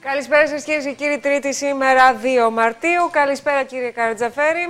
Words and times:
Καλησπέρα 0.00 0.48
σας 0.48 0.64
κυρίες 0.64 0.84
και 0.84 0.92
κύριοι, 0.92 1.18
Τρίτη 1.18 1.54
σήμερα 1.54 2.14
2 2.48 2.50
Μαρτίου. 2.52 3.08
Καλησπέρα 3.10 3.64
κύριε 3.64 3.90
Καρατζαφέρη. 3.90 4.68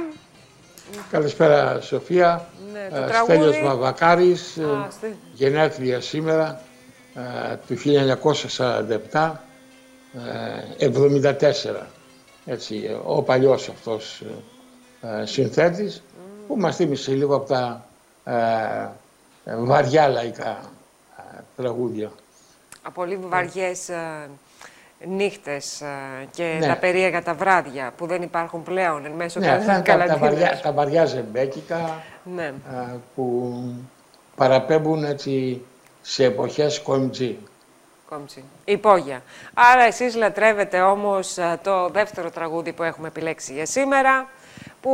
Καλησπέρα 1.10 1.80
Σοφία. 1.80 2.46
Ναι, 2.73 2.89
το 2.91 3.02
Ε, 3.02 3.07
τραγούδι. 3.07 3.33
Στέλιος 3.33 3.62
Μαβακάρης, 3.62 4.57
ε, 4.57 4.62
Α, 4.65 4.89
στε- 4.91 5.15
γενέθλια 5.33 6.00
σήμερα 6.00 6.60
ε, 7.15 7.57
του 7.67 7.76
1947, 7.76 9.43
ε, 10.79 10.85
74. 10.85 11.87
Έτσι, 12.47 12.85
ε, 12.89 12.97
ο 13.05 13.23
παλιός 13.23 13.69
αυτός 13.69 14.23
ε, 15.03 15.21
ε, 15.23 15.27
συνθέτης 15.27 16.03
που 16.47 16.57
μας 16.57 16.77
θύμισε 16.77 17.11
λίγο 17.13 17.35
από 17.37 17.47
τα 17.49 17.87
ε, 18.25 19.51
ε, 19.51 19.57
βαριά 19.57 20.09
λαϊκά 20.09 20.61
ε, 21.19 21.41
τραγούδια. 21.57 22.11
Από 22.83 22.95
πολύ 23.01 23.17
βαριές 23.17 23.89
ε, 23.89 24.29
νύχτες 25.05 25.81
ε, 25.81 25.87
και 26.31 26.57
Ναι. 26.61 26.66
τα 26.66 26.77
περίεργα 26.77 27.23
τα 27.23 27.34
βράδια 27.34 27.93
που 27.97 28.07
δεν 28.07 28.23
υπάρχουν 28.23 28.62
πλέον 28.62 29.05
εν 29.05 29.12
μέσω 29.12 29.41
Ναι, 29.41 29.47
κα- 29.47 29.53
αυτά 29.55 29.73
είναι 29.75 29.83
τα, 29.83 29.93
τα, 29.93 29.98
καραντίνας. 29.98 30.19
βαριά, 30.20 30.61
τα 30.62 30.73
βαριά 30.73 31.05
ζεμπέκικα 31.05 32.03
Ναι. 32.34 32.45
ε, 32.47 32.97
που 33.15 33.55
παραπέμπουν 34.37 35.05
έτσι 35.05 35.65
σε 36.03 36.25
εποχές 36.25 36.80
κομτζή. 36.80 37.39
Κόμψη. 38.09 38.45
Υπόγεια. 38.65 39.23
Άρα 39.55 39.83
εσείς 39.83 40.15
λατρεύετε 40.15 40.80
όμως 40.80 41.39
α, 41.39 41.59
το 41.62 41.89
δεύτερο 41.89 42.31
τραγούδι 42.31 42.73
που 42.73 42.83
έχουμε 42.83 43.09
επιλέξει 43.09 43.53
για 43.53 43.67
σήμερα, 43.67 44.28
που 44.81 44.92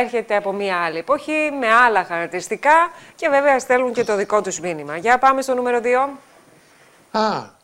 έρχεται 0.00 0.36
από 0.36 0.52
μια 0.52 0.76
άλλη 0.76 0.98
εποχή, 0.98 1.50
με 1.60 1.66
άλλα 1.86 2.04
χαρακτηριστικά 2.04 2.90
και 3.16 3.28
βέβαια 3.28 3.58
στέλνουν 3.58 3.92
και 3.92 4.04
το 4.04 4.16
δικό 4.16 4.40
τους 4.42 4.60
μήνυμα. 4.60 4.96
Για 4.96 5.18
πάμε 5.18 5.42
στο 5.42 5.54
νούμερο 5.54 5.80
2. 5.82 6.08
Α, 7.10 7.40
και 7.40 7.59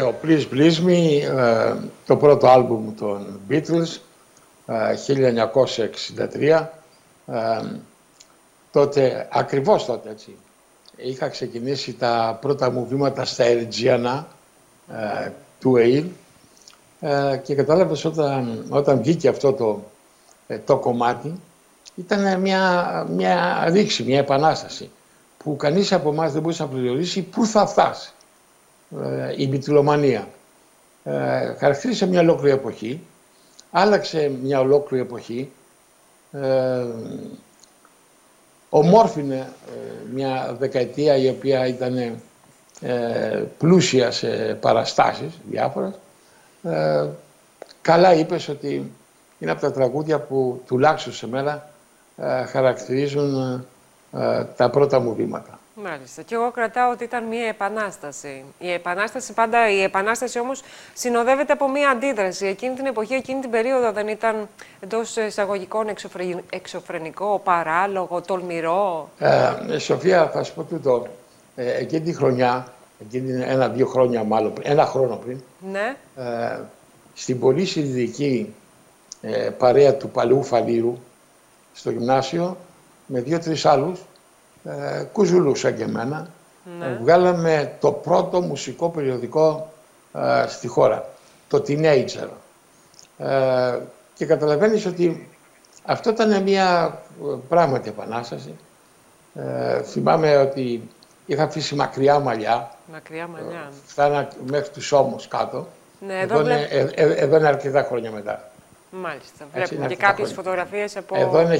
ο 0.00 0.14
Please 0.22 0.44
Please 0.52 0.86
Me, 0.86 1.20
ε, 1.38 1.74
το 2.06 2.16
πρώτο 2.16 2.48
άλμπουμ 2.48 2.94
των 2.94 3.40
Beatles, 3.50 3.98
ε, 4.66 4.94
1963. 4.96 6.70
ε, 7.26 7.60
τότε, 8.72 9.28
ακριβώς 9.32 9.84
τότε 9.84 10.10
έτσι, 10.10 10.36
είχα 10.96 11.28
ξεκινήσει 11.28 11.92
τα 11.94 12.38
πρώτα 12.40 12.70
μου 12.70 12.86
βήματα 12.86 13.24
στα 13.24 13.44
Ερτζιανά 13.44 14.26
ε, 15.24 15.30
του 15.60 15.76
ΕΙΛ 15.76 16.04
ε, 17.00 17.36
και 17.42 17.54
κατάλαβες 17.54 18.04
όταν, 18.04 18.64
όταν 18.68 18.98
βγήκε 19.02 19.28
αυτό 19.28 19.52
το, 19.52 19.82
ε, 20.46 20.58
το 20.58 20.76
κομμάτι 20.78 21.40
ήταν 21.94 22.40
μια, 22.40 23.06
μια 23.10 23.64
ρήξη, 23.68 24.02
μια 24.02 24.18
επανάσταση 24.18 24.90
που 25.38 25.56
κανείς 25.56 25.92
από 25.92 26.10
εμάς 26.10 26.32
δεν 26.32 26.42
μπορούσε 26.42 26.62
να 26.62 26.68
πληροφορήσει 26.68 27.22
πού 27.22 27.46
θα 27.46 27.66
φτάσει 27.66 28.10
ε, 28.10 28.13
η 29.36 29.46
μυτιλομανία. 29.46 30.28
Ε, 31.04 31.54
χαρακτήρισε 31.58 32.06
μια 32.06 32.20
ολόκληρη 32.20 32.54
εποχή, 32.54 33.00
άλλαξε 33.70 34.32
μια 34.42 34.60
ολόκληρη 34.60 35.02
εποχή, 35.02 35.50
ε, 36.32 36.84
ομόρφινε 38.68 39.36
ε, 39.36 39.80
μια 40.12 40.56
δεκαετία 40.58 41.16
η 41.16 41.28
οποία 41.28 41.66
ήταν 41.66 41.96
ε, 42.80 43.44
πλούσια 43.58 44.10
σε 44.10 44.58
παραστάσεις 44.60 45.32
διάφορες. 45.50 45.92
Ε, 46.62 47.06
καλά 47.82 48.14
είπες 48.14 48.48
ότι 48.48 48.92
είναι 49.38 49.50
από 49.50 49.60
τα 49.60 49.72
τραγούδια 49.72 50.18
που 50.20 50.62
τουλάχιστον 50.66 51.12
σε 51.12 51.28
μένα 51.28 51.70
ε, 52.16 52.44
χαρακτηρίζουν 52.44 53.64
ε, 54.12 54.44
τα 54.56 54.70
πρώτα 54.70 54.98
μου 55.00 55.14
βήματα. 55.14 55.58
Μάλιστα. 55.74 56.22
Και 56.22 56.34
εγώ 56.34 56.50
κρατάω 56.50 56.90
ότι 56.90 57.04
ήταν 57.04 57.24
μια 57.24 57.46
επανάσταση. 57.46 58.44
Η 58.58 58.72
επανάσταση 58.72 59.32
πάντα, 59.32 59.70
η 59.70 59.82
επανάσταση 59.82 60.38
όμως 60.38 60.62
συνοδεύεται 60.94 61.52
από 61.52 61.68
μια 61.70 61.88
αντίδραση. 61.90 62.46
Εκείνη 62.46 62.74
την 62.74 62.86
εποχή, 62.86 63.14
εκείνη 63.14 63.40
την 63.40 63.50
περίοδο 63.50 63.92
δεν 63.92 64.08
ήταν 64.08 64.48
εντός 64.80 65.16
εισαγωγικών 65.16 65.88
εξωφρε- 65.88 66.38
εξωφρενικό, 66.50 67.40
παράλογο, 67.44 68.20
τολμηρό. 68.20 69.10
Ε, 69.18 69.78
Σοφία, 69.78 70.28
θα 70.30 70.42
σου 70.42 70.54
πω 70.54 70.62
τούτο. 70.62 71.06
Ε, 71.56 71.76
εκείνη 71.76 72.00
τη 72.04 72.12
χρονιά, 72.14 72.72
εκείνη 73.00 73.26
την 73.32 73.42
ένα-δύο 73.42 73.86
χρόνια 73.86 74.22
μάλλον, 74.24 74.52
πριν, 74.52 74.70
ένα 74.70 74.86
χρόνο 74.86 75.16
πριν, 75.16 75.40
Ναι. 75.72 75.96
ε, 76.16 76.58
στην 77.14 77.38
πολύ 77.40 77.64
συντηρητική 77.64 78.54
ε, 79.22 79.50
παρέα 79.58 79.94
του 79.94 80.08
Παλαιού 80.10 80.42
Φαλήρου, 80.44 80.98
στο 81.74 81.90
γυμνάσιο, 81.90 82.56
με 83.06 83.20
δύο-τρεις 83.20 83.64
άλλους, 83.66 84.00
ε, 84.64 85.02
κουζουλούς 85.12 85.58
σαν 85.60 85.76
και 85.76 85.82
εμένα, 85.82 86.26
ε, 86.82 86.96
βγάλαμε 87.02 87.76
το 87.80 87.92
πρώτο 87.92 88.40
μουσικό 88.40 88.88
περιοδικό 88.88 89.72
ε, 90.14 90.44
στη 90.48 90.66
χώρα, 90.66 91.08
το 91.48 91.62
Teenager. 91.68 92.28
Ε, 93.18 93.78
και 94.14 94.26
καταλαβαίνεις 94.26 94.86
ότι 94.86 95.28
αυτό 95.84 96.10
ήταν 96.10 96.42
μια 96.42 96.98
ε, 97.22 97.34
πράγματι 97.48 97.88
επανάσταση. 97.88 98.54
Ε, 99.34 99.82
θυμάμαι 99.82 100.36
ότι 100.36 100.88
είχα 101.26 101.42
αφήσει 101.42 101.74
μακριά 101.74 102.18
μαλλιά, 102.18 102.70
Μακριά 102.92 103.26
μαλλιά. 103.26 103.70
φτάνα 103.86 104.28
μέχρι 104.50 104.68
τους 104.70 104.92
ώμους 104.92 105.28
κάτω. 105.28 105.66
Ναι, 106.06 106.20
εδώ, 106.20 106.38
εδώ, 106.38 106.50
είναι, 106.50 106.66
βλέπ- 106.70 106.98
ε, 106.98 107.02
ε, 107.02 107.14
εδώ 107.14 107.36
είναι 107.36 107.48
αρκετά 107.48 107.82
χρόνια 107.82 108.10
μετά. 108.10 108.50
Μάλιστα. 108.90 109.36
είναι 109.40 109.48
Βλέπουμε 109.52 109.78
και 109.78 109.84
αρκετά 109.84 110.06
κάποιες 110.06 110.32
χρόνια. 110.32 110.42
φωτογραφίες 110.42 110.96
από... 110.96 111.16
Εδώ 111.18 111.40
είναι 111.40 111.56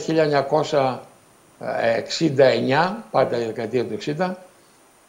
1969, 1.60 2.94
πάντα 3.10 3.38
η 3.40 3.44
δεκαετία 3.44 3.84
του 3.84 3.98
60, 4.18 4.30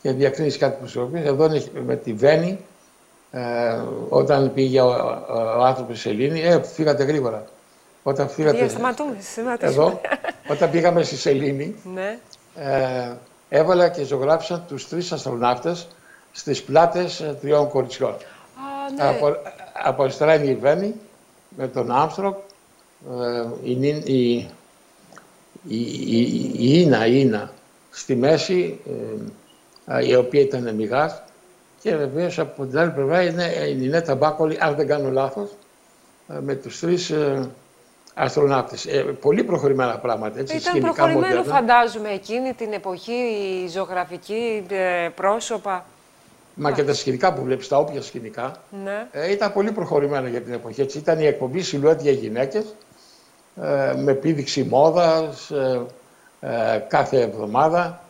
και 0.01 0.11
διακρίνεις 0.11 0.57
κάτι 0.57 0.77
που 0.81 0.87
σου 0.87 1.09
πει. 1.13 1.21
Εδώ 1.25 1.45
είναι 1.45 1.63
με 1.85 1.95
τη 1.95 2.13
Βέννη, 2.13 2.59
ε, 3.31 3.41
όταν 4.09 4.53
πήγε 4.53 4.81
ο, 4.81 4.87
ο, 4.87 5.33
ο 5.59 5.63
άνθρωπος 5.63 5.99
στη 5.99 6.09
Σελήνη, 6.09 6.41
ε, 6.41 6.61
φύγατε 6.63 7.03
γρήγορα. 7.03 7.43
Όταν 8.03 8.29
φύγατε 8.29 8.57
Παιδιά, 8.57 8.69
σταματούμε, 8.69 9.17
σταματήσουμε. 9.21 9.71
εδώ, 9.85 10.01
όταν 10.47 10.69
πήγαμε 10.71 11.03
στη 11.03 11.15
Σελήνη, 11.15 11.75
Ναι. 11.93 12.17
ε, 12.55 13.11
έβαλα 13.49 13.89
και 13.89 14.03
ζωγράφησα 14.03 14.59
τους 14.67 14.87
τρεις 14.89 15.11
αστροναύτες 15.11 15.87
στις 16.31 16.63
πλάτες 16.63 17.19
ε, 17.19 17.37
τριών 17.41 17.69
κοριτσιών. 17.69 18.11
Α, 18.11 18.15
ναι. 18.95 19.03
Από, 19.09 19.35
από 19.83 20.03
αριστερά 20.03 20.33
είναι 20.35 20.45
η 20.49 20.55
Βέννη 20.55 20.93
με 21.49 21.67
τον 21.67 21.91
Άμστροκ, 21.91 22.37
ε, 23.11 23.69
η, 23.69 23.75
Νίν- 23.75 24.07
η, 24.07 24.49
η, 25.67 25.77
η, 25.77 26.51
η 26.57 26.81
Ίνα, 26.81 27.05
η 27.05 27.19
Ίνα 27.19 27.51
στη 27.89 28.15
μέση, 28.15 28.79
ε, 29.87 29.97
ε, 29.97 30.07
η 30.07 30.15
οποία 30.15 30.41
ήταν 30.41 30.75
μηγάς 30.75 31.23
και 31.81 31.95
βεβαίως 31.95 32.39
από 32.39 32.65
την 32.65 32.77
άλλη 32.79 32.91
πλευρά 32.91 33.21
είναι 33.21 33.43
η 33.69 33.75
Νινέτα 33.75 34.15
Μπάκολη, 34.15 34.57
αν 34.59 34.75
δεν 34.75 34.87
κάνω 34.87 35.09
λάθος, 35.11 35.49
ε, 36.27 36.39
με 36.41 36.55
τους 36.55 36.79
τρεις 36.79 37.09
ε, 37.09 37.49
αστροναύτες. 38.13 38.85
Ε, 38.85 39.01
πολύ 39.01 39.43
προχωρημένα 39.43 39.97
πράγματα, 39.99 40.39
έτσι, 40.39 40.55
Ήταν 40.55 40.69
σκηνικά 40.73 40.93
προχωρημένο, 40.93 41.35
μοντέρνα. 41.35 41.53
φαντάζομαι, 41.53 42.09
εκείνη 42.09 42.53
την 42.53 42.73
εποχή, 42.73 43.11
η 43.63 43.67
ζωγραφική 43.67 44.65
ε, 44.69 45.09
πρόσωπα. 45.15 45.85
Μα 46.57 46.71
και 46.71 46.83
τα 46.83 46.93
σκηνικά 46.93 47.33
που 47.33 47.43
βλέπεις, 47.43 47.67
τα 47.67 47.77
όποια 47.77 48.01
σκηνικά, 48.01 48.55
Ναι. 48.83 49.07
Ε, 49.11 49.31
ήταν 49.31 49.53
πολύ 49.53 49.71
προχωρημένα 49.71 50.27
για 50.29 50.41
την 50.41 50.53
εποχή. 50.53 50.81
Έτσι. 50.81 50.97
Ήταν 50.97 51.19
η 51.19 51.25
εκπομπή 51.25 51.61
Σιλουέτ 51.61 52.01
για 52.01 52.11
γυναίκες, 52.11 52.63
ε, 52.63 52.73
με 53.95 54.11
επίδειξη 54.11 54.63
μόδας 54.63 55.51
ε, 55.51 55.81
ε, 56.39 56.79
κάθε 56.87 57.21
εβδομάδα. 57.21 58.01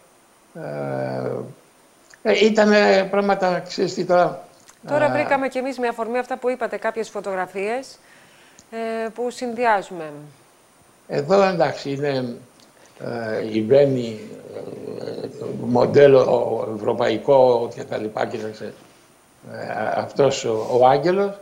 Ε, 0.56 2.31
ε, 2.31 2.45
ήταν 2.45 2.72
πράγματα, 3.09 3.59
ξέρεις 3.59 3.94
τι 3.94 4.06
τώρα... 4.06 4.44
Τώρα 4.88 5.06
ε, 5.06 5.11
βρήκαμε 5.11 5.47
κι 5.47 5.57
εμείς 5.57 5.79
με 5.79 5.88
αφορμή 5.88 6.17
αυτά 6.17 6.38
που 6.38 6.50
είπατε 6.50 6.78
κάποιες 6.78 7.09
φωτογραφίες 7.09 7.97
ε, 8.72 9.07
που 9.09 9.29
συνδυάζουμε. 9.29 10.11
Εδώ 11.07 11.44
εντάξει 11.44 11.91
είναι 11.91 12.35
ε, 13.00 13.53
η 13.53 13.62
Βέννη, 13.62 14.19
ε, 15.23 15.27
μοντέλο 15.66 16.73
ευρωπαϊκό 16.75 17.69
και 17.75 17.83
τα 17.83 17.97
λοιπά, 17.97 18.25
κοίταξε. 18.25 18.73
Ε, 19.51 20.00
αυτός 20.00 20.45
ο, 20.45 20.67
ο 20.72 20.88
Άγγελος. 20.88 21.39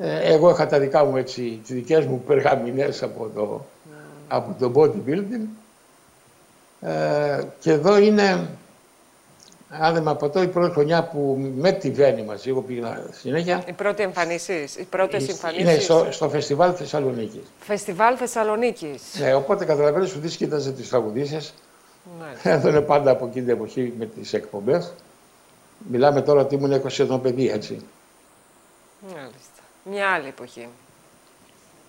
Ε, 0.00 0.32
εγώ 0.32 0.50
είχα 0.50 0.66
τα 0.66 0.78
δικά 0.78 1.04
μου 1.04 1.16
έτσι, 1.16 1.60
τις 1.64 1.74
δικές 1.74 2.06
μου 2.06 2.22
περγαμηνές 2.26 3.02
από 3.02 3.30
το, 3.34 3.66
από 4.28 4.56
το 4.58 4.72
bodybuilding. 4.74 5.46
Ε, 6.80 7.42
και 7.60 7.70
εδώ 7.70 7.98
είναι, 7.98 8.48
αν 9.68 9.94
δεν 9.94 10.02
με 10.02 10.10
απατώ, 10.10 10.42
η 10.42 10.48
πρώτη 10.48 10.72
χρονιά 10.72 11.04
που 11.04 11.52
με 11.56 11.72
τη 11.72 11.90
Βέννη 11.90 12.22
μαζί, 12.22 12.48
εγώ 12.48 12.60
πήγα 12.60 13.06
συνέχεια, 13.10 13.62
Οι 13.66 13.72
πρώτοι 13.72 14.02
εμφανίσεις, 14.02 14.76
οι 14.76 14.84
πρώτες 14.84 15.22
είναι 15.22 15.32
εμφανίσεις. 15.32 15.84
στο, 15.84 16.06
στο 16.10 16.28
φεστιβάλ 16.28 16.74
Θεσσαλονίκης. 16.76 17.42
Φεστιβάλ 17.60 18.14
Θεσσαλονίκης. 18.18 19.02
Ναι, 19.18 19.34
οπότε 19.34 19.64
καταλαβαίνεις 19.64 20.14
ότι 20.14 20.28
κοίταζε 20.28 20.72
τις 20.72 20.88
τραγουδήσεις. 20.88 21.54
Μάλιστα. 22.20 22.50
Εδώ 22.54 22.68
είναι 22.68 22.80
πάντα 22.80 23.10
από 23.10 23.26
εκείνη 23.26 23.44
την 23.44 23.54
εποχή 23.54 23.94
με 23.98 24.06
τις 24.06 24.32
εκπομπές. 24.32 24.92
Μιλάμε 25.90 26.22
τώρα 26.22 26.40
ότι 26.40 26.54
ήμουν 26.54 26.82
20 26.82 26.98
ετών 26.98 27.20
παιδί, 27.20 27.48
έτσι. 27.48 27.80
Μάλιστα. 29.00 29.53
Μια 29.84 30.08
άλλη 30.10 30.28
εποχή. 30.28 30.68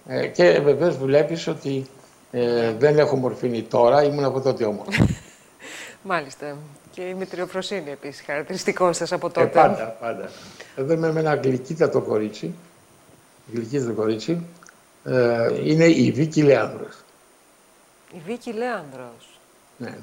Ε, 0.07 0.27
και 0.27 0.59
βεβαίως 0.59 0.97
βλέπεις 0.97 1.47
ότι 1.47 1.87
ε, 2.31 2.71
δεν 2.73 2.97
έχω 2.99 3.15
μορφήνει 3.15 3.61
τώρα, 3.63 4.03
ήμουν 4.03 4.23
από 4.23 4.41
τότε 4.41 4.65
όμως. 4.65 4.87
Μάλιστα. 6.03 6.57
Και 6.91 7.01
η 7.01 7.13
μετριοφροσύνη 7.13 7.91
επίσης 7.91 8.25
χαρακτηριστικό 8.25 8.93
σας 8.93 9.11
από 9.11 9.27
Ε, 9.27 9.29
τότε. 9.29 9.45
πάντα, 9.47 9.85
πάντα. 9.99 10.29
Εδώ 10.75 10.93
είμαι 10.93 11.11
με 11.11 11.19
ένα 11.19 11.35
γλυκύτατο 11.35 12.01
κορίτσι. 12.01 12.53
Γλυκύτατο 13.53 13.93
κορίτσι. 13.93 14.45
Ε, 15.03 15.69
είναι 15.69 15.85
η 15.85 16.11
Βίκη 16.11 16.43
Λεάνδρος. 16.43 16.95
Η 18.13 18.21
Βίκη 18.25 18.51
Λέανδρος, 18.51 19.39
Ναι. 19.77 19.97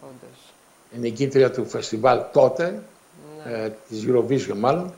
όντως. 0.00 0.38
Είναι 0.96 1.06
η 1.06 1.10
κήτρια 1.10 1.50
του 1.50 1.66
φεστιβάλ 1.66 2.22
τότε, 2.32 2.82
Ναι. 3.46 3.52
ε, 3.52 3.72
της 3.88 4.04
Eurovision 4.08 4.56
μάλλον. 4.56 4.94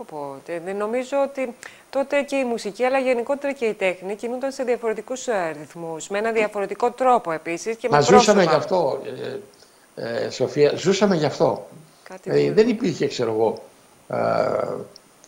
Πω, 0.00 0.06
πω. 0.10 0.36
τε- 0.44 0.62
δεν 0.64 0.76
νομίζω 0.76 1.16
ότι 1.28 1.54
τότε 1.90 2.22
και 2.22 2.36
η 2.36 2.44
μουσική, 2.44 2.84
αλλά 2.84 2.98
γενικότερα 2.98 3.52
και 3.52 3.64
η 3.64 3.74
τέχνη 3.74 4.14
κινούνταν 4.16 4.52
σε 4.52 4.62
διαφορετικούς 4.62 5.26
ε, 5.26 5.54
ρυθμούς, 5.58 6.08
με 6.08 6.18
ένα 6.18 6.32
διαφορετικό 6.32 6.90
τρόπο 6.90 7.32
επίσης 7.32 7.76
και 7.76 7.88
Μα 7.88 7.96
με 7.96 8.02
ζούσαμε 8.02 8.44
πρόσωπα. 8.44 8.50
γι' 8.50 8.56
αυτό, 8.56 9.00
ε, 9.96 10.24
ε, 10.24 10.30
Σοφία, 10.30 10.72
ζούσαμε 10.76 11.16
γι' 11.16 11.24
αυτό. 11.24 11.66
Κάτι 12.02 12.30
Ε, 12.30 12.48
που- 12.48 12.54
δεν 12.54 12.68
υπήρχε, 12.68 13.06
ξέρω 13.06 13.30
εγώ, 13.32 13.62
ε, 14.08 14.74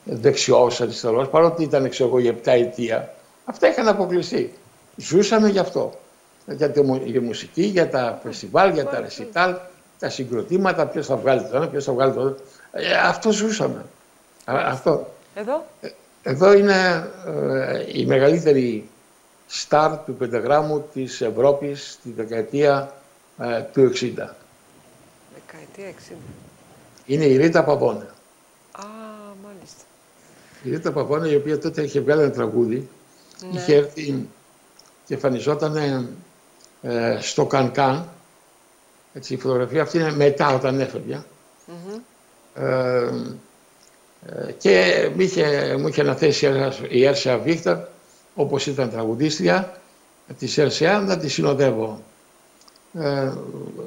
δεξιός, 0.05 0.81
αριστερός, 0.81 1.29
παρότι 1.29 1.63
ήταν, 1.63 1.89
ξέρω 1.89 2.09
εγώ, 2.09 2.19
η 2.19 2.27
επτά 2.27 2.51
ετία. 2.53 3.15
Αυτά 3.45 3.69
είχαν 3.69 3.89
αποκλειστεί. 3.89 4.53
Ζούσαμε 4.97 5.49
γι' 5.49 5.59
αυτό. 5.59 5.93
Για 6.47 6.71
τη 6.71 6.81
μου- 6.83 7.03
για 7.05 7.21
μουσική, 7.21 7.63
για 7.63 7.89
τα 7.91 8.21
φεστιβάλ, 8.23 8.73
για 8.73 8.85
τα 8.85 9.01
ρεσιτάλ, 9.01 9.55
τα 9.99 10.09
συγκροτήματα, 10.09 10.87
ποιος 10.87 11.07
θα 11.07 11.17
βγάλει 11.17 11.41
το 11.51 11.57
ένα, 11.57 11.69
ποιος 11.69 11.85
θα 11.85 11.93
βγάλει 11.93 12.13
το 12.13 12.21
άλλο. 12.21 12.37
Ε, 12.73 12.93
αυτό 12.95 13.31
ζούσαμε. 13.33 13.85
Α, 14.45 14.55
αυτό. 14.67 15.15
Εδώ, 15.35 15.67
Εδώ 16.23 16.53
είναι 16.53 17.11
ε, 17.27 17.99
η 17.99 18.07
μεγαλύτερη 18.07 18.89
στάρ 19.47 19.97
του 20.05 20.15
πενταγράμμου 20.15 20.85
της 20.93 21.21
Ευρώπης 21.21 21.91
στη 21.93 22.11
δεκαετία 22.13 22.95
ε, 23.39 23.61
του 23.73 23.81
60. 23.81 23.91
δεκαετία 25.35 25.93
60. 26.11 26.15
Είναι 27.07 27.25
η 27.25 27.37
Ρίτα 27.37 27.65
Παπώνα. 27.65 28.07
Α, 28.73 28.85
μάλιστα. 29.45 29.83
Η 30.63 30.71
Ρίτα 30.71 30.93
Παπώνα, 30.93 31.29
η 31.31 31.35
οποία 31.35 31.59
τότε 31.59 31.83
είχε 31.83 32.01
βγάλει 32.01 32.23
ένα 32.23 32.31
τραγούδι, 32.31 32.89
Ναι. 33.53 33.59
είχε 33.59 33.75
έρθει 33.75 34.29
και 35.07 35.15
εμφανιζόταν 35.15 35.77
ε, 36.83 37.19
στο 37.21 37.47
Κανκάν. 37.47 38.09
Έτσι, 39.15 39.35
η 39.35 39.39
φωτογραφία 39.39 39.83
αυτή 39.83 39.99
είναι 39.99 40.13
μετά 40.13 40.55
όταν 40.55 40.81
έφευγε. 40.81 41.23
Μμμ. 41.67 42.01
Ε, 44.27 44.49
ε, 44.49 44.53
και 44.53 45.09
μου 45.15 45.21
είχε, 45.21 45.77
μου 45.81 45.89
είχε 45.89 46.01
αναθέσει 46.01 46.47
η 46.47 46.49
Έρσα- 46.49 46.87
η 46.89 47.05
Έρσια 47.05 47.39
Βίκτορ, 47.39 47.77
όπως 48.35 48.67
ήταν 48.67 48.91
τραγουδίστρια 48.91 49.73
της 50.39 50.59
Έρσια, 50.59 50.99
να 51.01 51.19
τη 51.19 51.29
συνοδεύω. 51.29 52.01
Ε, 52.99 53.33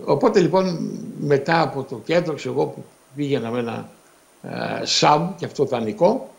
οπότε 0.06 0.40
λοιπόν 0.40 0.90
μετά 1.20 1.62
από 1.62 1.84
το 1.84 2.02
κέντρο, 2.06 2.34
ξέρω 2.34 2.54
εγώ 2.54 2.66
που 2.66 2.84
πήγαινα 3.16 3.52
με 3.52 3.60
ένα 3.60 3.90
ε, 4.82 4.86
σαμ 4.86 5.36
και 5.36 5.46
αυτό 5.46 5.66
δανεικό, 5.66 6.30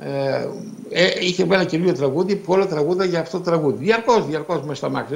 ε, 0.00 0.46
ε, 0.90 1.10
είχε 1.20 1.44
βγάλει 1.44 1.60
ένα 1.60 1.70
καινούριο 1.70 1.94
τραγούδι 1.94 2.36
που 2.36 2.52
όλα 2.52 2.66
τραγούδα 2.66 3.04
για 3.04 3.20
αυτό 3.20 3.38
το 3.38 3.44
τραγούδι. 3.44 3.84
Διαρκώς, 3.84 4.26
διαρκώς 4.26 4.62
μες 4.62 4.76
στα 4.78 4.88
μάξι. 4.88 5.14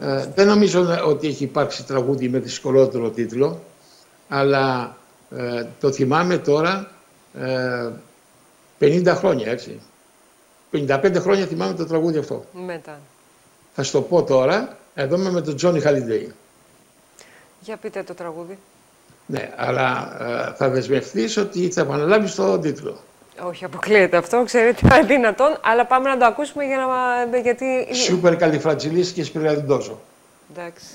Ε, 0.00 0.26
δεν 0.34 0.46
νομίζω 0.46 0.80
να- 0.82 1.02
ότι 1.02 1.26
έχει 1.26 1.44
υπάρξει 1.44 1.84
τραγούδι 1.84 2.28
με 2.28 2.38
δυσκολότερο 2.38 3.10
τίτλο, 3.10 3.60
αλλά 4.28 4.96
ε, 5.36 5.66
το 5.80 5.92
θυμάμαι 5.92 6.38
τώρα 6.38 6.90
ε, 7.40 7.88
50 8.80 9.06
χρόνια, 9.16 9.50
έτσι. 9.50 9.80
55 10.72 11.14
χρόνια 11.18 11.46
θυμάμαι 11.46 11.74
το 11.74 11.86
τραγούδι 11.86 12.18
αυτό. 12.18 12.44
Μετά. 12.52 12.98
Θα 13.74 13.82
σου 13.82 13.92
το 13.92 14.00
πω 14.02 14.22
τώρα, 14.22 14.76
εδώ 14.94 15.16
είμαι 15.16 15.30
με 15.30 15.40
τον 15.40 15.56
Τζόνι 15.56 15.80
Χαλιντέι. 15.80 16.32
Για 17.60 17.76
πείτε 17.76 18.02
το 18.02 18.14
τραγούδι. 18.14 18.58
Ναι, 19.26 19.52
αλλά 19.56 20.16
ε, 20.50 20.54
θα 20.56 20.68
δεσμευτείς 20.68 21.36
ότι 21.36 21.70
θα 21.70 21.80
επαναλάβεις 21.80 22.34
το 22.34 22.58
τίτλο. 22.58 23.00
Όχι, 23.42 23.64
αποκλείεται 23.64 24.16
αυτό, 24.16 24.42
ξέρετε, 24.44 24.88
αδύνατον, 24.94 25.58
αλλά 25.62 25.86
πάμε 25.86 26.08
να 26.08 26.18
το 26.18 26.24
ακούσουμε 26.24 26.64
για 26.64 26.76
να... 26.76 26.86
μα- 26.86 27.38
γιατί... 27.42 27.94
Σούπερ 27.94 28.36
καλυφρατζιλής 28.36 29.10
και 29.12 29.24
σπυραλιντόζο. 29.24 30.00
Εντάξει. 30.52 30.86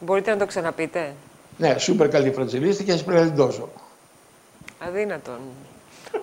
Μπορείτε 0.00 0.30
να 0.30 0.36
το 0.36 0.46
ξαναπείτε. 0.46 1.12
Ναι, 1.56 1.78
σούπερ 1.78 2.08
καλυφρατζιλής 2.08 2.82
και 2.82 2.96
σπυραλιντόζο. 2.96 3.68
Αδύνατον. 4.78 5.38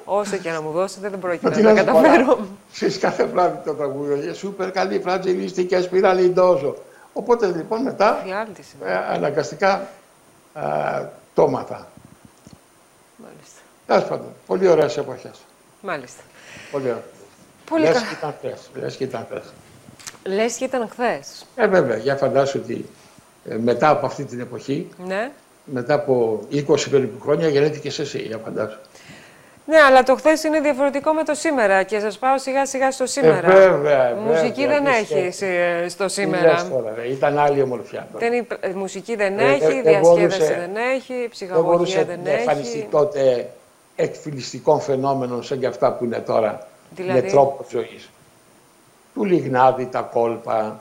Όσο 0.06 0.38
και 0.38 0.51
να 0.51 0.62
μου 0.62 0.71
δώσετε, 0.71 1.09
δεν 1.09 1.19
πρόκειται 1.19 1.50
Τι 1.50 1.62
να 1.62 1.74
να 1.74 1.83
τα 1.83 1.91
σου 1.91 1.97
πω, 1.97 2.01
καταφέρω. 2.01 2.39
Ξέρεις 2.74 2.97
κάθε 2.97 3.25
βράδυ 3.25 3.57
το 3.65 3.74
τραγούδι, 3.74 4.33
σούπερ 4.33 4.71
καλυφρατζιλής 4.71 5.51
και 5.51 5.81
σπυραλιντόζο. 5.81 6.75
Οπότε 7.13 7.47
λοιπόν 7.47 7.81
μετά 7.81 8.21
Φιάλτης 8.25 8.74
είναι. 8.74 8.91
ε, 8.91 8.95
αναγκαστικά 8.95 9.88
ε, 10.53 11.06
το 11.33 11.47
μάθα. 11.47 11.88
Μάλιστα. 13.18 13.59
Τέλος 13.88 14.03
πάντων, 14.03 14.33
πολύ 14.47 14.68
ωραίες 14.68 14.97
εποχές. 14.97 15.38
Μάλιστα. 15.81 16.21
Πολύ 16.71 16.85
ωραία. 16.85 17.03
Πολύ 17.69 17.83
Λες 17.83 17.94
καλά. 17.94 18.06
και 18.07 18.13
ήταν 18.18 18.33
χθες. 18.38 18.69
Λες 18.81 18.95
και 18.95 19.03
ήταν 19.03 19.27
χθες. 19.30 19.53
Λες 20.23 20.56
και 20.56 20.63
ήταν 20.63 20.89
χθες. 20.89 21.45
Ε, 21.56 21.68
βέβαια, 21.68 21.97
για 21.97 22.15
φαντάσου 22.15 22.59
ότι 22.63 22.73
ε, 22.73 22.85
μετά 23.63 23.89
από 23.89 24.05
αυτή 24.05 24.23
την 24.23 24.39
εποχή, 24.39 24.88
Ναι. 25.07 25.31
μετά 25.65 25.94
από 25.94 26.39
20 26.51 26.89
περίπου 26.89 27.19
χρόνια, 27.21 27.47
γεννήθηκες 27.47 27.99
εσύ, 27.99 28.17
για 28.17 28.38
φαντάσου. 28.38 28.77
Ναι, 29.65 29.77
αλλά 29.77 30.03
το 30.03 30.15
χθες 30.15 30.44
είναι 30.44 30.59
διαφορετικό 30.59 31.13
με 31.13 31.23
το 31.23 31.33
σήμερα 31.33 31.83
και 31.83 31.99
σας 31.99 32.17
πάω 32.17 32.38
σιγά 32.39 32.65
σιγά 32.65 32.91
στο 32.91 33.05
σήμερα. 33.05 33.51
Ε, 33.51 33.69
βέβαια, 33.69 34.15
Μουσική 34.15 34.61
βέβαια, 34.61 34.75
δεν 34.81 34.83
τι 34.83 34.89
έχει 34.97 35.05
σκέφτεσαι. 35.05 35.79
σε- 35.81 35.89
στο 35.89 36.05
Τι 36.05 36.11
σήμερα. 36.11 36.51
λες 36.51 36.69
τώρα, 36.69 36.94
ρε, 36.95 37.07
ήταν 37.07 37.38
άλλη 37.38 37.61
ομορφιά. 37.61 38.07
τώρα. 38.13 38.29
Δεν 38.29 38.38
υπ- 38.38 38.65
ε, 38.65 38.69
μουσική 38.69 39.15
δεν 39.15 39.39
Ε, 39.39 39.44
έχει, 39.44 39.63
ε, 39.63 39.67
δεν 39.67 39.81
διασκέδαση 39.83 40.09
μπορούσε- 40.19 40.57
δεν 40.59 40.75
έχει, 40.95 41.13
Δεν 41.13 41.29
ψυχαγωγία 41.29 41.71
μπορούσε 41.71 42.03
δεν 42.03 42.19
να 42.23 42.29
εμφανιστεί 42.31 42.77
έχει. 42.77 42.88
τότε 42.91 43.49
εκφυλιστικών 43.95 44.79
φαινόμενων 44.81 45.44
σαν 45.44 45.59
και 45.59 45.67
αυτά 45.67 45.91
που 45.94 46.03
είναι 46.03 46.19
τώρα 46.19 46.67
Δηλαδή; 46.95 47.21
με 47.21 47.29
τρόπο 47.29 47.65
ζωής. 47.71 48.09
Του 49.13 49.23
Λιγνάδη, 49.25 49.85
τα 49.85 50.01
κόλπα, 50.01 50.79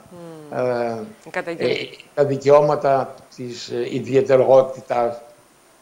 ε, 0.55 0.95
Καταγγελ- 1.29 1.69
ε, 1.71 1.87
τα 2.15 2.25
δικαιώματα 2.25 3.15
της 3.35 3.67
ε, 3.69 3.87
ιδιαιτερότητας, 3.95 5.21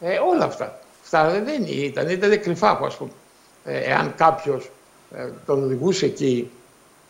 ε, 0.00 0.16
όλα 0.18 0.44
αυτά. 0.44 0.78
Αυτά 1.02 1.28
δεν 1.30 1.64
ήταν, 1.66 2.08
ήταν 2.08 2.40
κρυφά, 2.40 2.78
ας 2.82 2.96
πούμε. 2.96 3.10
Ε, 3.64 3.78
εάν 3.78 4.14
κάποιος 4.16 4.70
ε, 5.16 5.28
τον 5.46 5.64
οδηγούσε 5.64 6.06
εκεί 6.06 6.50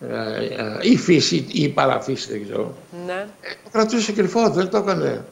ε, 0.01 0.45
ε, 0.45 0.79
η 0.81 0.97
φύση 0.97 1.37
ή 1.37 1.63
η 1.63 1.69
παραφύση, 1.69 2.31
δεν 2.33 2.45
ξέρω, 2.45 2.73
Ναι. 3.07 3.13
ε, 3.41 3.49
το 3.65 3.71
κρατούσε 3.73 4.13
κρυφό, 4.13 4.49
δεν 4.51 4.69
το 4.71 4.77
έκανε. 4.77 5.25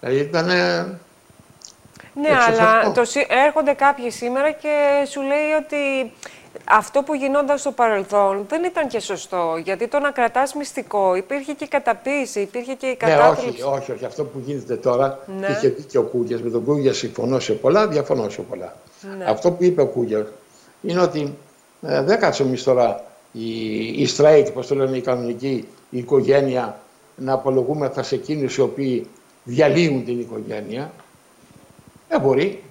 Δηλαδή 0.00 0.18
ήταν... 0.20 0.48
ε, 0.50 0.98
Ναι, 2.14 2.28
Εξωφρενικό. 2.28 2.64
αλλά 2.64 2.92
το, 2.92 3.04
σι- 3.04 3.26
έρχονται 3.46 3.72
κάποιοι 3.72 4.10
σήμερα 4.10 4.50
και 4.50 5.06
σου 5.10 5.20
λέει 5.20 5.50
ότι 5.64 6.12
αυτό 6.64 7.02
που 7.02 7.14
γινόταν 7.14 7.58
στο 7.58 7.72
παρελθόν 7.72 8.44
δεν 8.48 8.64
ήταν 8.64 8.88
και 8.88 9.00
σωστό. 9.00 9.60
Γιατί 9.64 9.88
το 9.88 9.98
να 9.98 10.10
κρατάς 10.10 10.54
μυστικό 10.54 11.14
υπήρχε 11.14 11.52
και 11.52 11.64
η 11.64 11.68
καταποίηση, 11.68 12.40
υπήρχε 12.40 12.74
και 12.74 12.86
η 12.86 12.88
Ναι, 12.88 13.10
κατάθλιψη. 13.10 13.62
όχι, 13.62 13.74
όχι, 13.80 13.92
όχι. 13.92 14.04
Αυτό 14.04 14.24
που 14.24 14.42
γίνεται 14.44 14.76
τώρα, 14.76 15.18
Ναι. 15.40 15.46
και 15.46 15.52
είχε 15.52 15.68
δίκιο 15.68 16.00
ο 16.00 16.04
Κούγιας. 16.04 16.40
Με 16.42 16.50
τον 16.50 16.64
Κούγιας 16.64 16.96
συμφωνώ 16.96 17.38
σε 17.38 17.52
πολλά, 17.52 17.88
διαφωνώ 17.88 18.28
σε 18.28 18.40
πολλά. 18.42 18.76
Ναι. 19.18 19.24
Αυτό 19.24 19.50
που 19.50 19.64
είπε 19.64 19.80
ο 19.82 19.86
Κούγιας 19.86 20.26
είναι 20.82 21.00
ότι 21.00 21.34
ε, 21.86 22.02
δεν 22.02 22.18
κάτσουμε 22.18 22.48
εμείς 22.48 22.62
τώρα 22.62 23.04
οι, 23.32 23.78
οι 24.02 24.08
straight, 24.16 24.44
όπως 24.48 24.66
το 24.66 24.74
λένε 24.74 24.96
οι 24.96 25.00
κανονικοί, 25.00 25.68
η 25.90 25.98
οικογένεια, 25.98 26.78
να 27.16 27.32
απολογούμεθα 27.32 28.02
σε 28.02 28.14
εκείνους 28.14 28.56
οι 28.56 28.60
οποίοι 28.60 29.06
διαλύουν 29.44 30.04
την 30.04 30.20
οικογένεια. 30.20 30.92
Δεν 32.08 32.20
μπορεί. 32.20 32.62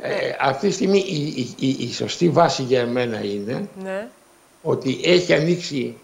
Ναι. 0.00 0.08
Ε, 0.08 0.36
αυτή 0.40 0.68
τη 0.68 0.74
στιγμή 0.74 0.98
η, 0.98 1.26
η, 1.26 1.54
η, 1.58 1.76
η 1.80 1.92
σωστή 1.92 2.28
βάση 2.28 2.62
για 2.62 2.80
εμένα 2.80 3.24
είναι 3.24 3.68
Ναι. 3.82 4.08
ότι 4.62 5.00
έχει 5.04 5.34
ανοίξει 5.34 5.96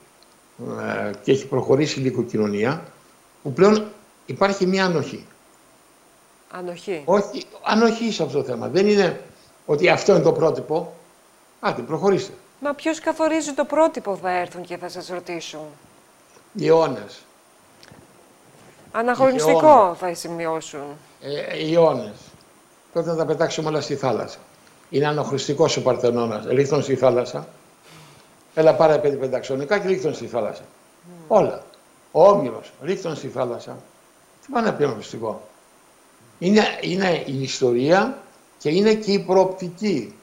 ε, 0.81 1.11
και 1.23 1.33
έχει 1.33 1.47
προχωρήσει 1.47 2.01
λίγο 2.01 2.21
η 2.21 2.25
κοινωνία 2.25 2.85
που 3.43 3.53
πλέον 3.53 3.87
υπάρχει 4.27 4.67
μια 4.67 4.85
ανοχή. 4.85 5.27
Ανοχή. 6.51 7.03
Όχι, 7.05 7.45
ανοχή 7.63 8.13
σε 8.13 8.23
αυτό 8.23 8.39
το 8.39 8.45
θέμα. 8.45 8.69
Δεν 8.69 8.89
είναι 8.89 9.21
ότι 9.67 9.89
αυτό 9.89 10.13
είναι 10.15 10.23
το 10.23 10.33
πρότυπο. 10.33 10.95
Άντε, 11.61 11.83
προχωρήστε. 11.83 12.33
Μα 12.61 12.73
ποιος 12.75 13.01
καθορίζει 13.01 13.53
το 13.53 13.65
πρότυπο 13.65 14.17
θα 14.17 14.31
έρθουν 14.31 14.63
και 14.63 14.77
θα 14.77 14.89
σας 14.89 15.09
ρωτήσουν. 15.09 15.61
Οι 16.53 16.67
αιώνες. 16.67 17.23
Αναχρονιστικό 18.93 19.67
αιώνες. 19.69 19.99
θα 19.99 20.15
σημειώσουν. 20.15 20.83
Ε, 21.21 21.59
οι 21.67 21.75
αιώνες. 21.75 22.15
Τότε 22.95 23.11
να 23.11 23.17
τα 23.17 23.25
πετάξουμε 23.25 23.69
όλα 23.69 23.81
στη 23.81 23.95
θάλασσα. 23.97 24.39
Είναι 24.91 25.07
αναχρηστικός 25.07 25.77
ο 25.77 25.83
Παρθενώνας. 25.83 26.45
Ρίχνουν 26.47 26.83
στη 26.83 26.95
θάλασσα. 26.97 27.47
Έλα 28.55 28.75
πάρε 28.75 28.99
πέντε 28.99 29.17
πενταξονικά 29.17 29.79
και 29.79 29.89
ρίχνουν 29.89 30.15
στη 30.15 30.27
θάλασσα. 30.27 30.63
Όλα. 31.29 31.63
Ο 32.13 32.29
Όμηρος 32.29 32.73
ρίχνουν 32.83 33.17
στη 33.17 33.29
θάλασσα. 33.29 33.77
Τι 34.47 34.53
πάνε 34.53 34.67
να 34.67 34.75
πει 34.75 34.85
αναχρηστικό. 34.85 35.49
Είναι, 36.39 36.63
είναι 36.81 37.23
η 37.27 37.43
ιστορία 37.43 38.19
και 38.59 38.71
είναι 38.71 38.95
και 38.95 39.13
η 39.13 39.19
προοπτική. 39.19 40.15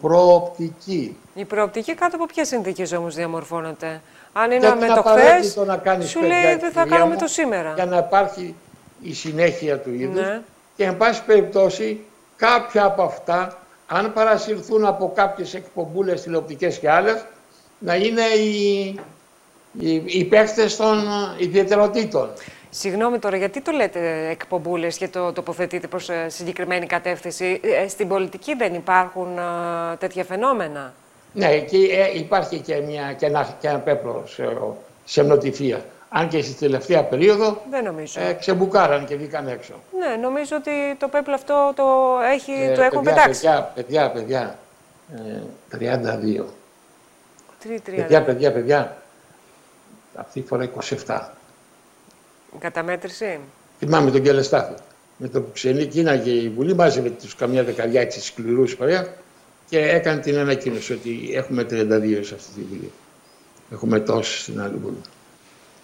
προοπτική. 0.00 1.16
Η 1.34 1.44
προοπτική 1.44 1.94
κάτω 1.94 2.16
από 2.16 2.26
ποιες 2.26 2.48
συνθήκες 2.48 2.92
όμως 2.92 3.14
διαμορφώνεται; 3.14 4.00
Αν 4.32 4.50
είναι 4.50 4.58
Γιατί 4.58 4.78
με 4.78 4.84
είναι 4.86 4.94
το 4.94 5.00
χθες, 5.00 5.22
απαραίτητο 5.22 5.64
να 5.64 5.76
κάνεις 5.76 6.08
σου 6.10 6.20
παιδιά, 6.20 6.42
λέει 6.42 6.56
δεν 6.56 6.72
θα 6.72 6.82
κυρία 6.82 6.96
κάνουμε 6.96 7.14
μου, 7.14 7.20
το 7.20 7.26
σήμερα. 7.26 7.72
Για 7.74 7.86
να 7.86 7.96
υπάρχει 7.96 8.54
η 9.02 9.14
συνέχεια 9.14 9.78
του 9.78 9.92
είδους 9.92 10.14
Ναι. 10.14 10.42
Και 10.80 10.86
εν 10.86 10.96
πάση 10.96 11.24
περιπτώσει 11.24 12.00
κάποια 12.36 12.84
από 12.84 13.02
αυτά 13.02 13.58
αν 13.86 14.12
παρασυρθούν 14.12 14.84
από 14.84 15.12
κάποιες 15.14 15.54
εκπομπούλες 15.54 16.22
τηλεοπτικές 16.22 16.78
και 16.78 16.90
άλλες 16.90 17.24
να 17.78 17.94
είναι 17.94 18.22
οι, 18.22 18.84
οι, 19.78 20.02
οι 20.06 20.24
παίχτες 20.24 20.76
των 20.76 20.98
ε, 20.98 21.42
ιδιαιτεροτήτων. 21.44 22.30
Συγγνώμη 22.70 23.18
τώρα, 23.18 23.36
γιατί 23.36 23.60
το 23.60 23.72
λέτε 23.72 24.28
εκπομπούλες 24.30 24.96
και 24.96 25.08
το 25.08 25.32
τοποθετείτε 25.32 25.86
προς 25.86 26.08
ε, 26.08 26.28
συγκεκριμένη 26.28 26.86
κατεύθυνση; 26.86 27.60
Ε, 27.62 27.88
Στην 27.88 28.08
πολιτική 28.08 28.54
δεν 28.54 28.74
υπάρχουν 28.74 29.38
ε, 29.38 29.96
τέτοια 29.98 30.24
φαινόμενα; 30.24 30.94
Ναι, 31.32 31.46
εκεί 31.46 31.90
ε, 31.92 32.18
υπάρχει 32.18 32.58
και, 32.58 32.76
μια, 32.76 33.12
και, 33.12 33.26
ένα, 33.26 33.56
και 33.60 33.68
ένα 33.68 33.78
πέπλο 33.78 34.22
σε, 34.26 34.56
σε 35.04 35.24
μνοτυφία. 35.24 35.84
Αν 36.12 36.28
και 36.28 36.42
στη 36.42 36.54
τελευταία 36.54 37.04
περίοδο 37.04 37.62
Δεν 37.70 37.84
νομίζω. 37.84 38.20
ε, 38.20 38.32
ξεμπουκάραν 38.32 39.06
και 39.06 39.16
βγήκαν 39.16 39.48
έξω. 39.48 39.72
Ναι, 39.98 40.16
νομίζω 40.16 40.56
ότι 40.56 40.70
το 40.98 41.08
πέπλο 41.08 41.34
αυτό 41.34 41.72
το, 41.76 41.84
έχει, 42.32 42.52
Ε, 42.52 42.74
το 42.74 42.82
έχουν 42.82 43.02
παιδιά, 43.02 43.14
πετάξει. 43.14 43.40
Παιδιά, 43.40 43.72
παιδιά, 43.74 44.10
παιδιά, 44.10 44.58
ε, 45.16 45.40
32. 45.70 46.44
Τρει, 47.60 47.80
τρία, 47.80 48.02
Παιδιά, 48.02 48.22
παιδιά, 48.22 48.52
παιδιά. 48.52 48.96
Αυτή 50.14 50.40
τη 50.40 50.46
φορά 50.46 50.68
27. 51.06 51.20
Καταμέτρηση. 52.58 53.38
Θυμάμαι 53.78 54.10
τον 54.10 54.22
Κελεστάθη. 54.22 54.74
Με 55.16 55.28
το 55.28 55.40
που 55.40 55.50
ξενίκιναγε 55.52 56.30
η 56.30 56.48
Βουλή, 56.48 56.74
μάζευε 56.74 57.10
τους 57.10 57.34
καμιά 57.34 57.64
δεκαριά 57.64 58.00
έτσι 58.00 58.20
σκληρούς 58.20 58.76
παρέα 58.76 59.06
και 59.68 59.78
έκανε 59.88 60.20
την 60.20 60.38
ανακοίνωση 60.38 60.92
ότι 60.92 61.30
έχουμε 61.34 61.62
32 61.62 62.20
σε 62.22 62.34
αυτή 62.34 62.50
τη 62.54 62.60
Βουλή. 62.68 62.92
Έχουμε 63.72 64.00
τόσου 64.00 64.38
στην 64.40 64.60
άλλη 64.60 64.76
Βουλή. 64.76 65.00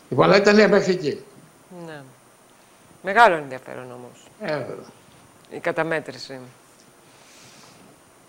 Λοιπόν, 0.08 0.24
αλλά 0.24 0.36
ήταν 0.36 0.68
μέχρι 0.70 0.92
εκεί. 0.92 1.24
Ναι. 1.86 2.02
Μεγάλο 3.02 3.34
ενδιαφέρον 3.34 3.84
όμως 3.92 4.26
Ε, 4.40 4.46
βέβαια. 4.58 4.84
η 5.50 5.58
καταμέτρηση. 5.58 6.38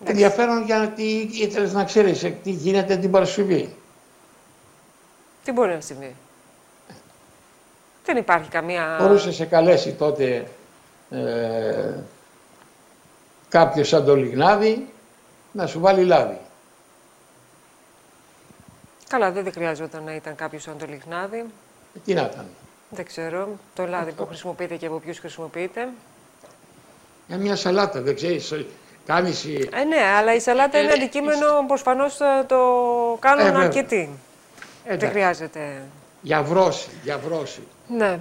Ενδιαφέρον 0.05 0.63
γιατί 0.63 1.29
ήθελες 1.31 1.73
να 1.73 1.83
ξέρεις 1.83 2.19
τι 2.43 2.51
γίνεται 2.51 2.97
την 2.97 3.11
Παρασκευή. 3.11 3.75
Τι 5.43 5.51
μπορεί 5.51 5.73
να 5.73 5.81
συμβεί. 5.81 6.15
Δεν 8.05 8.17
υπάρχει 8.17 8.49
καμία... 8.49 8.97
Μπορούσε 9.01 9.31
σε 9.31 9.45
καλέσει 9.45 9.93
τότε 9.93 10.47
ε, 11.09 11.93
κάποιος 13.49 13.87
σαν 13.87 14.05
το 14.05 14.15
Λιγνάδη 14.15 14.87
να 15.51 15.67
σου 15.67 15.79
βάλει 15.79 16.03
λάδι. 16.03 16.37
Καλά, 19.09 19.31
δεν 19.31 19.51
χρειάζονταν 19.51 20.03
να 20.03 20.15
ήταν 20.15 20.35
κάποιος 20.35 20.61
σαν 20.63 20.77
το 20.77 20.85
λιχνάδι. 20.85 21.45
Ε, 21.97 21.99
Τι 22.05 22.13
να 22.13 22.21
ήταν. 22.33 22.45
Δεν 22.89 23.05
ξέρω. 23.05 23.47
Το 23.75 23.85
λάδι 23.87 24.11
που 24.11 24.25
χρησιμοποιείται 24.25 24.75
και 24.75 24.85
από 24.85 24.99
ποιους 24.99 25.19
χρησιμοποιείται. 25.19 25.87
Για 27.27 27.37
μια 27.37 27.55
σαλάτα, 27.55 28.01
δεν 28.01 28.15
ξέρεις, 28.15 28.53
κάνεις... 29.05 29.45
Ε, 29.45 29.83
ναι, 29.83 30.01
αλλά 30.17 30.33
η 30.35 30.39
σαλάτα 30.39 30.79
είναι 30.79 30.89
Ε, 30.91 30.93
αντικείμενο 30.93 31.45
προφανώ 31.67 32.05
το 32.47 32.57
κάνουν 33.19 33.45
Ε, 33.45 33.49
βέβαια. 33.51 33.65
αρκετοί. 33.65 34.09
Δεν 34.85 34.93
Εντάξει, 34.95 35.07
χρειάζεται. 35.11 35.81
για 36.21 36.43
βρώση, 36.43 36.89
για 37.03 37.17
βρώση. 37.17 37.61
Ναι. 37.87 38.19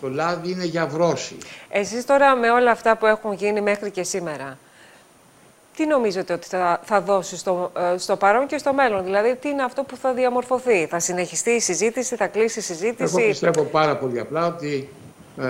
Το 0.00 0.08
λάδι 0.08 0.50
είναι 0.50 0.64
για 0.64 0.86
βρώση. 0.86 1.36
Εσείς 1.68 2.04
τώρα 2.06 2.34
με 2.36 2.50
όλα 2.50 2.70
αυτά 2.70 2.96
που 2.96 3.06
έχουν 3.06 3.32
γίνει 3.32 3.60
μέχρι 3.60 3.90
και 3.90 4.02
σήμερα, 4.02 4.58
τι 5.76 5.86
νομίζετε 5.86 6.32
ότι 6.32 6.46
θα, 6.46 6.80
θα 6.84 7.00
δώσει 7.00 7.36
στο, 7.36 7.72
ε, 7.94 7.98
στο 7.98 8.16
παρόν 8.16 8.46
και 8.46 8.58
στο 8.58 8.72
μέλλον, 8.72 9.04
δηλαδή 9.04 9.36
τι 9.36 9.48
είναι 9.48 9.62
αυτό 9.62 9.82
που 9.82 9.96
θα 9.96 10.12
διαμορφωθεί, 10.12 10.86
θα 10.86 10.98
συνεχιστεί 11.00 11.50
η 11.50 11.60
συζήτηση, 11.60 12.16
θα 12.16 12.26
κλείσει 12.26 12.58
η 12.60 12.64
Εγώ 12.66 12.74
συζήτηση. 12.78 13.26
πιστεύω 13.28 13.62
πάρα 13.62 13.96
πολύ 13.96 14.20
απλά 14.20 14.46
ότι 14.46 14.88
ε, 15.40 15.44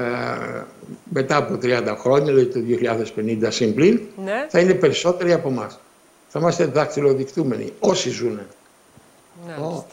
μετά 1.05 1.37
από 1.37 1.55
30 1.63 1.95
χρόνια, 1.99 2.33
δηλαδή 2.35 2.47
το 2.47 2.61
2050 3.17 3.47
συμπλήν, 3.49 4.01
Ναι, 4.25 4.47
θα 4.49 4.59
είναι 4.59 4.75
περισσότεροι 4.75 5.33
από 5.33 5.49
εμάς. 5.49 5.79
Θα 6.29 6.39
είμαστε 6.39 6.65
δακτυλοδεικτούμενοι, 6.65 7.73
όσοι 7.81 8.11
ζουν. 8.11 8.41
ναι. 9.47 9.53
Ω. 9.65 9.87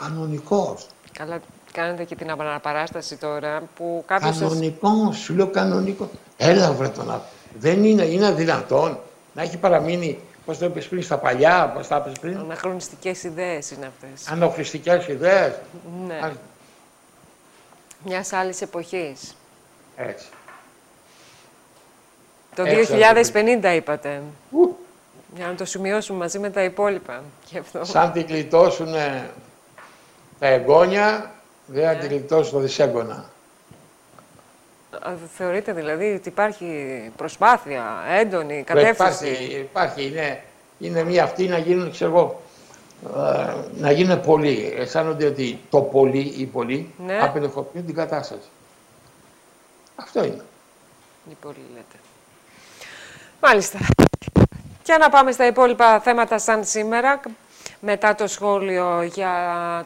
Κανονικός. 0.00 0.86
Καλά, 1.12 1.38
κάνετε 1.72 2.04
και 2.04 2.14
την 2.14 2.30
αναπαράσταση 2.30 3.16
τώρα 3.16 3.62
που 3.76 4.04
κάποιος 4.06 4.36
σας... 4.36 4.48
Κανονικός, 4.48 5.16
σου 5.18 5.34
λέω 5.34 5.46
κανονικός. 5.50 6.08
Έλα 6.36 6.72
βρε 6.72 6.88
τον 6.88 7.00
άνθρωπο. 7.10 7.26
Δεν 7.58 7.84
είναι, 7.84 8.02
είναι 8.04 8.32
δυνατόν 8.32 8.98
να 9.34 9.42
έχει 9.42 9.56
παραμείνει, 9.56 10.18
πώς 10.44 10.58
το 10.58 10.64
είπες 10.64 10.88
πριν, 10.88 11.02
στα 11.02 11.18
παλιά, 11.18 11.72
πώς 11.74 11.88
τα 11.88 11.96
είπες 11.96 12.18
πριν, 12.20 12.38
Αναχρονιστικές 12.38 13.22
ιδέες 13.22 13.70
είναι 13.70 13.86
αυτές. 13.86 14.28
ανοχριστικές 14.30 15.08
ιδέες. 15.08 15.52
Ναι, 16.06 16.14
Α, 16.14 16.32
μιας 18.04 18.32
άλλης 18.32 18.60
εποχής. 18.62 19.36
Έτσι. 19.96 20.26
Το 22.54 22.62
Έτσι, 22.66 22.92
2050 23.62 23.74
είπατε. 23.74 24.22
Ου, 24.50 24.76
Για 25.36 25.46
να 25.46 25.54
το 25.54 25.64
σημειώσουμε 25.64 26.18
μαζί 26.18 26.38
με 26.38 26.50
τα 26.50 26.62
υπόλοιπα. 26.64 27.22
Και 27.50 27.58
αυτό. 27.58 27.84
σαν 27.84 28.12
την 28.12 28.26
γλιτώσουν 28.26 28.92
τα 30.38 30.46
εγγόνια, 30.46 31.30
δεν 31.66 31.84
θα 31.84 31.92
Ναι. 31.92 31.98
την 31.98 32.08
γλιτώσουν 32.08 32.52
το 32.52 32.58
δυσέγγωνα. 32.58 33.30
Α, 35.02 35.12
Θεωρείτε 35.36 35.72
δηλαδή 35.72 36.14
ότι 36.14 36.28
υπάρχει 36.28 36.66
προσπάθεια, 37.16 37.84
έντονη 38.08 38.58
Υπάρχει, 38.58 38.84
κατεύθυνση; 38.94 39.44
υπάρχει, 39.54 40.06
είναι, 40.06 40.42
είναι 40.78 41.02
μία 41.04 41.22
αυτή 41.24 41.46
να 41.48 41.58
γίνουν, 41.58 41.90
ξέρω 41.90 42.10
εγώ, 42.10 42.40
ε, 43.16 43.54
να 43.76 43.90
γίνουν 43.90 44.20
πολλοί. 44.20 44.74
Αισθάνονται 44.78 45.26
ότι 45.26 45.58
το 45.70 45.80
πολύ 45.80 46.34
ή 46.38 46.46
πολλοί 46.46 46.94
Ναι. 47.06 47.18
απενεχοποιούν 47.22 47.86
την 47.86 47.94
κατάσταση. 47.94 48.48
Αυτό 49.96 50.24
είναι. 50.24 50.42
Τι 51.28 51.34
πολύ 51.40 51.64
λέτε. 51.74 51.96
Μάλιστα. 53.40 53.78
Και 54.82 54.96
να 55.00 55.08
πάμε 55.08 55.32
στα 55.32 55.46
υπόλοιπα 55.46 56.00
θέματα 56.00 56.38
σαν 56.38 56.64
σήμερα, 56.64 57.20
μετά 57.80 58.14
το 58.14 58.26
σχόλιο 58.26 59.02
για 59.02 59.32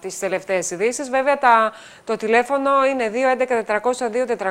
τις 0.00 0.18
τελευταίες 0.18 0.70
ειδήσεις. 0.70 1.10
Βέβαια, 1.10 1.38
τα, 1.38 1.72
το 2.04 2.16
τηλέφωνο 2.16 2.70
είναι 2.84 3.10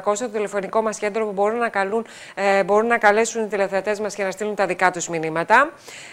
211-400-2400, 0.04 0.18
το 0.18 0.30
τηλεφωνικό 0.30 0.82
μας 0.82 0.98
κέντρο 0.98 1.26
που 1.26 1.32
μπορούν 1.32 1.58
να, 1.58 1.70
καλούν, 1.70 2.06
ε, 2.36 2.64
μπορούν 2.64 2.88
να 2.88 2.98
καλέσουν 2.98 3.44
οι 3.44 3.48
τηλεθεατές 3.48 4.00
μας 4.00 4.16
και 4.16 4.24
να 4.24 4.32
στείλουν 4.32 4.56
τα 4.56 4.66
δικά 4.66 4.92
τους 4.92 5.08
μηνύματα. 5.08 5.70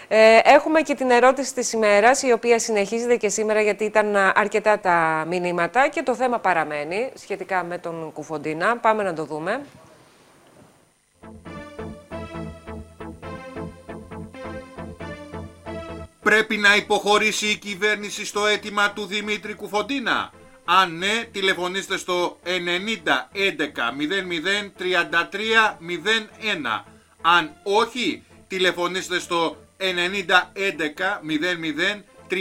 Ε, 0.07 0.39
έχουμε 0.43 0.81
και 0.81 0.95
την 0.95 1.09
ερώτηση 1.09 1.53
της 1.53 1.73
ημέρας, 1.73 2.21
η 2.21 2.31
οποία 2.31 2.59
συνεχίζεται 2.59 3.15
και 3.15 3.29
σήμερα 3.29 3.61
γιατί 3.61 3.83
ήταν 3.83 4.15
α, 4.15 4.31
αρκετά 4.35 4.79
τα 4.79 5.25
μηνύματα 5.27 5.87
και 5.87 6.03
το 6.03 6.15
θέμα 6.15 6.39
παραμένει 6.39 7.11
σχετικά 7.13 7.63
με 7.63 7.77
τον 7.77 8.11
Κουφοντίνα. 8.13 8.77
Πάμε 8.77 9.03
να 9.03 9.13
το 9.13 9.25
δούμε. 9.25 9.61
Πρέπει 16.29 16.57
να 16.57 16.75
υποχωρήσει 16.75 17.47
η 17.47 17.55
κυβέρνηση 17.55 18.25
στο 18.25 18.45
αίτημα 18.45 18.91
του 18.91 19.05
Δημήτρη 19.05 19.53
Κουφοντίνα. 19.53 20.31
Αν 20.65 20.97
ναι, 20.97 21.23
τηλεφωνήστε 21.31 21.97
στο 21.97 22.39
90 22.43 22.47
11 22.47 22.57
00 23.97 24.71
33 24.79 25.77
01. 25.79 26.83
Αν 27.21 27.51
όχι, 27.63 28.23
τηλεφωνήστε 28.47 29.19
στο 29.19 29.57
90 29.77 29.83
11 29.83 29.87
00 31.25 32.01
33 32.29 32.37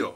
02. 0.00 0.12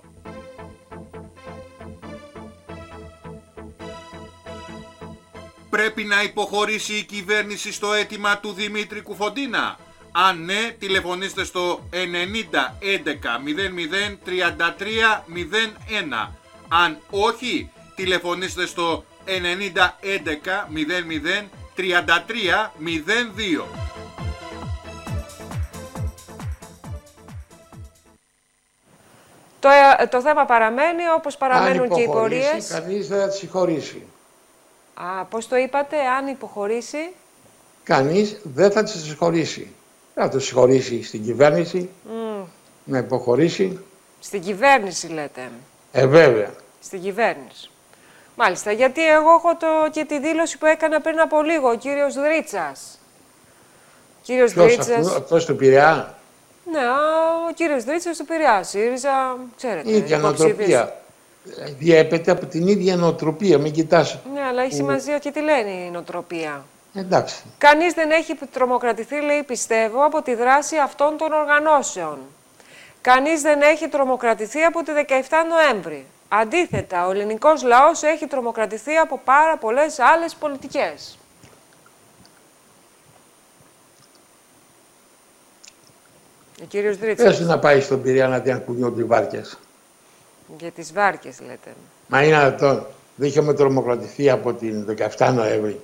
Πρέπει 5.71 6.05
να 6.05 6.23
υποχωρήσει 6.23 6.95
η 6.95 7.03
κυβέρνηση 7.03 7.73
στο 7.73 7.93
αίτημα 7.93 8.39
του 8.39 8.53
Δημήτρη 8.53 9.01
Κουφοντίνα. 9.01 9.79
Αν 10.17 10.45
ναι, 10.45 10.77
τηλεφωνήστε 10.79 11.45
στο 11.45 11.81
90 11.93 11.97
11 11.97 11.99
00 14.03 14.17
33 14.27 15.25
01. 16.27 16.33
Αν 16.69 16.99
όχι, 17.11 17.71
τηλεφωνήστε 17.95 18.67
στο 18.67 19.05
90 19.27 19.31
11 19.31 20.69
00 20.73 21.49
33 21.77 21.83
02. 22.79 23.65
Το, 29.61 29.69
ε, 29.99 30.07
το 30.07 30.21
θέμα 30.21 30.45
παραμένει 30.45 31.03
όπως 31.17 31.37
παραμένουν 31.37 31.89
και 31.89 32.01
οι 32.01 32.03
υποχωρήσει, 32.03 32.41
πορείες. 32.41 32.69
Κανείς 32.69 33.09
δεν 33.09 33.21
θα 33.21 33.29
τη 33.29 33.37
συγχωρήσει. 33.37 34.07
Α, 34.95 35.25
πώς 35.25 35.49
το 35.49 35.57
είπατε, 35.57 35.97
αν 36.01 36.27
υποχωρήσει; 36.27 37.13
Κανείς 37.83 38.41
δεν 38.43 38.71
θα 38.71 38.83
τη 38.83 38.91
συγχωρήσει. 38.91 39.75
Δεν 40.15 40.25
θα 40.25 40.31
το 40.31 40.39
συγχωρήσει 40.41 41.03
στην 41.03 41.25
κυβέρνηση, 41.25 41.89
Μμ, 42.11 42.43
να 42.85 42.99
υποχωρήσει. 42.99 43.79
στην 44.21 44.41
κυβέρνηση 44.43 45.07
λέτε. 45.09 45.51
Ε, 45.93 46.07
βέβαια. 46.07 46.51
Στην 46.83 47.01
κυβέρνηση. 47.03 47.69
Μάλιστα, 48.37 48.73
γιατί 48.73 49.07
εγώ 49.07 49.31
έχω 49.31 49.57
το, 49.57 49.67
και 49.91 50.05
τη 50.05 50.19
δήλωση 50.21 50.59
που 50.59 50.67
έκανα 50.67 51.01
πριν 51.01 51.21
από 51.21 51.43
λίγο 51.43 51.69
ο 51.69 51.75
κύριος 51.77 52.15
Δρίτσας. 52.15 52.99
Κύριος 54.23 54.53
Ποιος 54.53 54.65
Δρίτσας. 54.67 54.89
αυτός, 54.97 55.15
αυτός 55.17 55.45
του 55.45 55.57
Πειραιά; 55.57 56.19
Ναι, 56.73 56.79
α, 56.79 56.95
ο 57.51 57.53
κύριος 57.55 57.85
Δρίτσας 57.85 58.17
του 58.17 58.25
Πειραιά. 58.25 58.63
ΣΥΡΙΖΑ, 58.63 59.37
ξέρετε. 59.57 59.91
Η 59.91 59.97
ίδια 59.97 60.17
υποψήφιος. 60.19 60.49
νοοτροπία. 60.57 60.97
Διέπεται 61.79 62.31
από 62.31 62.47
την 62.47 62.67
ίδια 62.69 62.97
νοοτροπία. 62.97 63.59
Μην 63.59 63.73
κοιτάς. 63.73 64.19
Ναι, 64.35 64.41
αλλά 64.41 64.63
έχει 64.63 64.75
σημασία 64.75 65.19
και 65.19 65.31
τι 65.31 65.41
λένε 65.41 65.71
η 65.71 65.91
νοοτροπία. 65.91 66.65
Εντάξει. 66.95 67.43
Κανείς 67.59 67.93
δεν 67.95 68.11
έχει 68.11 68.35
τρομοκρατηθεί, 68.53 69.21
λέει, 69.21 69.43
πιστεύω, 69.43 70.05
από 70.05 70.23
τη 70.23 70.35
δράση 70.35 70.77
αυτών 70.77 71.17
των 71.17 71.33
οργανώσεων. 71.33 72.19
Κανείς 73.01 73.43
δεν 73.43 73.63
έχει 73.63 73.89
τρομοκρατηθεί 73.89 74.63
από 74.63 74.83
τη 74.83 74.93
17 74.93 75.13
Νοέμβρη. 75.49 76.07
Αντίθετα, 76.29 77.07
ο 77.07 77.11
ελληνικός 77.11 77.63
λαός 77.63 78.03
έχει 78.03 78.27
τρομοκρατηθεί 78.27 78.97
από 78.97 79.21
πάρα 79.25 79.57
πολλές 79.57 79.99
άλλες 79.99 80.35
πολιτικές. 80.35 81.19
Ο 86.63 86.65
κύριος 86.69 86.97
Δρίτσας, 86.97 87.27
Πες 87.29 87.39
του 87.39 87.45
να 87.45 87.59
πάει 87.59 87.81
στον 87.81 88.03
Πειραιά 88.03 88.29
να 88.29 88.41
την 88.41 88.61
κουνιούνται 88.65 89.01
οι 89.01 89.05
βάρκες. 89.05 89.59
για 90.59 90.71
τις 90.71 90.93
βάρκες 90.93 91.41
λέτε. 91.41 91.75
Μα 92.09 92.23
είναι 92.23 92.37
αυτό. 92.37 92.87
Δεν 93.17 93.29
είχαμε 93.29 93.55
τρομοκρατηθεί 93.55 94.31
από 94.31 94.53
την 94.53 94.85
17 94.85 95.33
Νοέμβρη. 95.33 95.81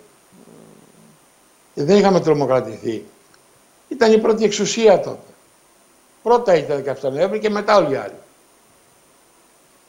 Και 1.75 1.85
δεν 1.85 1.99
είχαμε 1.99 2.21
τρομοκρατηθεί. 2.21 3.05
Ήταν 3.89 4.13
η 4.13 4.19
πρώτη 4.19 4.45
εξουσία 4.45 5.01
τότε. 5.01 5.31
Πρώτα 6.23 6.55
ήταν 6.55 6.85
17 7.03 7.13
Νοέμβρη 7.13 7.39
και 7.39 7.51
μετά 7.51 7.77
όλοι 7.77 7.93
οι 7.93 7.97
άλλοι. 7.97 8.19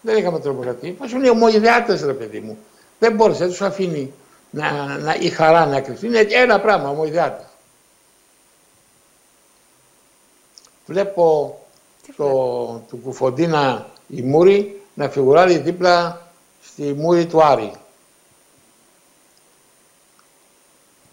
Δεν 0.02 0.18
είχαμε 0.18 0.40
τρομοκρατηθεί. 0.40 0.92
Πώς 0.92 1.12
είναι 1.12 1.28
οι 1.28 1.30
ομοειδεάτες 1.30 2.02
ρε 2.02 2.14
παιδί 2.14 2.40
μου. 2.40 2.58
Δεν 3.00 3.16
μπόρεσε, 3.16 3.40
δεν 3.40 3.50
τους 3.50 3.62
αφήνει 3.62 4.14
να, 4.50 4.98
να, 4.98 5.16
η 5.16 5.30
χαρά 5.30 5.66
να 5.66 5.82
κρυφτεί. 5.82 6.06
Είναι 6.06 6.28
ένα 6.30 6.60
πράγμα, 6.60 6.90
ομοειδεάτες. 6.90 7.46
Βλέπω 10.86 11.58
Τι 12.06 12.14
το, 12.14 12.26
του 12.90 12.98
Κουφοντίνα 12.98 13.90
η 14.08 14.22
Μούρη 14.22 14.82
να 14.94 15.10
φιγουράρει 15.10 15.58
δίπλα 15.58 16.28
στη 16.62 16.94
Μούρη 16.94 17.26
του 17.26 17.44
Άρη. 17.44 17.72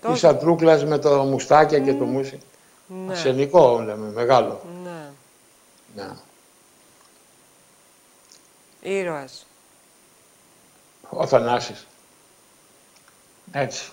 Τόσο. 0.01 0.13
Της 0.13 0.25
Ατρούκλας 0.25 0.85
με 0.85 0.99
το 0.99 1.23
μουστάκια 1.25 1.79
και 1.81 1.95
το 1.95 2.05
μουσι. 2.05 2.41
Ναι, 2.87 3.13
Ασενικό 3.13 3.79
λέμε, 3.87 4.11
μεγάλο. 4.13 4.61
ναι. 4.85 5.11
Ναι. 5.95 6.11
Ήρωας. 8.81 9.47
Ο 11.09 11.27
Θανάσης. 11.27 11.87
Έτσι. 13.53 13.91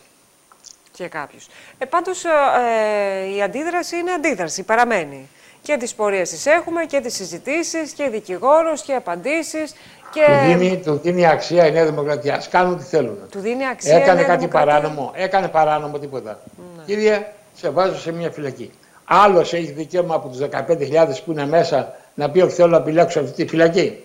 και 0.91 1.07
κάποιους. 1.07 1.47
Ε, 1.77 1.85
πάντως 1.85 2.23
ε, 2.25 2.29
ε, 2.59 3.35
η 3.35 3.41
αντίδραση 3.41 3.97
είναι 3.97 4.11
αντίδραση, 4.11 4.63
παραμένει. 4.63 5.29
Και 5.61 5.77
τις 5.77 5.95
πορείες 5.95 6.29
τις 6.29 6.45
έχουμε 6.45 6.85
και 6.85 6.99
τις 7.01 7.15
συζητήσεις 7.15 7.91
και 7.91 8.09
δικηγόρους 8.09 8.81
και 8.81 8.95
απαντήσεις 8.95 9.73
και 10.11 10.21
Του, 10.25 10.47
δίνει, 10.47 10.81
του 10.85 10.99
δίνει 11.03 11.27
αξία 11.27 11.67
η 11.67 11.71
Νέα 11.71 11.85
Δημοκρατία. 11.85 12.35
Ας 12.35 12.49
κάνουν 12.49 12.77
τι 12.77 12.83
θέλουν. 12.83 13.17
του 13.31 13.39
δίνει 13.39 13.67
αξία 13.67 13.93
η 13.93 14.01
Έκανε 14.01 14.19
Νέα 14.19 14.27
κάτι 14.27 14.39
Δημοκρατία. 14.39 14.73
παράνομο. 14.73 15.11
Έκανε 15.15 15.47
παράνομο 15.47 15.99
τίποτα. 15.99 16.39
Κύριε, 16.85 17.27
σε 17.55 17.69
βάζω 17.69 17.99
σε 17.99 18.11
μια 18.11 18.31
φυλακή. 18.31 18.71
Άλλος 19.05 19.53
έχει 19.53 19.71
δικαίωμα 19.71 20.15
από 20.15 20.27
τους 20.27 20.39
15.000 20.39 21.07
που 21.25 21.31
είναι 21.31 21.45
μέσα 21.45 21.93
να 22.13 22.29
πει 22.29 22.41
ότι 22.41 22.53
θέλω 22.53 22.69
να 22.69 22.77
επιλέξω 22.77 23.19
αυτή 23.19 23.43
τη 23.43 23.49
φυλακή. 23.49 24.03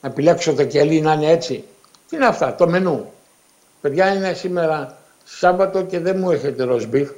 Να 0.00 0.08
επιλέξω 0.08 0.54
το 0.54 0.64
κελί 0.64 1.00
να 1.00 1.12
είναι 1.12 1.30
έτσι. 1.30 1.64
Τι 2.08 2.16
είναι 2.16 2.26
αυτά, 2.26 2.54
το 2.54 2.68
μενού. 2.68 3.12
Παιδιά 3.80 4.14
είναι 4.14 4.32
σήμερα 4.32 4.96
Σάββατο 5.24 5.82
και 5.82 5.98
δεν 5.98 6.18
μου 6.18 6.30
έχετε 6.30 6.64
ροσμπίφ. 6.64 7.10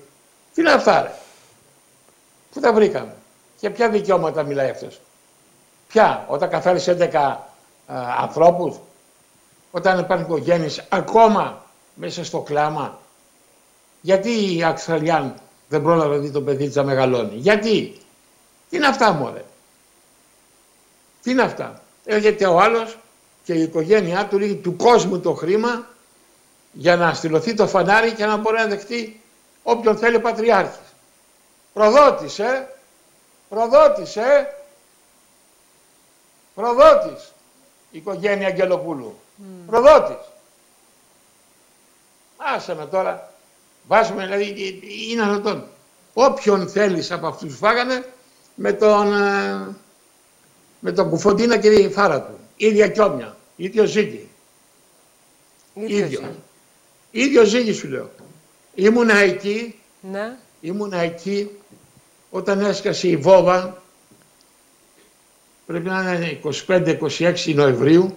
Τι 0.54 0.60
είναι 0.60 0.70
αυτά, 0.70 1.02
ρε. 1.02 1.10
Πού 2.52 2.60
τα 2.60 2.72
βρήκαμε; 2.72 3.14
Για 3.60 3.70
ποια 3.70 3.88
δικαιώματα 3.88 4.42
μιλάει 4.42 4.68
αυτός; 4.70 5.00
Ποια, 5.94 6.24
όταν 6.28 6.48
καθάρισε 6.48 7.10
11 7.12 7.14
α, 7.14 7.38
ανθρώπους, 8.20 8.76
όταν 9.70 9.98
υπάρχουν 9.98 10.26
οικογένειες 10.26 10.84
ακόμα 10.88 11.64
μέσα 11.94 12.24
στο 12.24 12.40
κλάμα. 12.40 12.98
Γιατί 14.00 14.56
η 14.56 14.64
Αξαλιάν 14.64 15.34
δεν 15.68 15.82
πρόλαβε 15.82 16.14
να 16.14 16.20
δει 16.20 16.30
το 16.30 16.40
παιδί 16.40 16.66
της 16.66 16.74
να 16.74 16.82
μεγαλώνει; 16.82 17.36
Γιατί; 17.36 18.00
Τι 18.70 18.76
είναι 18.76 18.86
αυτά 18.86 19.12
μωρέ; 19.12 19.44
Τι 21.22 21.30
είναι 21.30 21.42
αυτά; 21.42 21.82
Έρχεται 22.04 22.46
ο 22.46 22.60
άλλος 22.60 22.98
και 23.44 23.52
η 23.52 23.62
οικογένειά 23.62 24.26
του 24.26 24.38
ρίχνει 24.38 24.56
του 24.56 24.76
κόσμου 24.76 25.20
το 25.20 25.34
χρήμα 25.34 25.86
για 26.72 26.96
να 26.96 27.14
στυλωθεί 27.14 27.54
το 27.54 27.66
φανάρι 27.66 28.12
και 28.12 28.26
να 28.26 28.36
μπορεί 28.36 28.56
να 28.56 28.66
δεχτεί 28.66 29.20
όποιον 29.62 29.96
θέλει 29.96 30.16
ο 30.16 30.20
Πατριάρχης. 30.20 30.94
Προδότης, 31.72 32.38
ε. 34.16 34.54
Προδότης, 36.54 36.84
ε. 36.84 37.04
Προδότης. 37.04 37.32
Η 37.90 37.98
οικογένεια 37.98 38.46
Αγγελοπούλου. 38.48 39.18
Προδότης. 39.66 40.16
Άσε 42.36 42.74
με 42.74 42.86
τώρα. 42.86 43.32
Βάζουμε 43.88 44.24
δηλαδή, 44.24 44.80
είναι 45.10 45.22
ανατόν. 45.22 45.64
Όποιον 46.14 46.68
θέλεις 46.68 47.10
από 47.10 47.26
αυτούς 47.26 47.48
τους 47.48 47.58
φάγανε 47.58 48.04
με 48.54 48.72
τον, 48.72 49.12
ε, 49.14 49.76
με 50.80 50.92
τον 50.92 51.10
κουφοντίνα 51.10 51.58
και 51.58 51.70
τη 51.70 51.88
φάρα 51.90 52.20
του. 52.22 52.38
Ίδια 52.56 52.88
κιόμια. 52.88 53.36
Ίδιο 53.56 53.84
ζύγι. 53.84 54.28
Ίδιος 55.74 56.00
Ίδιο. 56.00 56.20
είναι. 56.20 56.34
Ίδιο 57.10 57.44
ζύγι 57.44 57.72
σου 57.72 57.88
λέω. 57.88 58.10
Ήμουνα 58.74 59.16
εκεί, 59.16 59.78
Ναι. 60.00 60.36
ήμουνα 60.60 60.98
εκεί 60.98 61.50
όταν 62.30 62.60
έσκασε 62.60 63.08
η 63.08 63.16
βόβα 63.16 63.82
πρέπει 65.66 65.88
να 65.88 66.14
είναι 66.14 66.40
25-26 66.66 67.54
Νοεμβρίου. 67.54 68.16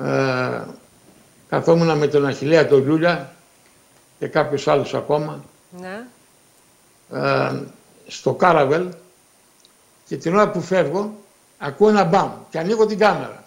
Ε, 0.00 0.62
καθόμουν 1.48 1.98
με 1.98 2.06
τον 2.06 2.26
Αχιλέα 2.26 2.66
τον 2.68 2.84
Λούλια 2.86 3.34
και 4.18 4.26
κάποιος 4.26 4.68
άλλος 4.68 4.94
ακόμα. 4.94 5.44
Ναι. 5.80 6.06
ε, 7.12 7.62
στο 8.06 8.34
Κάραβελ 8.34 8.88
και 10.06 10.16
την 10.16 10.34
ώρα 10.34 10.50
που 10.50 10.60
φεύγω 10.60 11.14
ακούω 11.58 11.88
ένα 11.88 12.04
μπαμ 12.04 12.30
και 12.50 12.58
ανοίγω 12.58 12.86
την 12.86 12.98
κάμερα. 12.98 13.44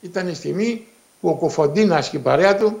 Ήταν 0.00 0.28
η 0.28 0.34
στιγμή 0.34 0.86
που 1.20 1.28
ο 1.28 1.36
Κοφοντίνας 1.36 2.08
και 2.08 2.16
η 2.16 2.20
παρέα 2.20 2.56
του 2.56 2.80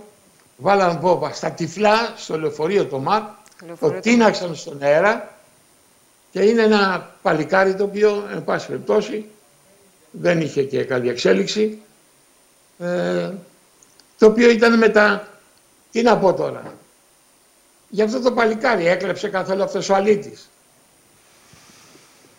βάλαν 0.56 0.98
βόβα 1.00 1.32
στα 1.32 1.50
τυφλά 1.50 2.12
στο 2.16 2.38
λεωφορείο 2.38 2.86
το 2.86 2.98
ΜΑΡ, 2.98 3.22
Λεωφορείο 3.66 3.94
το 3.94 3.94
το 3.94 4.00
τίναξαν 4.10 4.54
στον 4.54 4.82
αέρα 4.82 5.35
και 6.36 6.42
είναι 6.42 6.62
ένα 6.62 7.10
παλικάρι 7.22 7.74
το 7.74 7.84
οποίο, 7.84 8.28
εν 8.32 8.44
πάση 8.44 8.66
περιπτώσει, 8.66 9.24
δεν 10.10 10.40
είχε 10.40 10.62
και 10.62 10.84
καλή 10.84 11.08
εξέλιξη, 11.08 11.78
ε, 12.78 13.30
το 14.18 14.26
οποίο 14.26 14.50
ήταν 14.50 14.78
μετά, 14.78 15.28
τι 15.92 16.02
να 16.02 16.18
πω 16.18 16.34
τώρα, 16.34 16.74
για 17.88 18.04
αυτό 18.04 18.20
το 18.20 18.32
παλικάρι 18.32 18.86
έκλεψε 18.86 19.28
καθόλου 19.28 19.62
αυτός 19.62 19.88
ο 19.88 19.94
αλήτης. 19.94 20.50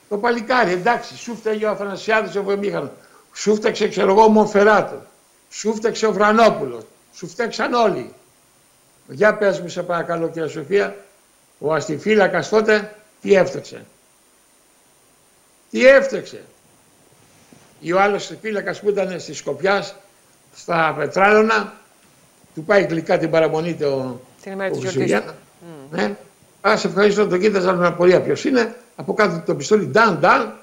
Το 0.10 0.18
παλικάρι, 0.18 0.72
εντάξει, 0.72 1.18
σου 1.18 1.36
φταίγε 1.36 1.66
ο 1.66 1.70
Αθανασιάδης 1.70 2.36
ο 2.36 2.44
Βοημήχανος, 2.44 2.90
σου 3.34 3.56
φταίξε 3.56 3.88
ξέρω 3.88 4.12
εγώ 4.12 4.24
ο 4.24 4.30
Μονφεράτο, 4.30 5.02
σου 5.50 5.76
φταίξε 5.76 6.06
ο 6.06 6.12
Βρανόπουλος, 6.12 6.84
σου 7.14 7.28
φταίξαν 7.28 7.74
όλοι. 7.74 8.14
Για 9.08 9.38
πες 9.38 9.60
μου 9.60 9.68
σε 9.68 9.84
παρακαλώ 9.84 10.30
κύριε 10.30 10.48
Σοφία, 10.48 10.96
ο 11.60 11.74
αστιφύλακας 11.74 12.50
τότε 12.50 12.92
τι 13.22 13.34
έφταξε; 13.34 13.86
Τι 15.72 15.86
έφταξε; 15.86 16.44
Ή 17.80 17.94
ο 17.94 18.02
άλλος 18.02 18.32
φύλακας 18.42 18.80
που 18.80 18.90
ήταν 18.90 19.20
στη 19.20 19.34
Σκοπιάς, 19.34 19.96
στα 20.56 20.94
Πετράλωνα, 20.98 21.74
του 22.56 22.64
πάει 22.64 22.84
γλυκά 22.84 23.18
την 23.18 23.30
παραμονή 23.30 23.76
το, 23.76 24.20
Την 24.42 24.52
ημέρα 24.52 24.70
ο 24.70 24.74
της 24.74 24.82
γιορτής. 24.82 25.14
Χριστουγέννα. 25.14 25.36
Ναι. 25.92 26.18
Α, 26.68 26.78
σε 26.78 26.88
ευχαριστώ, 26.88 27.28
τον 27.28 27.40
κοίταζα 27.40 27.74
με 27.74 27.88
απορία 27.88 28.22
ποιος 28.22 28.44
είναι. 28.44 28.76
Από 28.96 29.14
κάτω 29.14 29.42
το 29.46 29.56
πιστόλι, 29.56 29.86
νταν, 29.86 30.20
νταν. 30.20 30.60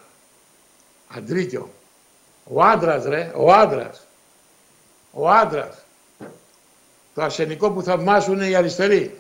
Αντρίκιο. 1.09 1.73
Ο 2.45 2.63
άντρας, 2.63 3.05
ρε, 3.05 3.33
ο 3.35 3.53
άντρας. 3.53 4.07
Ο 5.13 5.31
άντρας. 5.31 5.85
Το 7.15 7.23
ασενικό 7.23 7.71
που 7.71 7.83
θαυμάζουν 7.83 8.41
οι 8.41 8.55
αριστεροί. 8.55 9.17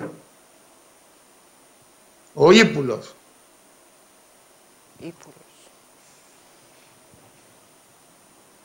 Ο 2.35 2.51
ύπουλος. 2.51 3.14
Ήπουλος. 5.07 5.37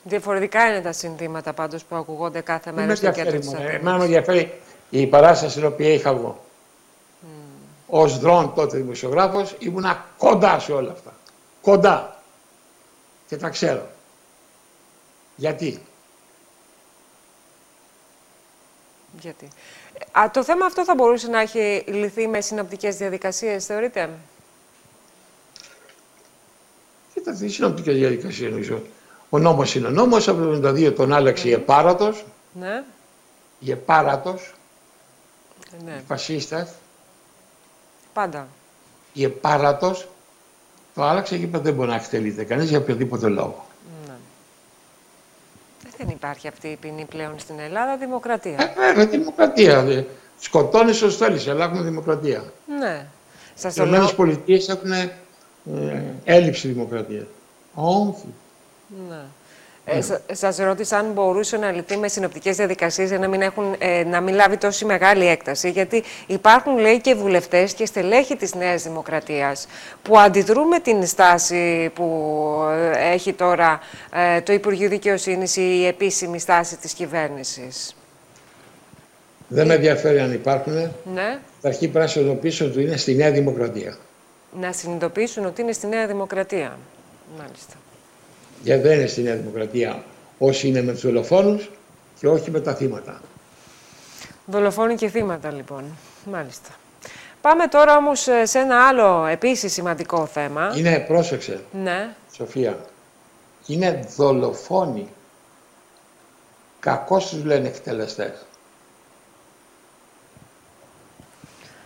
Διαφορετικά 0.04 0.68
είναι 0.68 0.82
τα 0.82 0.92
συνθήματα 0.92 1.54
πάντως 1.54 1.84
που 1.84 1.96
ακουγόνται 1.96 2.42
κάθε 2.42 2.64
Δεν 2.64 2.74
μέρα 2.74 2.88
με 2.88 2.96
στο 2.96 3.06
κέντρο 3.06 3.22
ενδιαφέρει 3.22 3.40
της 3.40 3.48
μόνο. 3.48 3.60
Αθήνας. 3.60 3.82
Εμένα 3.82 3.98
με 3.98 4.04
ενδιαφέρει 4.04 4.62
η 4.90 5.08
παράσταση 5.08 5.56
την 5.56 5.66
οποία 5.66 5.94
είχα 5.94 6.10
εγώ. 6.10 6.44
Ως 7.88 8.20
δρόν 8.20 8.54
τότε 8.54 8.78
δημοσιογράφος 8.78 9.56
ήμουνα 9.60 10.06
κοντά 10.18 10.60
σε 10.60 10.72
όλα 10.72 10.92
αυτά. 10.92 11.14
Κοντά. 11.62 12.22
Και 13.28 13.38
τα 13.38 13.50
ξέρω. 13.50 13.90
Γιατί; 15.36 15.84
Γιατί. 19.20 19.48
Α, 20.12 20.30
το 20.34 20.44
θέμα 20.44 20.66
αυτό 20.66 20.84
θα 20.84 20.96
μπορούσε 20.96 21.28
να 21.28 21.40
έχει 21.40 21.84
λυθεί 21.88 22.28
με 22.28 22.42
συνοπτικές 22.42 22.96
διαδικασίες, 22.96 23.66
θεωρείτε; 23.66 24.10
Κοίταξε, 27.20 27.44
τι 27.44 27.50
συνοπτικές 27.52 27.96
διαδικασίες 27.98 28.52
νομίζω. 28.52 28.82
Ο 29.30 29.40
νόμος 29.40 29.76
είναι 29.76 29.88
ο 29.88 29.90
νόμος, 29.90 30.28
από 30.28 30.40
το 30.42 30.70
1972 30.70 30.94
τον 30.96 31.14
άλλαξε 31.14 31.48
η 31.48 31.52
Επάρατος. 31.52 32.26
Ναι. 32.60 32.84
Η 33.60 33.72
Επάρατος, 33.72 34.54
ναι. 35.86 35.92
οι 35.92 36.04
φασίστες, 36.08 36.68
Πάντα. 38.14 38.48
η 39.14 39.24
Επάρατος, 39.24 40.08
το 40.96 41.04
άλλαξε 41.04 41.38
και 41.38 41.44
είπε 41.44 41.58
δεν 41.58 41.74
μπορεί 41.74 41.90
να 41.90 41.96
εκτελείται 41.96 42.44
κανείς 42.44 42.70
για 42.70 42.78
οποιοδήποτε 42.78 43.28
λόγο. 43.28 43.66
Ναι. 44.08 44.14
Ε, 45.88 45.90
Δεν 45.98 46.08
υπάρχει 46.10 46.48
αυτή 46.48 46.68
η 46.68 46.76
ποινή 46.76 47.06
πλέον 47.06 47.40
στην 47.40 47.60
Ελλάδα, 47.60 47.98
δημοκρατία. 47.98 48.58
Ε, 48.60 48.74
βέβαια, 48.76 49.06
δημοκρατία. 49.08 49.82
δε. 49.84 50.04
Σκοτώνεις 50.40 51.02
όσο 51.02 51.18
θέλεις, 51.18 51.48
αλλά 51.48 51.64
έχουμε 51.66 51.82
δημοκρατία. 51.82 52.44
ναι. 52.80 53.06
Σας 53.56 53.74
Οι 53.76 53.78
το 53.78 53.82
λέω. 53.84 53.92
Ηνωμένες 53.94 54.16
Πολιτείες 54.16 54.70
έχουν 54.70 54.92
ε, 55.76 56.02
έλλειψη 56.24 56.68
δημοκρατίας. 56.68 57.26
Όχι. 57.74 58.34
Ναι. 59.10 59.22
Ε, 59.86 60.02
σα- 60.02 60.36
σας 60.36 60.58
ρώτησα 60.58 60.98
αν 60.98 61.12
μπορούσε 61.14 61.58
να 61.58 61.72
λυθεί 61.72 61.98
με 61.98 62.08
συνοπτικές 62.08 62.56
διαδικασίες 62.56 63.10
για 63.10 63.20
να 63.20 63.28
μην, 63.28 63.42
έχουν, 63.42 63.76
ε, 63.78 64.04
να 64.04 64.22
μην 64.22 64.36
λάβει 64.36 64.58
τόση 64.58 64.86
μεγάλη 64.86 65.28
έκταση. 65.28 65.70
Γιατί 65.70 66.04
υπάρχουν, 66.28 66.78
λέει, 66.78 67.02
και 67.02 67.16
βουλευτές 67.16 67.74
και 67.74 67.86
στελέχη 67.86 68.36
της 68.36 68.56
Νέας 68.56 68.84
Δημοκρατίας 68.84 69.68
που 70.02 70.20
αντιδρούν 70.20 70.68
με 70.68 70.80
την 70.80 71.06
στάση 71.06 71.92
που 71.94 72.34
ε, 72.72 73.12
έχει 73.14 73.34
τώρα 73.34 73.80
ε, 74.14 74.42
το 74.42 74.54
Υπουργείο 74.54 74.90
Δικαιοσύνης 74.90 75.56
ή 75.56 75.78
η 75.82 75.86
επίσημη 75.86 76.40
στάση 76.40 76.78
της 76.78 76.94
κυβέρνησης. 76.94 77.96
Δεν 79.48 79.68
με 79.68 79.74
ενδιαφέρει 79.74 80.20
αν 80.20 80.34
υπάρχουν. 80.34 80.74
Ναι. 81.14 81.40
Θα 81.62 81.68
αρχή 81.68 81.88
πρέπει 81.88 82.06
να 82.06 82.08
συνειδητοποιήσω 82.08 82.66
ότι 82.66 82.82
είναι 82.82 82.98
στη 82.98 83.16
Νέα 83.16 83.32
Δημοκρατία. 83.32 83.98
Να 84.60 84.72
συνειδητοποιήσουν 84.72 85.46
ότι 85.46 85.62
είναι 85.62 85.72
στη 85.72 85.88
Νέα 85.88 86.08
Δημοκρατία. 86.08 86.78
Μάλιστα. 87.40 87.74
Γιατί 88.64 88.82
δεν 88.88 88.98
είναι 89.00 89.08
στη 89.08 89.22
Νέα 89.22 89.36
Δημοκρατία 89.36 90.04
όσοι 90.38 90.68
είναι 90.68 90.82
με 90.82 90.92
τους 90.92 91.02
δολοφόνους 91.02 91.70
και 92.20 92.28
όχι 92.28 92.52
με 92.52 92.60
τα 92.62 92.76
θύματα. 92.76 93.22
Δολοφόνοι 94.46 94.96
και 94.96 95.10
θύματα, 95.10 95.52
λοιπόν. 95.52 95.84
Μάλιστα. 96.32 96.70
Πάμε 97.42 97.68
τώρα 97.68 97.98
όμως 97.98 98.28
ε, 98.28 98.46
σε 98.46 98.60
ένα 98.60 98.88
άλλο 98.88 99.26
επίσης 99.26 99.74
σημαντικό 99.74 100.26
θέμα. 100.26 100.74
Είναι, 100.78 101.00
πρόσεξε, 101.00 101.62
Ναι. 101.72 102.10
Σοφία, 102.32 102.86
είναι 103.68 104.06
δολοφόνοι. 104.16 105.08
Κακώς 106.80 107.30
τους 107.30 107.44
λένε 107.44 107.68
εκτελεστές. 107.68 108.46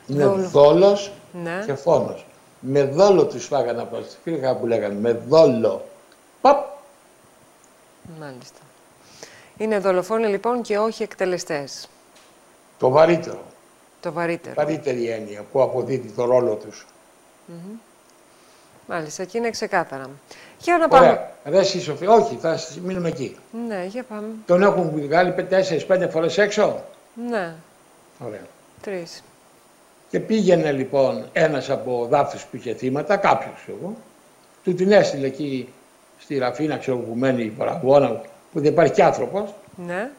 Είναι 0.08 0.24
Δόλο. 0.26 0.48
δόλος 0.50 1.12
Ναι. 1.44 1.64
και 1.66 1.74
φόνος. 1.76 2.26
Με 2.66 2.84
δόλο 2.84 3.26
τους 3.26 3.46
φάγανε 3.46 3.82
από 3.82 3.96
τα 3.96 4.04
φύγα 4.24 4.56
που 4.56 4.68
λέγανε. 4.68 4.94
Με 4.94 5.12
δόλο. 5.12 5.86
Παπ. 6.42 6.66
Μάλιστα. 8.20 8.60
Είναι 9.58 9.80
δολοφόνοι 9.80 10.28
λοιπόν 10.28 10.62
και 10.62 10.78
όχι 10.78 11.04
εκτελεστές. 11.04 11.88
Το 12.78 12.90
βαρύτερο. 12.90 13.44
Το 14.02 14.12
βαρύτερο. 14.12 14.56
Βαρύτερη 14.56 15.10
έννοια 15.10 15.44
που 15.52 15.62
αποδίδει 15.62 16.10
το 16.10 16.26
ρόλο 16.26 16.56
τους. 16.56 16.88
Μάλιστα, 18.88 19.24
και 19.24 19.38
είναι 19.38 19.50
ξεκάθαρα. 19.50 20.10
Για 20.60 20.78
να 20.78 20.88
πάμε. 20.88 21.06
Ωραία. 21.06 21.32
Ρε 21.46 21.58
εσύ 21.58 21.82
Σοφία, 21.82 22.10
όχι, 22.12 22.36
θα 22.36 22.60
μείνουμε 22.84 23.10
εκεί. 23.10 23.38
Ναι, 23.68 23.86
για 23.86 24.04
πάμε. 24.04 24.28
Τον 24.46 24.62
έχουν 24.62 24.92
βγάλει 25.02 25.34
4-5 25.88 26.08
φορές 26.10 26.38
έξω; 26.38 26.84
Ναι, 27.30 27.56
Ωραία. 28.20 28.46
τρεις. 28.82 29.24
Και 30.14 30.20
πήγαινε 30.20 30.72
λοιπόν 30.72 31.26
ένας 31.34 31.70
από 31.70 32.08
δάφτους 32.10 32.44
που 32.46 32.56
είχε 32.56 32.74
θύματα, 32.74 33.18
κάποιος 33.18 33.54
ξέρω 33.56 33.78
εγώ, 33.82 33.96
του 34.64 34.74
την 34.74 34.92
έστειλε 34.92 35.28
εκεί 35.28 35.74
στη 36.20 36.38
Ραφίνα, 36.38 36.78
ξέρω 36.78 36.98
που 36.98 37.14
μένει 37.16 37.44
η 37.44 37.50
παραγώνα, 37.50 38.22
που 38.52 38.60
δεν 38.62 38.72
υπάρχει 38.72 38.94
κι 38.94 39.02
άνθρωπος, 39.02 39.54
Ναι. 39.76 40.10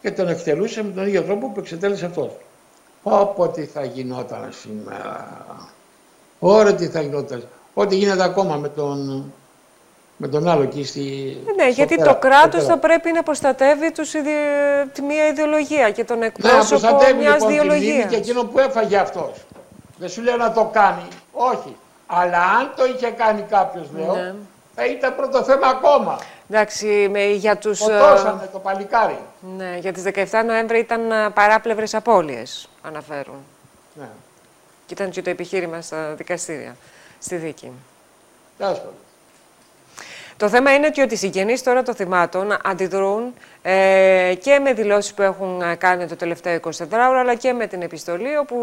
και 0.00 0.10
τον 0.10 0.28
εκτελούσε 0.28 0.82
με 0.84 0.90
τον 0.92 1.06
ίδιο 1.06 1.22
τρόπο 1.22 1.50
που 1.50 1.60
εξετέλεσε 1.60 2.06
αυτός. 2.06 2.30
Πω 3.02 3.50
τι 3.54 3.64
θα 3.64 3.84
γινόταν 3.84 4.48
σήμερα. 4.52 5.36
Ωραία 6.38 6.74
τι 6.74 6.86
θα 6.86 7.00
γινόταν. 7.00 7.48
Ό,τι 7.74 7.96
γίνεται 7.96 8.22
ακόμα 8.24 8.56
με 8.56 8.68
τον, 8.68 9.32
με 10.16 10.28
τον 10.28 10.48
άλλο 10.48 10.62
εκεί 10.62 10.84
στη... 10.84 11.00
Ναι, 11.56 11.62
στο 11.62 11.72
γιατί 11.72 11.94
πέρα- 11.96 12.12
το 12.12 12.18
κράτος 12.18 12.62
στο 12.62 12.70
θα 12.72 12.78
πέρα. 12.78 12.94
πρέπει 12.94 13.12
να 13.16 13.22
προστατεύει 13.22 13.92
τους 13.92 14.14
ιδε- 14.14 14.92
τη 14.92 15.02
μία 15.02 15.26
ιδεολογία 15.26 15.90
και 15.90 16.04
τον 16.04 16.18
Ναι, 16.18 16.20
να 16.20 16.26
εκπρόσωπο 16.26 16.68
προστατεύει 16.68 17.18
μιας 17.20 17.32
λοιπόν 17.34 17.48
τη 17.48 17.54
μνήμη 17.54 17.64
ιδεολογίας. 17.76 18.10
και 18.10 18.16
εκείνο 18.16 18.44
που 18.44 18.58
έφαγε 18.58 18.96
αυτός. 18.96 19.30
Δεν 19.98 20.08
σου 20.08 20.22
λέω 20.22 20.36
να 20.36 20.52
το 20.52 20.64
κάνει. 20.72 21.08
Όχι. 21.32 21.76
Αλλά 22.06 22.38
αν 22.42 22.72
το 22.76 22.84
είχε 22.84 23.06
κάνει 23.10 23.42
κάποιος, 23.50 23.86
λέω, 23.96 24.14
Ναι. 24.14 24.34
θα 24.74 24.86
ήταν 24.86 25.16
πρώτο 25.16 25.42
θέμα 25.42 25.66
ακόμα. 25.66 26.18
Εντάξει, 26.50 27.08
με, 27.10 27.24
για 27.24 27.56
τους... 27.56 27.80
ε, 27.80 27.84
Σκοτώσανε 27.84 28.48
το 28.52 28.58
παλικάρι. 28.58 29.18
ναι, 29.56 29.76
για 29.80 29.92
τις 29.92 30.02
17 30.14 30.42
Νοέμβρη 30.46 30.78
ήταν 30.78 31.10
ε, 31.10 31.30
παράπλευρες 31.30 31.94
απώλειες, 31.94 32.68
αναφέρουν. 32.82 33.44
Ναι. 33.94 34.08
Και 34.86 34.94
ήταν 34.94 35.10
και 35.10 35.22
το 35.22 35.30
επιχείρημα 35.30 35.80
στα 35.80 36.14
δικαστήρια, 36.14 36.76
στη 37.18 37.36
δίκη. 37.36 37.72
Τέλος 38.58 38.78
πάντων. 38.78 38.92
Το 40.38 40.48
θέμα 40.48 40.74
είναι 40.74 40.86
ότι 40.86 41.14
οι 41.14 41.16
συγγενείς 41.16 41.62
τώρα 41.62 41.82
των 41.82 41.94
θυμάτων 41.94 42.56
αντιδρούν 42.64 43.34
ε, 43.62 44.34
και 44.40 44.58
με 44.58 44.72
δηλώσεις 44.72 45.14
που 45.14 45.22
έχουν 45.22 45.62
ε, 45.62 45.74
κάνει 45.74 46.06
το 46.06 46.16
τελευταίο 46.16 46.58
24 46.62 46.70
ώρα, 46.92 47.18
αλλά 47.20 47.34
και 47.34 47.52
με 47.52 47.66
την 47.66 47.82
επιστολή 47.82 48.36
όπου 48.36 48.56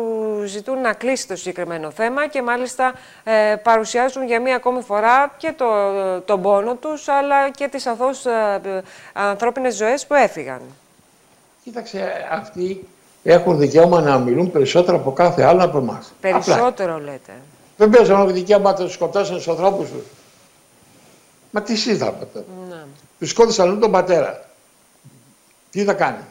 ζητούν 0.46 0.82
να 0.82 0.94
κλείσει 0.94 1.28
το 1.28 1.36
συγκεκριμένο 1.36 1.92
θέμα 1.92 2.28
και 2.28 2.42
μάλιστα 2.42 2.94
ε, 3.24 3.56
παρουσιάζουν 3.56 4.26
για 4.26 4.42
μία 4.42 4.56
ακόμη 4.56 4.82
φορά 4.82 5.34
και 5.38 5.54
το, 5.58 5.66
τον 6.26 6.42
πόνο 6.42 6.76
τους, 6.76 7.08
αλλά 7.08 7.50
και 7.50 7.68
τις 7.68 7.86
αθώους 7.86 8.26
ε, 8.26 8.62
ε, 8.64 8.82
ανθρώπινες 9.14 9.76
ζωές 9.76 10.06
που 10.06 10.14
έφυγαν. 10.14 10.62
Κοίταξε, 11.64 12.28
αυτοί 12.32 12.88
έχουν 13.24 13.58
δικαίωμα 13.58 14.02
να 14.02 14.20
μιλούν 14.20 14.52
περισσότερο 14.52 14.98
από 14.98 15.12
κάθε 15.12 15.44
άλλο 15.44 15.64
από 15.64 15.78
εμάς. 15.78 16.14
Περισσότερο 16.22 17.00
λέτε. 17.00 17.32
Βεβαίως 17.78 18.10
έχουν 18.10 18.34
δικαίωμα 18.34 18.72
να 18.72 18.76
του 18.76 18.92
σκοτώσουν 18.92 19.42
του 19.42 19.52
ανθρώπους 19.52 19.90
τους. 19.90 20.04
Μα 21.56 21.62
τις 21.62 21.82
σύνταγμα 21.82 22.28
Ναι, 22.70 22.84
Τους 23.20 23.30
σκότωσαν 23.30 23.70
όλο 23.70 23.80
τον 23.80 23.92
πατέρα. 23.92 24.46
Τι 25.72 25.84
θα 25.84 25.94
κάνει; 25.94 26.24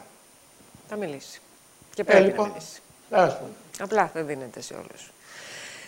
θα 0.89 0.95
μιλήσει. 0.95 1.41
Και 1.93 2.03
πρέπει 2.03 2.23
λοιπόν. 2.23 2.45
να 2.47 2.51
μιλήσει. 2.53 2.81
Τέλος 3.09 3.33
πάντων. 3.33 3.49
Απλά 3.79 4.11
δεν 4.13 4.25
δίνεται 4.25 4.61
σε 4.61 4.73
όλους. 4.73 5.11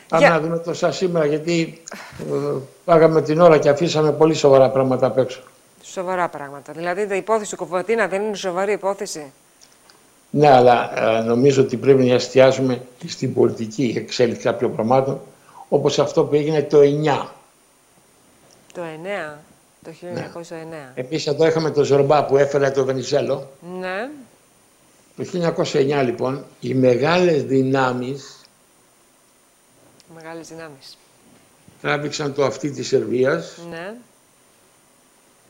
Πάμε 0.08 0.24
Για- 0.26 0.34
να 0.34 0.40
δούμε 0.40 0.60
το 0.60 0.74
σαν 0.74 0.94
σήμερα, 0.94 1.26
γιατί 1.26 1.82
ε, 2.20 2.58
πάγαμε 2.86 3.22
την 3.22 3.40
ώρα 3.42 3.58
και 3.58 3.70
αφήσαμε 3.70 4.12
πολύ 4.12 4.34
σοβαρά 4.34 4.70
πράγματα 4.70 5.06
απ' 5.08 5.18
έξω. 5.18 5.42
Σοβαρά 5.84 6.30
πράγματα. 6.30 6.74
Δηλαδή, 6.74 7.02
η 7.14 7.18
υπόθεση 7.18 7.50
του 7.52 7.58
Κοφωτίνα 7.58 8.08
δεν 8.08 8.22
είναι 8.22 8.36
σοβαρή 8.36 8.72
υπόθεση; 8.72 9.32
Ναι, 10.30 10.50
αλλά 10.52 11.00
ε, 11.18 11.22
νομίζω 11.22 11.62
ότι 11.62 11.78
πρέπει 11.78 12.04
να 12.04 12.14
εστιάζουμε 12.14 12.82
και 12.98 13.10
στην 13.10 13.34
πολιτική 13.34 13.94
εξέλιξη 13.98 14.42
κάποιων 14.42 14.76
πραγμάτων, 14.76 15.22
όπως 15.70 16.00
αυτό 16.00 16.24
που 16.24 16.36
έγινε 16.36 16.62
το 16.64 16.80
9. 16.80 17.28
Το 18.76 18.82
9, 18.82 19.38
το 19.84 19.92
1909. 19.92 20.92
Επίσης 20.96 21.28
εδώ 21.28 21.48
είχαμε 21.48 21.72
το 21.72 21.84
Ζορμπά 21.84 22.26
που 22.26 22.38
έφερε 22.38 22.72
το 22.72 22.86
Βενιζέλο. 22.86 23.52
Ναι, 23.80 24.10
Το 25.16 25.54
1909 25.74 26.02
λοιπόν 26.04 26.46
οι 26.60 26.74
μεγάλες 26.74 27.44
δυνάμεις 27.44 28.40
μεγάλες 30.16 30.48
δυνάμεις. 30.48 30.98
τράβηξαν 31.82 32.34
το 32.34 32.46
αυτή 32.46 32.72
της 32.72 32.88
Σερβίας 32.88 33.58
Ναι, 33.70 33.94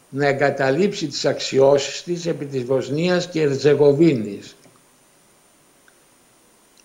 να 0.09 0.27
εγκαταλείψει 0.27 1.07
τις 1.07 1.25
αξιώσεις 1.25 2.03
της 2.03 2.25
επί 2.25 2.45
της 2.45 2.63
Βοσνίας 2.63 3.29
και 3.29 3.41
Ερζεγοβίνης. 3.41 4.55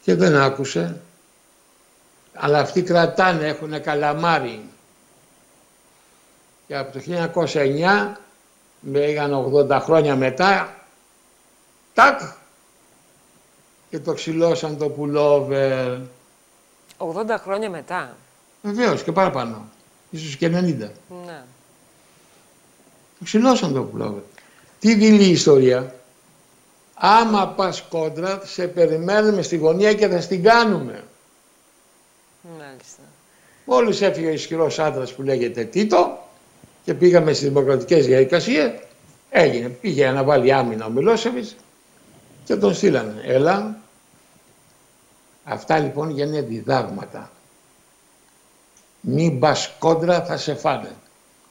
Και 0.02 0.14
δεν 0.14 0.36
άκουσε. 0.36 1.00
Αλλά 2.34 2.58
αυτοί 2.58 2.82
κρατάνε, 2.82 3.46
έχουν 3.46 3.82
καλαμάρι. 3.82 4.69
Και 6.70 6.76
από 6.76 6.92
το 6.92 7.00
1909, 7.34 8.16
πήγαν 8.92 9.52
80 9.54 9.78
χρόνια 9.82 10.16
μετά, 10.16 10.76
τάκ, 11.94 12.20
και 13.90 13.98
το 13.98 14.12
ξυλώσαν 14.12 14.78
το 14.78 14.88
πουλόβερ. 14.88 15.98
80 16.98 17.38
χρόνια 17.42 17.70
μετά. 17.70 18.16
Βεβαίως 18.62 19.02
και 19.02 19.12
παραπάνω. 19.12 19.68
Ίσως 20.10 20.36
και 20.36 20.46
90. 20.46 20.52
Ναι. 21.26 21.42
Το 23.18 23.24
ξυλώσαν 23.24 23.74
το 23.74 23.82
πουλόβερ. 23.82 24.22
Τι 24.78 24.94
δειλή 24.94 25.24
η 25.24 25.30
ιστορία. 25.30 25.94
Άμα 26.94 27.48
πας 27.48 27.82
κόντρα, 27.82 28.40
σε 28.44 28.66
περιμένουμε 28.66 29.42
στη 29.42 29.56
γωνία 29.56 29.94
και 29.94 30.08
θα 30.08 30.20
στην 30.20 30.42
κάνουμε. 30.42 31.04
Μάλιστα. 32.58 33.02
Μόλις 33.64 34.00
έφυγε 34.00 34.26
ο 34.26 34.32
ισχυρός 34.32 34.78
άντρας 34.78 35.12
που 35.12 35.22
λέγεται 35.22 35.64
Τίτο 35.64 36.28
και 36.90 36.96
πήγαμε 36.96 37.32
στις 37.32 37.48
δημοκρατικές 37.48 38.06
διαδικασίες, 38.06 38.72
έγινε. 39.30 39.68
Πήγε 39.68 40.10
να 40.10 40.24
βάλει 40.24 40.52
άμυνα 40.52 40.86
ο 40.86 40.90
Μιλόσεβιτς 40.90 41.56
και 42.44 42.56
τον 42.56 42.74
στείλανε. 42.74 43.22
Έλα. 43.24 43.76
Αυτά 45.44 45.78
λοιπόν 45.78 46.18
είναι 46.18 46.40
διδάγματα. 46.40 47.30
Μην 49.00 49.38
πας 49.38 49.72
κόντρα 49.78 50.24
θα 50.24 50.36
σε 50.36 50.54
φάνε. 50.54 50.90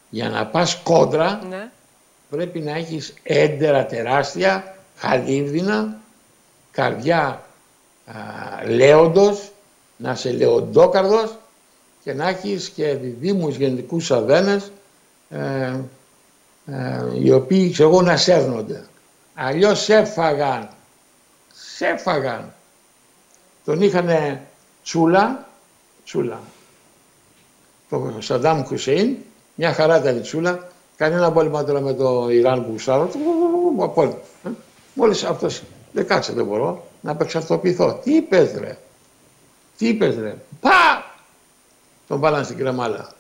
Για 0.10 0.30
να 0.30 0.46
πας 0.46 0.76
κόντρα 0.84 1.42
Ναι. 1.50 1.72
πρέπει 2.30 2.60
να 2.60 2.72
έχεις 2.76 3.14
έντερα 3.24 3.86
τεράστια, 3.86 4.76
χαλίβδινα, 4.96 5.98
καρδιά 6.72 7.44
α, 8.06 8.14
λέοντος, 8.68 9.52
να 9.98 10.12
είσαι 10.12 10.32
λεοντόκαρδος 10.32 11.38
και 12.04 12.14
να 12.14 12.28
έχεις 12.28 12.70
και 12.70 12.94
διδήμους 12.94 13.56
γενικούς 13.56 14.12
αδένες 14.12 14.72
ε, 15.30 15.80
ε, 16.66 17.20
οι 17.22 17.32
οποίοι 17.32 17.72
ξέρω 17.72 17.90
εγώ 17.90 18.02
να 18.02 18.18
σέρνονται. 18.18 18.86
Αλλιώς 19.34 19.84
σε 19.84 19.96
έφαγαν, 19.96 20.70
σε 21.54 21.88
έφαγαν. 21.88 22.54
Τον 23.66 23.82
είχανε 23.82 24.48
τσούλα, 24.84 25.48
τσούλα. 26.06 26.40
Το 27.90 28.14
Σαντάμ 28.20 28.64
Χουσέιν, 28.64 29.18
μια 29.56 29.74
χαρά 29.74 29.98
ήταν 29.98 30.18
η 30.18 30.22
τσούλα, 30.22 30.68
κανένα 30.96 31.32
πόλεμο 31.32 31.64
τώρα 31.64 31.80
με 31.80 31.94
το 31.94 32.30
Ιράν 32.30 32.66
που 32.66 32.72
γουστάρω, 32.72 33.10
απόλυτο. 33.80 34.18
Ε. 34.44 34.50
Μόλις 34.94 35.24
αυτός, 35.24 35.64
δεν 35.92 36.08
κάτσε 36.08 36.34
δεν 36.34 36.46
μπορώ, 36.46 36.88
να 37.02 37.12
απεξαρτοποιηθώ. 37.12 37.94
Τι 38.04 38.16
είπες 38.16 38.54
ρε, 38.54 38.78
τι 39.78 39.88
είπες 39.88 40.16
ρε, 40.16 40.38
πα! 40.60 41.06
Τον 42.08 42.20
βάλανε 42.20 42.44
στην 42.44 42.58
κρεμάλα. 42.58 43.14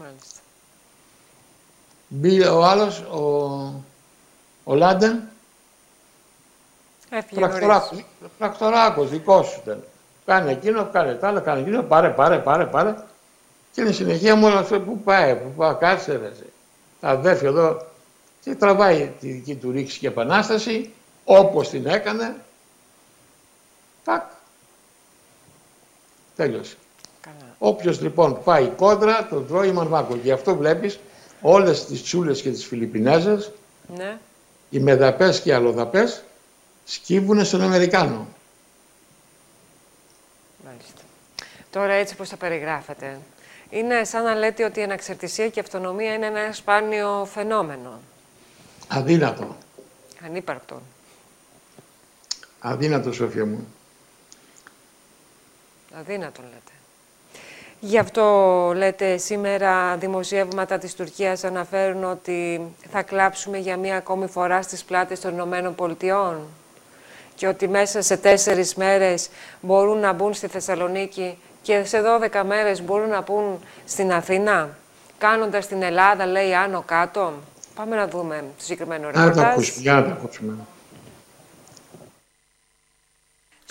Μάλιστα. 0.00 0.37
Μπήκε 2.08 2.46
ο 2.46 2.64
άλλος, 2.64 3.00
ο, 3.00 3.20
ο 4.64 4.74
Λάντα, 4.74 5.22
Έφυγε 7.10 7.40
νωρίς. 7.40 7.58
πρακτοράκος, 7.58 8.04
πρακτοράκος, 8.38 9.10
δικός 9.10 9.46
σου 9.46 9.60
ήταν. 9.64 9.84
Κάνε 10.24 10.50
εκείνο, 10.50 10.88
κάνε 10.92 11.14
τ' 11.14 11.24
άλλο, 11.24 11.40
κάνε 11.40 11.60
εκείνο, 11.60 11.82
πάρε, 11.82 12.08
πάρε, 12.08 12.38
πάρε, 12.38 12.64
πάρε. 12.66 12.94
Και 13.72 13.80
είναι 13.80 13.92
συνεχεία 13.92 14.36
μόνο 14.36 14.58
αυτό 14.58 14.80
που 14.80 14.98
πάει, 15.00 15.36
που 15.36 15.52
πάει, 15.56 15.74
κάτσε 15.74 16.16
ρε. 16.16 16.26
εσύ. 16.26 16.52
Τα 17.00 17.08
αδέρφια 17.08 17.48
εδώ 17.48 17.86
και 18.40 18.54
τραβάει 18.54 19.12
τη 19.20 19.30
δική 19.30 19.54
του 19.54 19.70
ρήξη 19.70 19.98
και 19.98 20.06
επανάσταση, 20.06 20.92
όπως 21.24 21.68
την 21.68 21.86
έκανε. 21.86 22.36
Τάκ. 24.04 24.22
Τέλειωσε. 26.36 26.76
Καλά. 27.20 27.54
Όποιος 27.58 28.00
λοιπόν 28.00 28.42
πάει 28.44 28.66
κόντρα, 28.76 29.26
τον 29.26 29.46
τρώει 29.46 29.72
μαρμάκο. 29.72 30.14
Γι' 30.22 30.32
αυτό 30.32 30.56
βλέπεις 30.56 30.98
όλες 31.40 31.84
τις 31.86 32.02
τσούλες 32.02 32.42
και 32.42 32.50
τις 32.50 32.66
Φιλιππινέζες, 32.66 33.50
Ναι. 33.96 34.18
οι 34.70 34.78
μεδαπές 34.78 35.40
και 35.40 35.48
οι 35.48 35.52
αλλοδαπές, 35.52 36.22
σκύβουνε 36.84 37.44
στον 37.44 37.62
Αμερικάνο. 37.62 38.28
Μάλιστα. 40.64 41.02
Τώρα 41.70 41.92
έτσι 41.92 42.14
πώς 42.16 42.28
τα 42.28 42.36
περιγράφετε. 42.36 43.18
Είναι 43.70 44.04
σαν 44.04 44.24
να 44.24 44.34
λέτε 44.34 44.64
ότι 44.64 44.80
η 44.80 44.82
αναξαρτησία 44.82 45.48
και 45.48 45.58
η 45.58 45.62
αυτονομία 45.62 46.14
είναι 46.14 46.26
ένα 46.26 46.52
σπάνιο 46.52 47.28
φαινόμενο. 47.32 48.00
Αδύνατο. 48.88 49.56
Ανύπαρκτο. 50.24 50.82
Αδύνατο, 52.60 53.12
Σοφία 53.12 53.46
μου. 53.46 53.66
Αδύνατο 55.94 56.42
λέτε. 56.42 56.72
Γι' 57.80 57.98
αυτό 57.98 58.24
λέτε 58.76 59.16
σήμερα 59.16 59.96
δημοσιεύματα 59.96 60.78
της 60.78 60.94
Τουρκίας 60.94 61.44
αναφέρουν 61.44 62.04
ότι 62.04 62.60
θα 62.90 63.02
κλάψουμε 63.02 63.58
για 63.58 63.76
μία 63.76 63.96
ακόμη 63.96 64.26
φορά 64.26 64.62
στις 64.62 64.84
πλάτες 64.84 65.20
των 65.20 65.32
Ηνωμένων 65.32 65.74
Πολιτειών 65.74 66.36
και 67.34 67.46
ότι 67.46 67.68
μέσα 67.68 68.02
σε 68.02 68.16
τέσσερις 68.16 68.74
μέρες 68.74 69.28
μπορούν 69.60 69.98
να 69.98 70.12
μπουν 70.12 70.34
στη 70.34 70.46
Θεσσαλονίκη 70.46 71.38
και 71.62 71.84
σε 71.84 72.00
12 72.32 72.42
μέρες 72.46 72.82
μπορούν 72.82 73.08
να 73.08 73.20
μπουν 73.22 73.58
στην 73.86 74.12
Αθήνα, 74.12 74.68
κάνοντας 75.18 75.66
την 75.66 75.82
Ελλάδα, 75.82 76.26
λέει, 76.26 76.54
άνω 76.54 76.82
κάτω. 76.86 77.32
Πάμε 77.74 77.96
να 77.96 78.08
δούμε 78.08 78.44
το 78.58 78.64
συγκεκριμένο 78.64 79.06
Να 79.06 79.12
το 79.12 79.18
ρεπορτάζ. 79.20 79.44
ακούσουμε. 79.44 79.80
Για 79.82 79.92
να 79.92 80.02
το 80.02 80.10
ακούσουμε. 80.10 80.54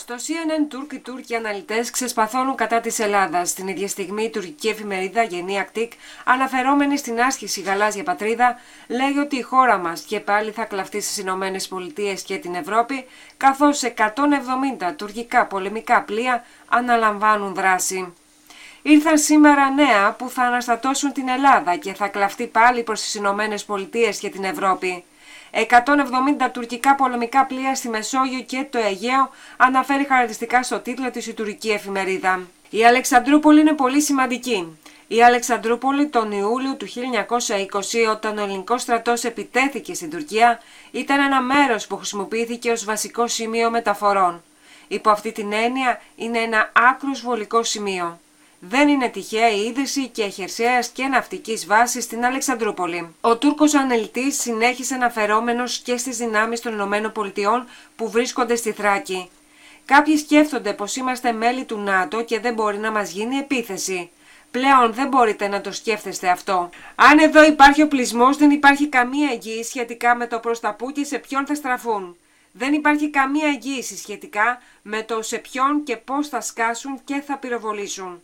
Στο 0.10 0.16
CNN 0.16 0.66
Τούρκ 0.70 0.92
οι 0.92 1.00
Τούρκοι 1.00 1.36
αναλυτές 1.36 1.90
ξεσπαθώνουν 1.90 2.56
κατά 2.56 2.80
της 2.80 3.00
Ελλάδας. 3.00 3.54
Την 3.54 3.68
ίδια 3.68 3.88
στιγμή 3.88 4.24
η 4.24 4.30
τουρκική 4.30 4.68
εφημερίδα 4.68 5.24
Γενή 5.24 5.60
Ακτικ, 5.60 5.92
αναφερόμενη 6.26 6.98
στην 6.98 7.22
άσχηση 7.22 7.62
γαλάζια 7.62 8.04
πατρίδα, 8.04 8.60
λέει 8.88 9.18
ότι 9.18 9.36
η 9.36 9.42
χώρα 9.42 9.78
μας 9.78 10.02
και 10.02 10.20
πάλι 10.20 10.52
θα 10.52 10.66
κλαφτεί 10.66 11.02
στις 11.02 11.18
Ηνωμένες 11.18 11.68
Πολιτείες 11.68 12.22
και 12.22 12.38
την 12.38 12.56
Ευρώπη, 12.56 13.06
καθώς 13.38 13.84
170 13.84 14.94
τουρκικά 14.96 15.46
πολεμικά 15.46 16.04
πλοία 16.04 16.46
αναλαμβάνουν 16.68 17.54
δράση. 17.54 18.14
Ήρθαν 18.82 19.18
σήμερα 19.18 19.70
νέα 19.70 20.14
που 20.14 20.30
θα 20.30 20.44
αναστατώσουν 20.44 21.12
την 21.12 21.28
Ελλάδα 21.28 21.76
και 21.76 21.94
θα 21.94 22.08
κλαφτεί 22.08 22.48
πάλι 22.48 22.84
προς 22.84 23.02
τις 23.02 23.16
Ηνωμένες 23.16 23.66
Πολιτείες 23.66 24.20
και 24.20 24.30
την 24.30 24.44
Ευρώπη. 24.44 25.04
170 25.52 26.52
τουρκικά 26.52 26.96
πολεμικά 26.96 27.46
πλοία 27.46 27.76
στη 27.76 27.90
Μεσόγειο 27.90 28.40
και 28.40 28.66
το 28.70 28.78
Αιγαίο 28.78 29.30
αναφέρει 29.58 30.04
χαρακτηριστικά 30.04 30.64
στο 30.64 30.80
τίτλο 30.80 31.12
της 31.12 31.28
η 31.28 31.34
τουρκική 31.34 31.70
εφημερίδα. 31.70 32.42
Η 32.70 32.86
Αλεξανδρούπολη 32.86 33.60
είναι 33.60 33.74
πολύ 33.74 34.02
σημαντική. 34.02 34.78
Η 35.08 35.24
Αλεξανδρούπολη 35.24 36.08
τον 36.08 36.32
Ιούλιο 36.32 36.76
του 36.76 36.88
1920 36.88 38.12
όταν 38.12 38.38
ο 38.38 38.44
ελληνικός 38.44 38.82
στρατός 38.82 39.24
επιτέθηκε 39.24 39.94
στην 39.94 40.10
Τουρκία 40.10 40.62
ήταν 40.92 41.20
ένα 41.20 41.42
μέρος 41.42 41.88
που 41.88 41.98
χρησιμοποιήθηκε 41.98 42.72
ως 42.72 42.86
βασικό 42.86 43.28
σημείο 43.28 43.70
μεταφορών. 43.70 44.44
Υπό 44.88 45.10
αυτή 45.10 45.32
την 45.32 45.54
έννοια 45.54 46.02
είναι 46.16 46.40
ένα 46.40 46.72
άκρος 46.74 47.22
βολικό 47.22 47.64
σημείο. 47.64 48.20
Δεν 48.60 48.88
είναι 48.88 49.10
τυχαία 49.10 49.50
η 49.50 49.60
είδηση 49.66 50.08
και 50.08 50.28
χερσαίας 50.28 50.88
και 50.88 51.06
ναυτικής 51.08 51.66
βάσης 51.66 52.04
στην 52.04 52.26
Αλεξανδρούπολη. 52.26 53.16
Ο 53.22 53.38
Τούρκος 53.38 53.74
αναλυτή 53.74 54.32
συνέχισε 54.32 54.94
αναφερόμενος 54.94 55.78
και 55.78 55.98
στις 55.98 56.18
δυνάμεις 56.18 56.60
των 56.60 56.94
ΗΠΑ 56.94 57.66
που 57.96 58.10
βρίσκονται 58.10 58.56
στη 58.56 58.72
Θράκη. 58.72 59.30
Κάποιοι 59.86 60.18
σκέφτονται 60.18 60.74
πως 60.74 60.96
είμαστε 60.96 61.32
μέλη 61.32 61.66
του 61.66 61.78
ΝΑΤΟ 61.78 62.24
και 62.24 62.40
δεν 62.40 62.54
μπορεί 62.54 62.78
να 62.78 62.92
μας 62.92 63.12
γίνει 63.12 63.38
επίθεση. 63.38 64.10
Πλέον 64.52 64.94
δεν 64.94 65.08
μπορείτε 65.08 65.48
να 65.48 65.62
το 65.62 65.72
σκέφτεστε 65.72 66.30
αυτό. 66.30 66.70
Αν 66.96 67.20
εδώ 67.20 67.44
υπάρχει 67.44 67.82
οπλισμό, 67.82 68.34
δεν 68.36 68.50
υπάρχει 68.50 68.88
καμία 68.88 69.30
εγγύηση 69.32 69.70
σχετικά 69.70 70.16
με 70.16 70.28
το 70.28 70.40
προς 70.40 70.60
τα 70.60 70.74
που 70.74 70.92
και 70.92 71.04
σε 71.04 71.18
ποιον 71.18 71.46
θα 71.46 71.56
στραφούν. 71.56 72.18
Δεν 72.52 72.74
υπάρχει 72.74 73.10
καμία 73.10 73.48
εγγύηση 73.48 73.98
σχετικά 73.98 74.62
με 74.82 75.04
το 75.04 75.22
σε 75.22 75.38
ποιον 75.38 75.84
και 75.84 75.98
πώς 75.98 76.28
θα 76.28 76.42
σκάσουν 76.42 77.00
και 77.04 77.22
θα 77.26 77.38
πυροβολήσουν. 77.38 78.22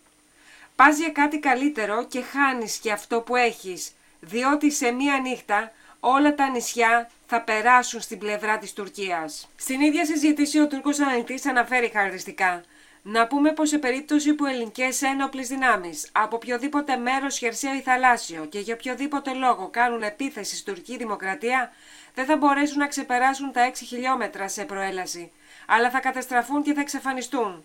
Πας 0.76 0.98
για 0.98 1.10
κάτι 1.10 1.40
καλύτερο 1.40 2.06
και 2.06 2.22
χάνεις 2.22 2.78
και 2.78 2.92
αυτό 2.92 3.22
που 3.22 3.36
έχεις, 3.36 3.92
διότι 4.20 4.72
σε 4.72 4.92
μία 4.92 5.20
νύχτα 5.20 5.72
όλα 6.00 6.36
τα 6.36 6.50
νησιά 6.50 7.10
θα 7.28 7.42
περάσουν 7.42 8.02
στην 8.02 8.18
πλευρά 8.18 8.58
της 8.58 8.74
Τουρκίας. 8.74 9.50
Στην 9.56 9.82
ίδια 9.82 10.06
συζήτηση 10.06 10.60
ο 10.60 10.68
Τούρκος 10.68 11.00
αναλυτής 11.00 11.46
αναφέρει 11.46 11.90
χαρακτηριστικά 11.94 12.64
να 13.06 13.28
πούμε 13.28 13.52
πως 13.52 13.70
σε 13.70 13.78
περίπτωση 13.78 14.34
που 14.34 14.46
ελληνικές 14.46 15.02
ένοπλες 15.02 15.48
δυνάμεις 15.48 16.10
από 16.12 16.36
οποιοδήποτε 16.36 16.96
μέρος 16.96 17.38
χερσαίο 17.38 17.74
ή 17.74 17.82
θαλάσσιο 17.82 18.46
και 18.46 18.60
για 18.60 18.74
οποιοδήποτε 18.74 19.34
λόγο 19.34 19.70
κάνουν 19.72 20.02
επίθεση 20.02 20.56
στην 20.56 20.74
τουρκική 20.74 20.98
δημοκρατία, 20.98 21.72
δεν 22.14 22.26
θα 22.26 22.38
μπορέσουν 22.38 22.78
να 22.78 22.88
ξεπεράσουν 22.88 23.52
τα 23.52 23.72
6 23.72 23.74
χιλιόμετρα 23.86 24.48
σε 24.48 24.66
προέλαση, 24.66 25.32
αλλά 25.66 25.90
θα 25.90 26.00
καταστραφούν 26.00 26.64
και 26.64 26.74
θα 26.74 26.82
εξαφανιστούν. 26.82 27.64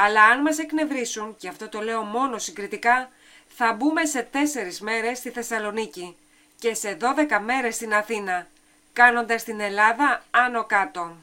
Αλλά 0.00 0.24
αν 0.24 0.40
μας 0.40 0.58
εκνευρίσουν, 0.58 1.36
και 1.38 1.48
αυτό 1.48 1.68
το 1.68 1.80
λέω 1.80 2.02
μόνο 2.02 2.38
συγκριτικά, 2.38 3.08
θα 3.48 3.72
μπούμε 3.72 4.04
σε 4.04 4.28
τέσσερις 4.30 4.80
μέρες 4.80 5.18
στη 5.18 5.30
Θεσσαλονίκη 5.30 6.16
και 6.58 6.74
σε 6.74 6.96
12 7.00 7.40
μέρες 7.44 7.74
στην 7.74 7.94
Αθήνα, 7.94 8.46
κάνοντας 8.92 9.44
την 9.44 9.60
Ελλάδα 9.60 10.22
άνω 10.30 10.64
κάτω. 10.64 11.16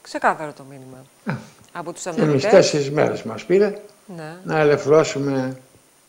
Ξεκάθαρο 0.00 0.52
το 0.52 0.62
μήνυμα. 0.62 1.04
Από 1.72 1.92
τους 1.92 2.02
Και 2.02 2.08
εμείς 2.08 2.22
αναλυτές. 2.22 2.50
τέσσερις 2.50 2.90
μέρες 2.90 3.22
μας 3.22 3.44
πήρε 3.44 3.82
Ναι, 4.16 4.38
να 4.44 4.58
ελευθερώσουμε 4.58 5.60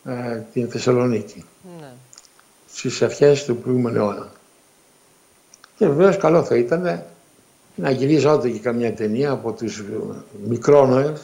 ε, 0.05 0.37
την 0.53 0.71
Θεσσαλονίκη 0.71 1.45
ναι. 1.79 1.91
στις 2.73 3.01
αρχές 3.01 3.45
του 3.45 3.57
προηγούμενου 3.57 3.97
αιώνα. 3.97 4.31
Και 5.81 5.87
βεβαίως 5.87 6.17
καλό 6.17 6.43
θα 6.43 6.55
ήταν 6.55 7.03
να 7.75 7.89
γυρίζονται 7.91 8.49
και 8.49 8.59
καμιά 8.59 8.93
ταινία 8.93 9.31
από 9.31 9.51
τους 9.51 9.83
μικρόνοες 10.47 11.21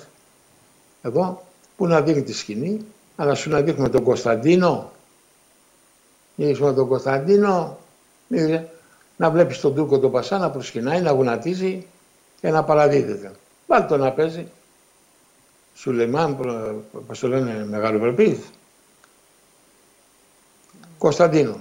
εδώ 1.01 1.43
που 1.77 1.87
να 1.87 2.01
δείχνει 2.01 2.23
τη 2.23 2.33
σκηνή 2.33 2.85
αλλά 3.15 3.35
σου 3.35 3.49
να 3.49 3.61
δείχνουμε 3.61 3.89
τον 3.89 4.03
Κωνσταντίνο 4.03 4.91
δείχνουμε 6.35 6.73
τον 6.73 6.87
Κωνσταντίνο 6.87 7.77
μη- 8.27 8.61
να 9.17 9.29
βλέπεις 9.29 9.59
τον 9.59 9.75
Τούρκο 9.75 9.99
τον 9.99 10.11
Πασά 10.11 10.37
να 10.37 10.49
προσκυνάει, 10.49 11.01
να 11.01 11.11
γουνατίζει 11.11 11.85
και 12.41 12.49
να 12.49 12.63
παραδίδεται. 12.63 13.31
Βάλτε 13.67 13.87
το 13.87 13.97
να 13.97 14.11
παίζει. 14.11 14.47
Σουλεϊμάν, 15.75 16.37
προ- 16.37 16.83
πώς 17.07 17.19
το 17.19 17.27
λένε, 17.27 17.65
μεγαλοπρεπής. 17.69 18.37
Κωνσταντίνο. 20.97 21.57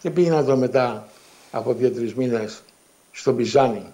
και 0.00 0.10
πήγαινα 0.10 0.44
το 0.44 0.56
μετά 0.56 1.08
από 1.54 1.72
δύο-τρεις 1.72 2.14
μήνες 2.14 2.62
στο 3.12 3.32
Μπιζάνι. 3.32 3.86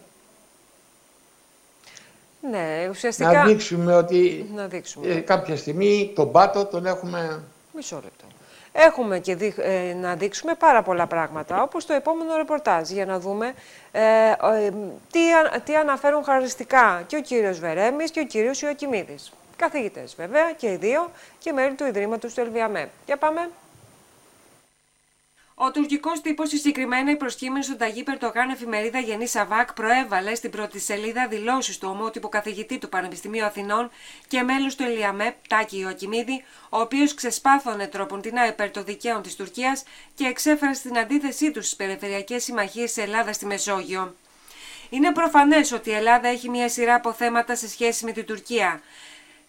Ναι, 2.50 2.88
ουσιαστικά... 2.90 3.32
Να 3.32 3.44
δείξουμε 3.44 3.94
ότι 3.94 4.50
να 4.54 4.66
δείξουμε. 4.66 5.06
Ε, 5.06 5.20
κάποια 5.20 5.56
στιγμή 5.56 6.12
τον 6.14 6.32
πάτο 6.32 6.64
τον 6.64 6.86
έχουμε... 6.86 7.42
Μισό 7.74 7.94
λεπτό. 7.94 8.24
Έχουμε 8.72 9.18
και 9.18 9.52
ε, 9.56 9.94
να 9.94 10.14
δείξουμε 10.14 10.54
πάρα 10.54 10.82
πολλά 10.82 11.06
πράγματα, 11.06 11.62
όπως 11.62 11.86
το 11.86 11.92
επόμενο 11.92 12.36
ρεπορτάζ, 12.36 12.90
για 12.90 13.06
να 13.06 13.18
δούμε 13.18 13.52
ε, 13.92 14.02
ε, 14.30 14.70
τι, 15.10 15.20
τι 15.64 15.76
αναφέρουν 15.76 16.24
χαριστικά 16.24 17.04
και 17.06 17.16
ο 17.16 17.20
κύριος 17.20 17.58
Βερέμης 17.58 18.10
και 18.10 18.20
ο 18.20 18.24
κύριος 18.24 18.62
Ιωκημίδης. 18.62 19.32
Καθηγητές 19.56 20.14
βέβαια 20.14 20.52
και 20.52 20.66
οι 20.66 20.76
δύο 20.76 21.10
και 21.38 21.52
μέλη 21.52 21.74
του 21.74 21.84
Ιδρύματος 21.84 22.34
του 22.34 22.40
Ελβιαμέ. 22.40 22.90
Για 23.06 23.16
πάμε. 23.16 23.48
Ο 25.62 25.70
τουρκικός 25.70 26.20
τύπος, 26.20 26.48
συγκεκριμένα 26.48 27.10
η 27.10 27.16
προσκύμενη 27.16 27.64
στον 27.64 27.76
Ταγί 27.76 28.02
Περτογάν 28.02 28.50
εφημερίδα 28.50 28.98
Γενή 28.98 29.26
Σαβάκ, 29.26 29.72
προέβαλε 29.72 30.34
στην 30.34 30.50
πρώτη 30.50 30.78
σελίδα 30.78 31.28
δηλώσεις 31.28 31.78
του 31.78 31.88
ομότυπου 31.92 32.28
καθηγητή 32.28 32.78
του 32.78 32.88
Πανεπιστημίου 32.88 33.44
Αθηνών 33.44 33.90
και 34.28 34.42
μέλους 34.42 34.74
του 34.74 34.82
Ελιαμέπ, 34.82 35.34
Τάκη 35.48 35.78
Ιωακιμίδη, 35.78 36.44
ο 36.68 36.80
οποίος 36.80 37.14
ξεσπάθωνε 37.14 37.86
τρόπον 37.86 38.20
την 38.20 38.34
υπέρ 38.48 38.70
των 38.70 38.84
δικαίων 38.84 39.22
της 39.22 39.36
Τουρκίας 39.36 39.82
και 40.14 40.24
εξέφρασε 40.24 40.82
την 40.82 40.98
αντίθεσή 40.98 41.50
του 41.50 41.62
στις 41.62 41.76
περιφερειακές 41.76 42.44
συμμαχίες 42.44 42.92
της 42.92 43.04
Ελλάδας 43.04 43.36
στη 43.36 43.46
Μεσόγειο. 43.46 44.14
Είναι 44.90 45.12
προφανές 45.12 45.72
ότι 45.72 45.90
η 45.90 45.94
Ελλάδα 45.94 46.28
έχει 46.28 46.48
μια 46.48 46.68
σειρά 46.68 46.94
από 46.94 47.12
θέματα 47.12 47.54
σε 47.54 47.68
σχέση 47.68 48.04
με 48.04 48.12
την 48.12 48.26
Τουρκία. 48.26 48.80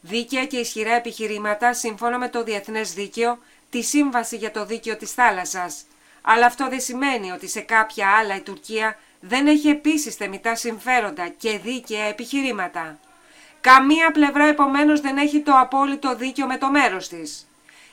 Δίκαια 0.01 0.45
και 0.45 0.57
ισχυρά 0.57 0.93
επιχειρήματα 0.93 1.73
σύμφωνα 1.73 2.17
με 2.17 2.29
το 2.29 2.43
διεθνές 2.43 2.93
δίκαιο, 2.93 3.39
τη 3.69 3.81
Σύμβαση 3.81 4.35
για 4.35 4.51
το 4.51 4.65
Δίκαιο 4.65 4.97
της 4.97 5.11
Θάλασσας. 5.11 5.85
Αλλά 6.21 6.45
αυτό 6.45 6.69
δεν 6.69 6.79
σημαίνει 6.79 7.31
ότι 7.31 7.47
σε 7.47 7.59
κάποια 7.59 8.09
άλλα 8.09 8.35
η 8.35 8.41
Τουρκία 8.41 8.97
δεν 9.19 9.47
έχει 9.47 9.69
επίσης 9.69 10.15
θεμητά 10.15 10.55
συμφέροντα 10.55 11.27
και 11.27 11.57
δίκαια 11.63 12.03
επιχειρήματα. 12.03 12.99
Καμία 13.61 14.11
πλευρά 14.11 14.45
επομένως 14.45 15.01
δεν 15.01 15.17
έχει 15.17 15.39
το 15.39 15.51
απόλυτο 15.55 16.15
δίκαιο 16.15 16.47
με 16.47 16.57
το 16.57 16.69
μέρος 16.69 17.07
της. 17.07 17.47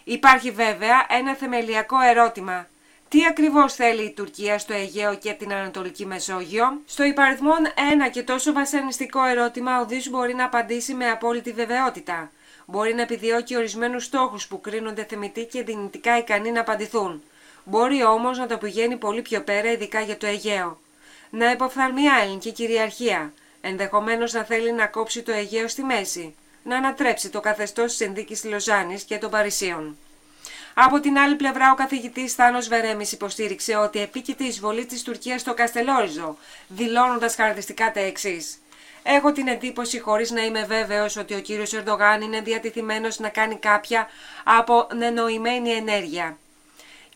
Υπάρχει 0.04 0.50
βέβαια 0.50 1.06
ένα 1.08 1.34
θεμελιακό 1.34 2.00
ερώτημα. 2.00 2.66
Τι 3.08 3.26
ακριβώς 3.26 3.74
θέλει 3.74 4.02
η 4.02 4.12
Τουρκία 4.12 4.58
στο 4.58 4.72
Αιγαίο 4.72 5.14
και 5.14 5.32
την 5.32 5.52
Ανατολική 5.52 6.06
Μεσόγειο; 6.06 6.80
Στο 6.84 7.04
υπαριθμόν 7.04 7.58
ένα 7.92 8.08
και 8.08 8.22
τόσο 8.22 8.52
βασανιστικό 8.52 9.24
ερώτημα 9.24 9.80
ο 9.80 9.86
Δής 9.86 10.10
μπορεί 10.10 10.34
να 10.34 10.44
απαντήσει 10.44 10.94
με 10.94 11.10
απόλυτη 11.10 11.52
βεβαιότητα. 11.52 12.30
Μπορεί 12.66 12.94
να 12.94 13.02
επιδιώκει 13.02 13.56
ορισμένους 13.56 14.04
στόχους 14.04 14.46
που 14.46 14.60
κρίνονται 14.60 15.04
θεμητοί 15.04 15.44
και 15.44 15.62
δυνητικά 15.62 16.18
ικανοί 16.18 16.50
να 16.50 16.60
απαντηθούν. 16.60 17.22
Μπορεί 17.70 18.04
όμως 18.04 18.38
να 18.38 18.46
το 18.46 18.58
πηγαίνει 18.58 18.96
πολύ 18.96 19.22
πιο 19.22 19.42
πέρα, 19.42 19.70
ειδικά 19.70 20.00
για 20.00 20.16
το 20.16 20.26
Αιγαίο. 20.26 20.78
Να 21.30 21.50
υποφθαλμεί 21.50 22.02
ελληνική 22.22 22.52
κυριαρχία, 22.52 23.32
ενδεχομένως 23.60 24.32
να 24.32 24.44
θέλει 24.44 24.72
να 24.72 24.86
κόψει 24.86 25.22
το 25.22 25.32
Αιγαίο 25.32 25.68
στη 25.68 25.82
μέση, 25.82 26.34
να 26.62 26.76
ανατρέψει 26.76 27.28
το 27.28 27.40
καθεστώς 27.40 27.96
της 27.96 28.06
ενδίκης 28.06 28.44
Λοζάνη 28.44 29.00
και 29.06 29.18
των 29.18 29.30
Παρισίων. 29.30 29.96
Από 30.74 31.00
την 31.00 31.18
άλλη 31.18 31.34
πλευρά, 31.34 31.70
ο 31.72 31.74
καθηγητής 31.74 32.34
Θάνος 32.34 32.68
Βερέμης 32.68 33.12
υποστήριξε 33.12 33.76
ότι 33.76 34.00
επίκειται 34.00 34.44
η 34.44 34.46
εισβολή 34.46 34.86
της 34.86 35.02
Τουρκίας 35.02 35.40
στο 35.40 35.54
Καστελόριζο, 35.54 36.36
δηλώνοντας 36.68 37.34
χαρακτηριστικά 37.34 37.92
τα 37.92 38.00
εξής. 38.00 38.58
Έχω 39.02 39.32
την 39.32 39.48
εντύπωση, 39.48 40.00
χωρίς 40.00 40.30
να 40.30 40.44
είμαι 40.44 40.64
βέβαιος, 40.64 41.16
ότι 41.16 41.34
ο 41.34 41.40
κύριος 41.40 41.72
Ερντογάν 41.72 42.20
είναι 42.20 42.40
διατηθειμένο 42.40 43.08
να 43.18 43.28
κάνει 43.28 43.56
κάποια 43.56 44.08
απονενοημένη 44.44 45.70
ενέργεια 45.70 46.38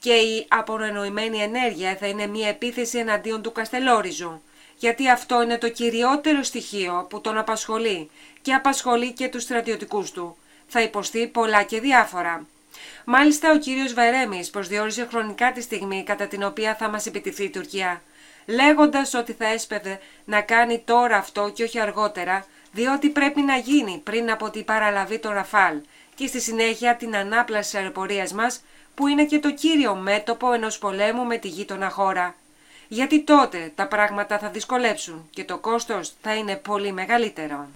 και 0.03 0.13
η 0.13 0.47
απονοημένη 0.49 1.39
ενέργεια 1.39 1.97
θα 1.97 2.07
είναι 2.07 2.27
μια 2.27 2.49
επίθεση 2.49 2.99
εναντίον 2.99 3.43
του 3.43 3.53
Καστελόριζου. 3.53 4.43
Γιατί 4.77 5.11
αυτό 5.11 5.43
είναι 5.43 5.59
το 5.59 5.69
κυριότερο 5.69 6.43
στοιχείο 6.43 7.07
που 7.11 7.21
τον 7.21 7.39
απασχολεί 7.39 8.11
και 8.43 8.53
απασχολεί 8.53 9.13
και 9.13 9.29
τους 9.29 9.43
στρατιωτικούς 9.43 10.11
του. 10.11 10.37
Θα 10.67 10.83
υποστεί 10.83 11.27
πολλά 11.27 11.63
και 11.63 11.81
διάφορα. 11.81 12.47
Μάλιστα 13.05 13.53
ο 13.53 13.59
κύριος 13.59 13.93
Βερέμις 13.93 14.51
προσδιορίσε 14.51 15.07
χρονικά 15.11 15.53
τη 15.53 15.61
στιγμή 15.63 16.05
κατά 16.05 16.27
την 16.27 16.43
οποία 16.43 16.75
θα 16.75 16.89
μας 16.89 17.07
επιτηθεί 17.07 17.45
η 17.45 17.51
Τουρκία, 17.51 18.03
λέγοντας 18.47 19.15
ότι 19.15 19.33
θα 19.33 19.47
έσπευε 19.47 20.01
να 20.25 20.41
κάνει 20.41 20.83
τώρα 20.85 21.17
αυτό 21.17 21.51
και 21.55 21.63
όχι 21.63 21.81
αργότερα, 21.81 22.47
διότι 22.73 23.09
πρέπει 23.09 23.41
να 23.41 23.57
γίνει 23.57 24.01
πριν 24.05 24.31
από 24.31 24.51
την 24.51 24.65
παραλαβή 24.65 25.19
των 25.19 25.33
Ραφάλ 25.33 25.77
και 26.15 26.27
στη 26.27 26.41
συνέχεια 26.41 26.97
την 26.97 27.17
ανάπλαση 27.17 27.77
αεροπορίας 27.77 28.33
μας 28.33 28.61
που 28.95 29.07
είναι 29.07 29.25
και 29.25 29.39
το 29.39 29.53
κύριο 29.53 29.95
μέτωπο 29.95 30.53
ενός 30.53 30.79
πολέμου 30.79 31.25
με 31.25 31.37
τη 31.37 31.49
γείτονα 31.49 31.91
χώρα. 31.91 32.35
Γιατί 32.89 33.25
τότε 33.25 33.73
τα 33.75 33.87
πράγματα 33.87 34.39
θα 34.39 34.49
δυσκολέψουν 34.49 35.29
και 35.31 35.45
το 35.45 35.59
κόστος 35.59 36.13
θα 36.23 36.35
είναι 36.35 36.57
πολύ 36.57 36.93
μεγαλύτερο. 36.93 37.67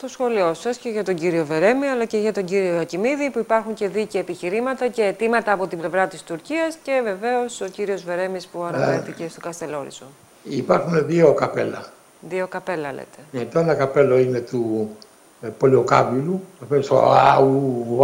Το 0.00 0.08
σχόλιο 0.08 0.54
σας 0.54 0.76
και 0.76 0.88
για 0.88 1.04
τον 1.04 1.14
κύριο 1.14 1.46
Βερέμι 1.46 1.86
αλλά 1.86 2.04
και 2.04 2.18
για 2.18 2.32
τον 2.32 2.44
κύριο 2.44 2.78
Ακιμίδη 2.78 3.30
που 3.30 3.38
υπάρχουν 3.38 3.74
και 3.74 3.88
δίκαια 3.88 4.20
επιχειρήματα 4.20 4.88
και 4.88 5.02
αιτήματα 5.02 5.52
από 5.52 5.66
την 5.66 5.78
πλευρά 5.78 6.06
της 6.06 6.22
Τουρκίας 6.22 6.78
και 6.82 7.00
βεβαίως 7.04 7.60
ο 7.60 7.66
κύριος 7.66 8.04
Βερέμις 8.04 8.46
που 8.46 8.62
αναφέρθηκε 8.62 9.24
ε, 9.24 9.28
στο 9.28 9.40
Καστελόριζο. 9.40 10.04
Υπάρχουν 10.42 11.06
δύο 11.06 11.34
καπέλα. 11.34 11.92
Δύο 12.20 12.46
καπέλα 12.46 12.92
λέτε. 12.92 13.18
Ναι, 13.30 13.44
το 13.44 13.58
ένα 13.58 13.74
καπέλο 13.74 14.18
είναι 14.18 14.40
του 14.40 14.96
ε, 15.40 15.48
πολιοκάβιλου, 15.48 16.44
το 16.88 17.12
αου, 17.12 17.98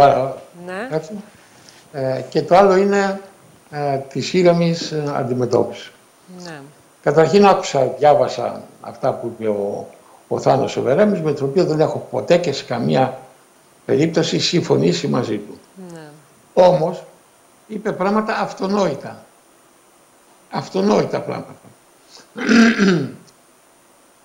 ναι. 0.65 1.01
Ε, 1.91 2.21
και 2.29 2.41
το 2.41 2.55
άλλο 2.55 2.75
είναι 2.75 3.21
ε, 3.69 3.97
της 3.97 4.33
ήρεμης 4.33 4.91
ε, 4.91 5.03
αντιμετώπισης. 5.15 5.91
Ναι. 6.43 6.61
Καταρχήν 7.03 7.45
άκουσα, 7.45 7.93
διάβασα 7.97 8.61
αυτά 8.81 9.13
που 9.13 9.27
είπε 9.27 9.49
ο, 9.49 9.87
ο 10.27 10.39
Θάνος 10.39 10.77
ο 10.77 10.81
Βερέμης, 10.81 11.21
με 11.21 11.33
τον 11.33 11.47
οποίο 11.47 11.65
δεν 11.65 11.79
έχω 11.79 12.07
ποτέ 12.11 12.37
και 12.37 12.51
σε 12.51 12.63
καμία 12.63 13.17
περίπτωση 13.85 14.39
συμφωνήσει 14.39 15.07
μαζί 15.07 15.37
του. 15.37 15.59
Ναι. 15.93 16.07
Όμως 16.53 17.03
είπε 17.67 17.91
πράγματα 17.91 18.37
αυτονόητα. 18.37 19.25
Αυτονόητα 20.49 21.19
πράγματα. 21.19 21.55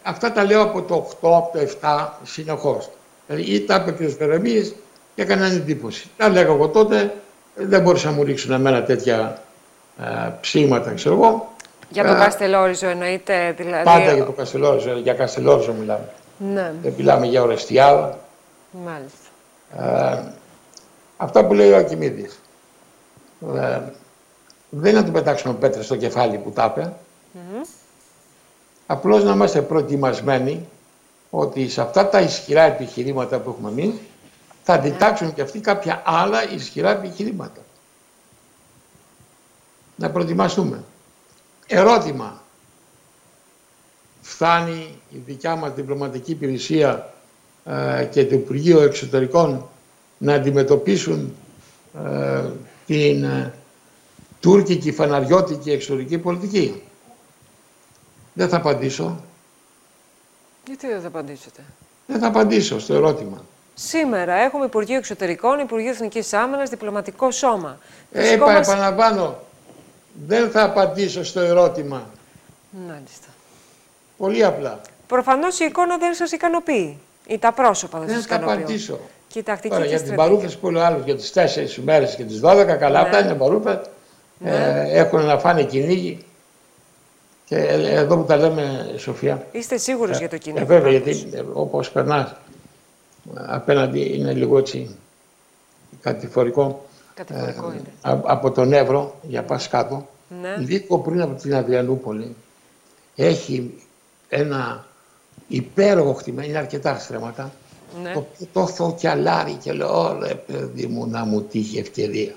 Αυτά 0.02 0.32
τα 0.32 0.44
λέω 0.44 0.62
από 0.62 0.82
το 0.82 1.08
8, 1.20 1.32
από 1.36 1.50
το 1.52 1.68
7 1.80 2.08
συνεχώς. 2.22 2.90
Δηλαδή 3.30 3.54
ή 3.54 3.60
τα 3.60 3.74
είπε 3.74 3.92
και 3.92 4.04
ο 4.04 4.10
Σπερεμής 4.10 4.74
και 5.14 5.22
έκαναν 5.22 5.50
εντύπωση. 5.50 6.10
Τα 6.16 6.28
λέγα 6.28 6.52
εγώ 6.52 6.68
τότε, 6.68 7.14
δεν 7.54 7.82
μπορούσα 7.82 8.10
να 8.10 8.16
μου 8.16 8.22
ρίξουν 8.22 8.52
εμένα 8.52 8.82
τέτοια 8.82 9.42
ε, 10.00 10.30
ψήματα, 10.40 10.92
ξέρω 10.92 11.14
εγώ. 11.14 11.54
Για 11.88 12.04
το 12.04 12.12
ε, 12.12 12.14
Καστελόριζο 12.14 12.88
εννοείται 12.88 13.54
δηλαδή. 13.56 13.84
Πάντα 13.84 14.12
για 14.12 14.24
το 14.24 14.32
Καστελόριζο, 14.32 14.98
για 14.98 15.14
Καστελόριζο 15.14 15.72
μιλάμε. 15.72 16.08
Ναι. 16.38 16.72
Δεν 16.82 16.94
μιλάμε 16.96 17.26
για 17.26 17.42
Ορεστιάδα. 17.42 18.18
Μάλιστα. 18.70 20.16
Ε, 20.16 20.22
αυτά 21.16 21.44
που 21.44 21.54
λέει 21.54 21.70
ο 21.70 21.76
Ακιμίδης. 21.76 22.40
Ε, 23.56 23.78
δεν 24.70 24.90
είναι 24.90 25.00
να 25.00 25.06
του 25.06 25.12
πετάξουμε 25.12 25.54
πέτρες 25.54 25.84
στο 25.84 25.96
κεφάλι 25.96 26.38
που 26.38 26.50
τα 26.50 26.74
είπε. 26.74 26.92
Mm 27.34 27.66
Απλώς 28.86 29.24
να 29.24 29.32
είμαστε 29.32 29.62
προετοιμασμένοι 29.62 30.68
ότι 31.30 31.68
σε 31.68 31.80
αυτά 31.80 32.08
τα 32.08 32.20
ισχυρά 32.20 32.62
επιχειρήματα 32.62 33.38
που 33.38 33.50
έχουμε 33.50 33.70
εμείς 33.82 33.94
θα 34.62 34.72
αντιτάξουν 34.74 35.34
και 35.34 35.42
αυτοί 35.42 35.60
κάποια 35.60 36.02
άλλα 36.04 36.50
ισχυρά 36.52 36.90
επιχειρήματα. 36.90 37.60
Να 39.96 40.10
προετοιμαστούμε. 40.10 40.84
Ερώτημα. 41.66 42.42
Φτάνει 44.20 44.98
η 45.10 45.18
δικιά 45.26 45.56
μας 45.56 45.72
διπλωματική 45.74 46.30
υπηρεσία 46.30 47.12
ε, 47.64 48.04
και 48.10 48.26
το 48.26 48.34
Υπουργείο 48.34 48.80
Εξωτερικών 48.80 49.68
να 50.18 50.34
αντιμετωπίσουν 50.34 51.34
ε, 52.04 52.44
την 52.86 53.24
ε, 53.24 53.54
τουρκική 54.40 54.92
φαναριώτικη 54.92 55.70
εξωτερική 55.70 56.18
πολιτική; 56.18 56.82
Δεν 58.32 58.48
θα 58.48 58.56
απαντήσω. 58.56 59.24
Γιατί 60.70 60.86
δεν 60.86 61.00
θα 61.00 61.06
απαντήσετε; 61.06 61.62
Δεν 62.06 62.20
θα 62.20 62.26
απαντήσω 62.26 62.80
στο 62.80 62.94
ερώτημα. 62.94 63.44
Σήμερα 63.74 64.34
έχουμε 64.34 64.64
Υπουργείο 64.64 64.96
Εξωτερικών, 64.96 65.58
Υπουργείο 65.58 65.90
Εθνικής 65.90 66.32
Άμυνας, 66.32 66.70
Διπλωματικό 66.70 67.30
Σώμα. 67.30 67.78
Ε, 68.12 68.32
είπα, 68.32 68.56
επαναλαμβάνω, 68.56 69.38
δεν 70.26 70.50
θα 70.50 70.62
απαντήσω 70.62 71.24
στο 71.24 71.40
ερώτημα. 71.40 72.10
Μάλιστα. 72.70 73.26
Πολύ 74.16 74.44
απλά. 74.44 74.80
Προφανώς 75.06 75.60
η 75.60 75.64
εικόνα 75.64 75.98
δεν 75.98 76.14
σας 76.14 76.32
ικανοποιεί. 76.32 76.98
Ή 77.26 77.38
τα 77.38 77.52
πρόσωπα 77.52 77.98
δεν, 77.98 78.06
δεν 78.06 78.16
σας 78.16 78.24
ικανοποιούν. 78.24 78.56
Δεν 78.56 78.66
θα 78.66 78.72
απαντήσω. 78.72 78.98
Και 79.28 79.38
η 79.38 79.42
τακτική 79.42 79.74
Τώρα, 79.74 79.86
για 79.86 80.02
την 80.02 80.14
παρούφε 80.14 80.48
που 80.48 80.70
λέει 80.70 80.82
άλλος 80.82 81.04
για 81.04 81.16
τις 81.16 81.32
4 81.34 81.78
ημέρες 81.78 82.14
και 82.14 82.24
τις 82.24 82.40
12, 82.40 82.76
καλά, 82.78 83.00
ναι. 83.00 83.08
αυτά 83.08 83.24
είναι 83.24 83.34
παρούφε. 83.34 83.80
Ναι. 84.38 84.50
Ε, 84.50 84.98
έχουν 84.98 85.24
να 85.24 85.38
φάνε 85.38 85.62
κυνήγι. 85.62 86.24
Και 87.50 87.56
εδώ 87.58 88.16
που 88.16 88.24
τα 88.24 88.36
λέμε, 88.36 88.94
Σοφία. 88.96 89.46
Είστε 89.52 89.76
σίγουρος 89.76 90.16
ε, 90.16 90.18
για 90.18 90.28
το 90.28 90.38
κυνήγι. 90.38 90.62
Ε, 90.62 90.66
βέβαια, 90.66 90.90
γιατί 90.90 91.28
ε, 91.32 91.42
όπως 91.52 91.90
περνάς 91.90 92.34
απέναντι 93.34 94.14
είναι 94.14 94.32
λίγο 94.32 94.58
έτσι 94.58 94.96
κατηφορικό, 96.00 96.86
Κατηφορικό 97.14 97.72
είναι. 97.72 97.82
α- 98.00 98.20
από 98.24 98.50
τον 98.50 98.72
Εύρο 98.72 99.14
για 99.22 99.42
πας 99.42 99.68
κάτω, 99.68 100.08
Ναι. 100.40 100.56
λίγο 100.56 100.98
πριν 100.98 101.20
από 101.22 101.40
την 101.40 101.54
Αδριανούπολη, 101.54 102.36
έχει 103.16 103.74
ένα 104.28 104.84
υπέροχο 105.48 106.12
χτυμένο, 106.12 106.48
είναι 106.48 106.58
αρκετά 106.58 106.98
στρέμματα, 106.98 107.52
Ναι. 108.02 108.12
το 108.12 108.18
οποίο 108.18 108.46
το 108.52 108.60
έχω 108.60 108.94
κι 108.98 109.06
αλάρι 109.06 109.52
και 109.52 109.72
λέω, 109.72 109.98
ωρε 110.00 110.34
παιδί 110.34 110.86
μου 110.86 111.06
να 111.06 111.24
μου 111.24 111.42
τύχει 111.42 111.78
ευκαιρία. 111.78 112.32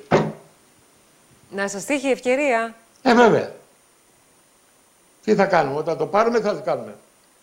Να 1.56 1.68
σας 1.68 1.86
τύχει 1.86 2.08
η 2.08 2.12
ευκαιρία. 2.12 2.76
Ε, 3.02 3.14
βέβαια. 3.14 3.52
Τι 5.24 5.36
θα 5.36 5.46
κάνουμε, 5.46 5.78
όταν 5.80 5.98
το 5.98 6.06
πάρουμε, 6.08 6.40
τι 6.40 6.46
θα 6.46 6.56
το 6.56 6.62
κάνουμε. 6.62 6.96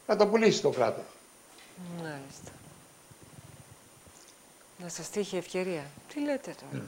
Θα 0.06 0.16
το 0.16 0.26
πουλήσει 0.26 0.62
το 0.62 0.70
κράτος. 0.70 1.04
Μάλιστα. 1.96 2.50
Να 4.82 4.88
σας 4.88 5.10
τύχει 5.10 5.34
η 5.34 5.38
ευκαιρία. 5.38 5.82
Τι 6.14 6.20
λέτε 6.20 6.54
τώρα; 6.70 6.84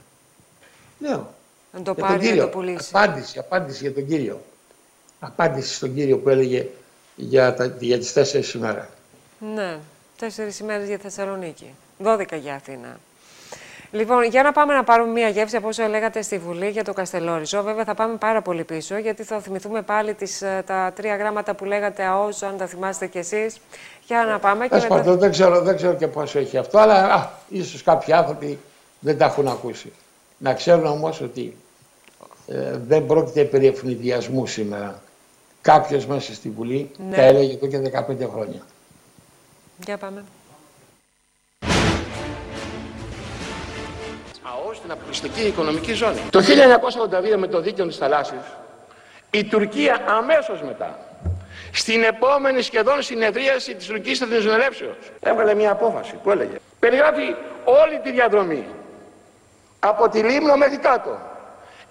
Ναι. 0.98 1.08
Να 1.72 1.82
το 1.82 1.82
Για 1.82 1.82
τον 1.82 1.94
πάρει 1.96 2.14
να 2.16 2.18
κύριο. 2.22 2.42
το 2.42 2.48
πουλήσει. 2.48 2.90
Απάντηση, 2.92 3.38
απάντηση 3.38 3.78
για 3.82 3.94
τον 3.94 4.06
κύριο. 4.06 4.44
Απάντηση 5.20 5.74
στον 5.74 5.94
κύριο 5.94 6.18
που 6.18 6.28
έλεγε 6.28 6.68
για, 7.16 7.54
τα, 7.54 7.64
για 7.64 7.98
τις 7.98 8.12
τέσσερις 8.12 8.52
ημέρες. 8.52 8.84
Ναι. 9.54 9.78
Τέσσερις 10.18 10.58
ημέρες 10.58 10.86
για 10.88 10.98
Θεσσαλονίκη. 10.98 11.74
Δώδεκα 11.98 12.36
για 12.36 12.54
Αθήνα. 12.54 12.98
Λοιπόν, 13.92 14.24
για 14.24 14.42
να 14.42 14.52
πάμε 14.52 14.74
να 14.74 14.84
πάρουμε 14.84 15.12
μία 15.12 15.28
γεύση 15.28 15.56
από 15.56 15.68
όσο 15.68 15.86
λέγατε 15.86 16.22
στη 16.22 16.38
Βουλή 16.38 16.68
για 16.68 16.84
το 16.84 16.92
Καστελόριζο. 16.92 17.62
Βέβαια, 17.62 17.84
θα 17.84 17.94
πάμε 17.94 18.16
πάρα 18.16 18.42
πολύ 18.42 18.64
πίσω, 18.64 18.98
γιατί 18.98 19.22
θα 19.22 19.40
θυμηθούμε 19.40 19.82
πάλι 19.82 20.14
τις, 20.14 20.42
ε, 20.42 20.62
τα 20.66 20.92
τρία 20.96 21.16
γράμματα 21.16 21.54
που 21.54 21.64
λέγατε 21.64 22.04
ΑΟΣ, 22.04 22.42
αν 22.42 22.56
τα 22.56 22.66
θυμάστε 22.66 23.06
κι 23.06 23.18
εσείς. 23.18 23.60
Για 24.06 24.24
να 24.24 24.38
πάμε 24.38 24.62
και 24.64 24.68
Τέλος 24.68 24.82
μετά... 24.84 24.94
πάντων, 24.94 25.18
δεν 25.18 25.30
ξέρω, 25.30 25.60
δεν 25.60 25.76
ξέρω 25.76 25.94
και 25.94 26.06
πόσο 26.06 26.38
έχει 26.38 26.58
αυτό, 26.58 26.78
αλλά 26.78 27.14
α, 27.14 27.28
ίσως 27.48 27.82
κάποιοι 27.82 28.12
άνθρωποι 28.14 28.58
δεν 29.00 29.18
τα 29.18 29.24
έχουν 29.24 29.48
ακούσει. 29.48 29.92
Να 30.38 30.54
ξέρουν 30.54 30.86
όμως 30.86 31.20
ότι 31.20 31.56
ε, 32.46 32.76
δεν 32.86 33.06
πρόκειται 33.06 33.44
περί 33.44 33.66
ευνηδιασμού 33.66 34.46
σήμερα. 34.46 35.02
Κάποιος 35.60 36.06
μέσα 36.06 36.34
στη 36.34 36.50
Βουλή 36.50 36.90
Ναι. 37.10 37.16
τα 37.16 37.22
έλεγε 37.22 37.52
εδώ 37.52 37.66
και 37.66 37.78
15 38.08 38.28
χρόνια. 38.32 38.60
Για 39.84 39.96
πάμε. 39.96 40.24
ΑΟΣ 44.72 44.76
στην 44.76 44.90
αποκλειστική 44.90 45.46
οικονομική 45.46 45.92
ζώνη. 45.92 46.20
Το 46.30 46.40
1982 47.32 47.36
με 47.36 47.46
το 47.46 47.60
δίκαιο 47.60 47.86
της 47.86 47.96
θαλάσσης 47.96 48.40
η 49.30 49.44
Τουρκία 49.44 49.98
αμέσως 50.08 50.62
μετά 50.62 50.98
στην 51.72 52.02
επόμενη 52.02 52.62
σχεδόν 52.62 53.02
συνεδρίαση 53.02 53.74
της 53.74 53.86
τουρκικής 53.86 54.20
εθνοσυνελεύσεως 54.20 54.96
έβγαλε 55.20 55.54
μια 55.54 55.70
απόφαση 55.70 56.14
που 56.22 56.30
έλεγε 56.30 56.56
περιγράφει 56.78 57.34
όλη 57.64 58.00
τη 58.02 58.10
διαδρομή 58.10 58.66
από 59.78 60.08
τη 60.08 60.18
Λίμνο 60.18 60.56
μέχρι 60.56 60.76
κάτω 60.76 61.18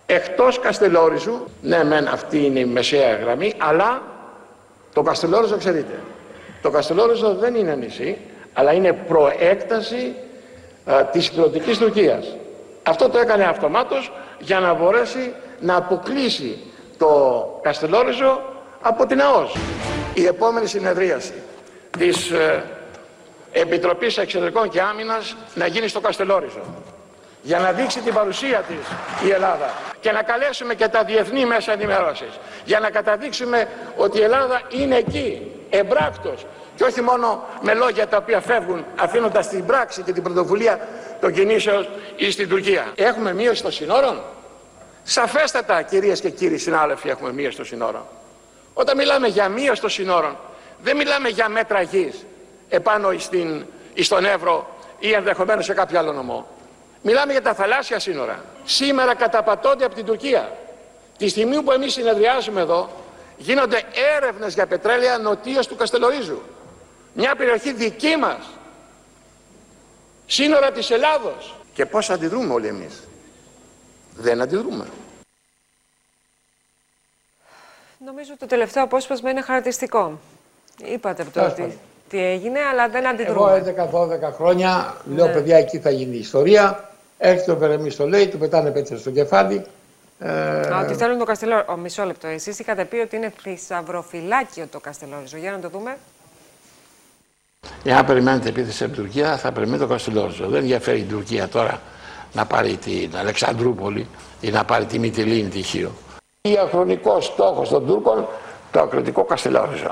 εκτός 0.05 0.59
Καστελόριζου 0.59 1.47
ναι 1.61 1.83
μεν 1.83 2.07
αυτή 2.07 2.45
είναι 2.45 2.59
η 2.59 2.65
μεσαία 2.65 3.15
γραμμή 3.15 3.53
αλλά 3.57 4.01
το 4.93 5.01
Καστελόριζο 5.01 5.57
ξέρετε 5.57 5.99
το 6.61 6.69
Καστελόριζο 6.69 7.33
δεν 7.33 7.55
είναι 7.55 7.75
νησί 7.75 8.17
αλλά 8.53 8.73
είναι 8.73 8.93
προέκταση 8.93 10.15
α, 10.85 11.05
της 11.05 11.27
υπηρετικής 11.27 11.77
Τουρκίας. 11.77 12.35
Αυτό 12.91 13.09
το 13.09 13.17
έκανε 13.17 13.43
αυτομάτως 13.43 14.11
για 14.39 14.59
να 14.59 14.73
μπορέσει 14.73 15.33
να 15.59 15.75
αποκλείσει 15.75 16.59
το 16.97 17.09
Καστελόριζο 17.61 18.41
από 18.81 19.05
την 19.05 19.21
ΑΟΣ. 19.21 19.55
Η 20.13 20.25
επόμενη 20.25 20.67
συνεδρίαση 20.67 21.33
της 21.97 22.31
ε, 22.31 22.63
Επιτροπής 23.51 24.17
Εξωτερικών 24.17 24.69
και 24.69 24.81
Άμυνας 24.81 25.35
να 25.53 25.67
γίνει 25.67 25.87
στο 25.87 25.99
Καστελόριζο 25.99 26.61
για 27.41 27.59
να 27.59 27.71
δείξει 27.71 27.99
την 27.99 28.13
παρουσία 28.13 28.63
της 28.67 28.87
η 29.27 29.31
Ελλάδα 29.31 29.73
και 29.99 30.11
να 30.11 30.21
καλέσουμε 30.23 30.73
και 30.73 30.87
τα 30.87 31.03
διεθνή 31.03 31.45
μέσα 31.45 31.71
ενημέρωσης 31.71 32.39
για 32.65 32.79
να 32.79 32.89
καταδείξουμε 32.89 33.67
ότι 33.97 34.17
η 34.17 34.21
Ελλάδα 34.21 34.61
είναι 34.69 34.95
εκεί, 34.95 35.51
εμπράκτος 35.69 36.45
και 36.81 36.87
όχι 36.87 37.01
μόνο 37.01 37.43
με 37.61 37.73
λόγια 37.73 38.07
τα 38.07 38.17
οποία 38.17 38.41
φεύγουν 38.41 38.85
αφήνοντας 38.95 39.49
την 39.49 39.65
πράξη 39.65 40.01
και 40.01 40.13
την 40.13 40.23
πρωτοβουλία 40.23 40.87
των 41.19 41.33
κινήσεων 41.33 41.87
ή 42.15 42.31
στην 42.31 42.49
Τουρκία. 42.49 42.91
Έχουμε 42.95 43.33
μείωση 43.33 43.61
των 43.61 43.71
συνόρων; 43.71 44.21
Σαφέστατα 45.03 45.81
κυρίες 45.81 46.19
και 46.19 46.29
κύριοι 46.29 46.57
συνάδελφοι 46.57 47.09
έχουμε 47.09 47.33
μείωση 47.33 47.57
των 47.57 47.65
συνόρων. 47.65 48.05
Όταν 48.73 48.97
μιλάμε 48.97 49.27
για 49.27 49.49
μείωση 49.49 49.81
των 49.81 49.89
συνόρων 49.89 50.37
δεν 50.83 50.95
μιλάμε 50.95 51.29
για 51.29 51.49
μέτρα 51.49 51.81
γης 51.81 52.25
επάνω 52.69 53.13
στην, 53.17 53.65
στον 54.01 54.25
Εύρο 54.25 54.67
ή 54.99 55.11
ενδεχομένως 55.11 55.65
σε 55.65 55.73
κάποιο 55.73 55.99
άλλο 55.99 56.11
νομό. 56.11 56.47
Μιλάμε 57.01 57.31
για 57.31 57.41
τα 57.41 57.53
θαλάσσια 57.53 57.99
σύνορα. 57.99 58.43
Σήμερα 58.63 59.15
καταπατώνται 59.15 59.85
από 59.85 59.95
την 59.95 60.05
Τουρκία. 60.05 60.57
Τη 61.17 61.27
στιγμή 61.27 61.61
που 61.61 61.71
εμείς 61.71 61.93
συνεδριάζουμε 61.93 62.61
εδώ, 62.61 62.89
γίνονται 63.37 63.81
έρευνες 64.15 64.53
για 64.53 64.65
πετρέλαια 64.65 65.17
νοτίως 65.17 65.67
του 65.67 65.75
Καστελορίζου. 65.75 66.41
Μια 67.13 67.35
περιοχή 67.35 67.73
δική 67.73 68.15
μας. 68.15 68.49
Σύνορα 70.25 70.71
της 70.71 70.89
Ελλάδος. 70.89 71.55
Και 71.73 71.85
πώς 71.85 72.09
αντιδρούμε 72.09 72.53
όλοι 72.53 72.67
εμείς. 72.67 73.03
Δεν 74.15 74.41
αντιδρούμε. 74.41 74.85
Νομίζω 78.05 78.37
το 78.37 78.45
τελευταίο 78.45 78.83
απόσπασμα 78.83 79.29
είναι 79.29 79.41
χαρακτηριστικό. 79.41 80.19
Είπατε 80.83 81.21
αυτό 81.21 81.33
Τέλος 81.33 81.51
ότι 81.51 81.61
πάντων. 81.61 81.77
τι 82.09 82.23
έγινε, 82.25 82.59
αλλά 82.59 82.89
δεν 82.89 83.03
Εγώ 83.05 83.45
αντιδρούμε. 83.45 84.19
11-12 84.29 84.31
χρόνια 84.33 84.95
λέω 85.05 85.25
Ναι. 85.25 85.33
παιδιά 85.33 85.57
εκεί 85.57 85.79
θα 85.79 85.89
γίνει 85.89 86.15
η 86.15 86.19
ιστορία. 86.19 86.89
Έρχεται 87.17 87.51
ο 87.51 87.57
Βερεμής 87.57 87.95
το 87.95 88.07
λέει, 88.07 88.27
του 88.27 88.37
πετάνε 88.37 88.71
πέτρες 88.71 88.99
στο 88.99 89.11
κεφάλι. 89.11 89.65
Ε, 90.19 90.29
Α, 90.29 90.79
ότι 90.83 90.93
θέλουν 90.95 91.17
το 91.17 91.23
Καστελόριζο. 91.25 91.75
Μισό 91.77 92.03
λεπτό. 92.03 92.27
Εσείς 92.27 92.59
είχατε 92.59 92.85
πει 92.85 92.95
ότι 92.97 93.15
είναι 93.15 93.33
θησαυροφυλάκιο 93.41 94.67
το 94.71 94.79
Καστελόριζο. 94.79 95.37
Για 95.37 95.51
να 95.51 95.59
το 95.59 95.69
δούμε. 95.69 95.97
Εάν 97.83 98.05
περιμένετε 98.05 98.49
επίθεση 98.49 98.83
από 98.83 98.93
την 98.93 99.03
Τουρκία, 99.03 99.37
θα 99.37 99.51
περιμένετε 99.51 99.83
το 99.83 99.89
Καστελόριζο. 99.89 100.47
Δεν 100.47 100.59
ενδιαφέρει 100.61 100.99
η 100.99 101.03
Τουρκία 101.03 101.47
τώρα 101.47 101.81
να 102.33 102.45
πάρει 102.45 102.77
την 102.77 103.17
Αλεξανδρούπολη 103.17 104.07
ή 104.41 104.49
να 104.49 104.65
πάρει 104.65 104.85
τη 104.85 104.99
Μυτιλίνη 104.99 105.49
τυχείο. 105.49 105.91
Διαχρονικός 106.41 107.25
στόχος 107.25 107.69
των 107.69 107.85
Τούρκων 107.85 108.27
το 108.71 108.81
ακριτικό 108.81 109.23
Καστελόριζο. 109.23 109.91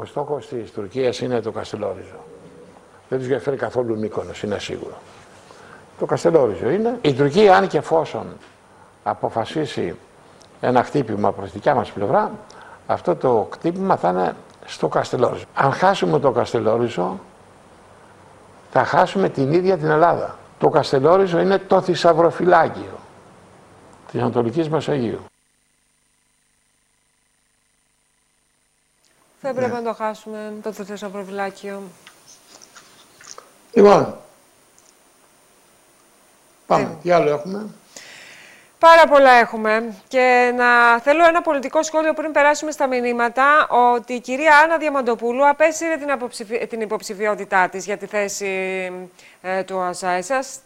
Ο 0.00 0.04
στόχος 0.04 0.46
της 0.46 0.70
Τουρκίας 0.72 1.20
είναι 1.20 1.40
το 1.40 1.50
Καστελόριζο. 1.50 2.24
Δεν 3.08 3.18
τους 3.18 3.26
ενδιαφέρει 3.26 3.56
καθόλου 3.56 3.98
Μύκονος, 3.98 4.42
είναι 4.42 4.58
σίγουρο. 4.58 4.98
Το 5.98 6.06
Καστελόριζο 6.06 6.70
είναι. 6.70 6.98
Η 7.00 7.12
Τουρκία, 7.12 7.56
αν 7.56 7.68
και 7.68 7.78
εφόσον 7.78 8.26
αποφασίσει 9.02 9.94
ένα 10.64 10.84
χτύπημα 10.84 11.32
προς 11.32 11.52
δικιά 11.52 11.74
μας 11.74 11.92
πλευρά, 11.92 12.32
αυτό 12.86 13.16
το 13.16 13.48
χτύπημα 13.52 13.96
θα 13.96 14.08
είναι 14.08 14.36
στο 14.66 14.88
Καστελόριζο. 14.88 15.44
Αν 15.54 15.72
χάσουμε 15.72 16.18
το 16.18 16.30
Καστελόριζο, 16.30 17.20
θα 18.70 18.84
χάσουμε 18.84 19.28
την 19.28 19.52
ίδια 19.52 19.78
την 19.78 19.90
Ελλάδα. 19.90 20.38
Το 20.58 20.68
Καστελόριζο 20.68 21.38
είναι 21.38 21.58
το 21.58 21.80
θησαυροφυλάκιο 21.80 22.98
της 24.10 24.20
Ανατολικής 24.20 24.68
Μεσογείου. 24.68 25.20
Δεν 29.40 29.54
πρέπει 29.54 29.72
να 29.72 29.82
το 29.82 29.94
χάσουμε 29.94 30.52
το 30.62 30.72
θησαυροφυλάκιο. 30.72 31.82
Λοιπόν, 33.72 34.16
πάμε. 36.66 36.82
Ε. 36.82 36.96
Τι 37.02 37.10
άλλο 37.10 37.30
έχουμε; 37.30 37.66
Πάρα 38.82 39.06
πολλά 39.06 39.30
έχουμε 39.30 39.94
και 40.08 40.52
να 40.56 41.00
θέλω 41.00 41.24
ένα 41.24 41.42
πολιτικό 41.42 41.82
σχόλιο 41.82 42.12
πριν 42.14 42.32
περάσουμε 42.32 42.70
στα 42.70 42.86
μηνύματα 42.86 43.66
ότι 43.68 44.12
η 44.12 44.20
κυρία 44.20 44.56
Άννα 44.58 44.76
Διαμαντοπούλου 44.78 45.48
απέσυρε 45.48 45.96
την, 45.96 46.10
αποψηφι- 46.10 46.66
την 46.68 46.80
υποψηφιότητά 46.80 47.68
της 47.68 47.84
για 47.84 47.96
τη 47.96 48.06
θέση 48.06 48.46
ε, 49.42 49.62
του 49.62 49.80
ΑΣΑ. 49.80 50.10
Εσάς 50.10 50.58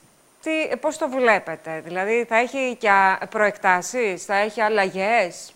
τι, 0.42 0.76
πώς 0.76 0.98
το 0.98 1.08
βλέπετε, 1.08 1.80
δηλαδή 1.84 2.24
θα 2.28 2.36
έχει 2.36 2.76
και 2.78 2.90
α- 2.90 3.18
προεκτάσεις, 3.30 4.24
θα 4.24 4.34
έχει 4.34 4.60
αλλαγές; 4.60 5.52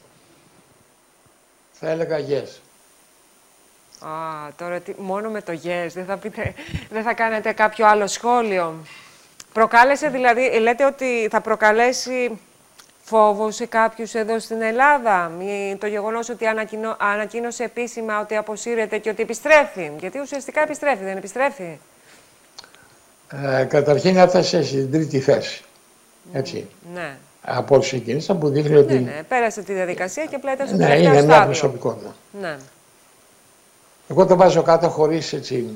Θα 1.73 1.89
έλεγα 1.89 2.17
yes. 2.19 2.49
Α, 4.09 4.53
τώρα 4.57 4.81
τι, 4.81 4.95
μόνο 4.99 5.31
με 5.31 5.43
το 5.43 5.53
yes, 5.53 5.89
δεν 5.95 6.05
θα, 6.05 6.17
πείτε, 6.17 6.55
δεν 6.91 7.03
θα 7.03 7.15
κάνετε 7.15 7.53
κάποιο 7.53 7.87
άλλο 7.87 8.07
σχόλιο. 8.07 8.75
Προκάλεσε 9.53 10.09
δηλαδή, 10.09 10.59
λέτε 10.59 10.85
ότι 10.85 11.29
θα 11.31 11.41
προκαλέσει 11.41 12.39
φόβο 13.11 13.51
σε 13.51 13.67
κάποιους 13.67 14.15
εδώ 14.15 14.39
στην 14.39 14.63
Ελλάδα, 14.63 15.29
μη- 15.39 15.77
το 15.81 15.87
γεγονός 15.87 16.29
ότι 16.29 16.47
ανακοινώ, 16.47 16.97
ανακοίνωσε 17.01 17.65
επίσημα 17.65 18.21
ότι 18.21 18.37
αποσύρεται 18.37 18.99
και 18.99 19.11
ότι 19.11 19.23
επιστρέφει. 19.23 19.91
Γιατί 20.01 20.19
ουσιαστικά 20.21 20.63
επιστρέφει, 20.63 21.05
δεν 21.05 21.17
επιστρέφει. 21.17 21.79
Ε, 23.61 23.65
καταρχήν 23.65 24.17
έφτασε 24.17 24.63
στην 24.63 24.91
τρίτη 24.93 25.21
θέση. 25.21 25.63
Έτσι. 26.33 26.67
Ναι. 26.95 27.17
Από 27.43 27.77
όσους 27.77 27.87
ξεκίνησαν 27.91 28.39
που 28.39 28.49
δείχνει 28.49 28.77
ότι 28.77 28.95
Ναι, 28.95 29.01
ναι, 29.01 29.23
πέρασε 29.29 29.63
τη 29.63 29.73
διαδικασία 29.73 30.25
και 30.25 30.39
πλέον 30.39 30.55
ήταν 30.55 30.67
στο 30.69 30.77
ναι, 30.77 30.85
τελευταίο 30.87 31.13
είναι 31.13 31.21
μια 31.23 31.31
στάδιο. 31.31 31.47
προσωπικότητα. 31.47 32.15
Ναι. 32.41 32.57
Εγώ 34.09 34.27
το 34.27 34.37
βάζω 34.37 34.63
κάτω 34.63 34.89
χωρίς 34.89 35.33
έτσι 35.33 35.69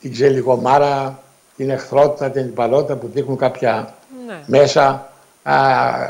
την 0.00 0.12
ξελιγομάρα, 0.12 1.22
την 1.56 1.70
εχθρότητα, 1.70 2.30
την 2.30 2.44
υπαλότητα 2.46 2.96
που 2.96 3.10
δείχνουν 3.14 3.36
κάποια 3.36 3.94
Ναι. 4.26 4.40
μέσα 4.46 4.82
α, 4.84 5.12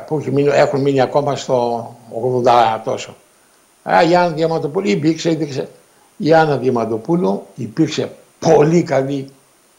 που 0.07 0.18
έχει 0.18 0.30
μείνει- 0.30 0.53
έχουν 0.53 0.80
μείνει 0.80 1.01
ακόμα 1.01 1.37
στο 1.37 1.89
80 2.11 2.80
τόσο. 2.85 3.16
Α, 3.82 4.03
η 4.03 4.14
Άννα 4.16 4.35
Διαμαντοπούλου 4.35 4.89
υπήρξε, 4.89 5.30
υπήρξε. 5.30 5.68
Η 6.16 6.32
Άννα 6.35 6.57
Διαμαντοπούλου 6.57 7.47
υπήρξε 7.55 8.12
πολύ 8.39 8.82
καλή 8.82 9.28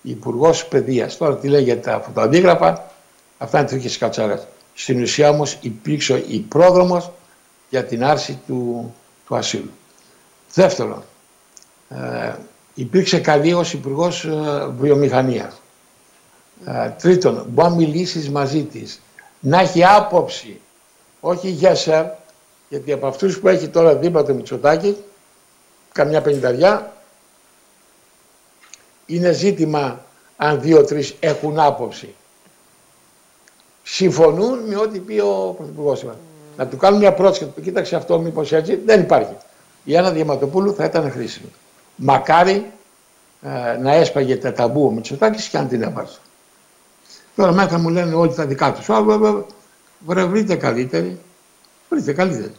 υπουργός 0.01 0.65
παιδείας. 0.65 1.17
Τώρα 1.17 1.37
τι 1.37 1.47
λέγεται 1.47 1.93
από 1.93 2.11
τα 2.11 2.21
αντίγραφα, 2.21 2.91
αυτά 3.37 3.59
είναι 3.59 3.67
τρίχε 3.67 3.97
κατσάρες. 3.97 4.47
Στην 4.73 5.01
ουσία 5.01 5.29
όμως 5.29 5.57
υπήρξε 5.61 6.23
η 6.27 6.39
πρόδρομο 6.39 7.13
για 7.69 7.83
την 7.83 8.03
άρση 8.03 8.39
του, 8.47 8.93
του 9.27 9.35
ασύλου. 9.35 9.71
Δεύτερον, 10.53 11.03
ε, 11.89 12.33
υπήρξε 12.73 13.19
καλή 13.19 13.53
ως 13.53 13.73
υπουργός 13.73 14.25
ε, 14.25 14.67
βιομηχανίας. 14.79 15.61
Ε, 16.65 16.89
τρίτον, 16.89 17.45
μπορεί 17.49 17.69
να 17.69 17.75
μιλήσεις 17.75 18.29
μαζί 18.29 18.63
της, 18.63 19.01
να 19.45 19.59
έχει 19.59 19.85
άποψη, 19.85 20.61
όχι 21.19 21.49
για 21.49 21.75
σερ, 21.75 22.05
γιατί 22.69 22.91
από 22.91 23.07
αυτούς 23.07 23.39
που 23.39 23.47
έχει 23.47 23.67
τώρα 23.67 23.95
δίπλα 23.95 24.23
το 24.23 24.33
Μητσοτάκη, 24.33 24.97
καμιά 25.91 26.21
πενηνταριά, 26.21 26.93
είναι 29.05 29.31
ζήτημα 29.31 30.05
αν 30.37 30.61
δύο-τρεις 30.61 31.15
έχουν 31.19 31.59
άποψη. 31.59 32.15
Συμφωνούν 33.83 34.59
με 34.59 34.75
ό,τι 34.75 34.99
πει 34.99 35.19
ο 35.19 35.55
Πρωθυπουργός 35.57 36.03
μας. 36.03 36.15
Να 36.57 36.67
του 36.67 36.77
κάνουν 36.77 36.99
μια 36.99 37.13
πρόταση 37.13 37.39
και 37.39 37.45
του 37.45 37.53
πει, 37.53 37.61
κοίταξε 37.61 37.95
αυτό 37.95 38.19
μήπως 38.19 38.51
έτσι, 38.51 38.75
δεν 38.75 39.01
υπάρχει. 39.01 39.35
Η 39.83 39.97
Άννα 39.97 40.11
Διαματοπούλου 40.11 40.73
θα 40.73 40.85
ήταν 40.85 41.11
χρήσιμη. 41.11 41.51
Μακάρι 41.95 42.71
ε, 43.41 43.77
να 43.77 43.93
έσπαγε 43.93 44.37
τα 44.37 44.53
ταμπού 44.53 44.85
ο 44.85 44.91
Μητσοτάκης 44.91 45.47
και 45.47 45.57
αν 45.57 45.67
την 45.67 45.81
έβαζε. 45.81 46.17
Τώρα 47.35 47.51
μέσα 47.51 47.77
μου 47.77 47.89
λένε 47.89 48.13
όλοι 48.15 48.33
τα 48.33 48.45
δικά 48.45 48.73
τους. 48.73 48.89
Α, 48.89 49.01
βε, 49.03 49.17
βε, 49.17 49.41
Βρε, 49.99 50.23
βρείτε 50.23 50.55
καλύτερη. 50.55 51.19
Βρείτε 51.89 52.13
καλύτερη. 52.13 52.51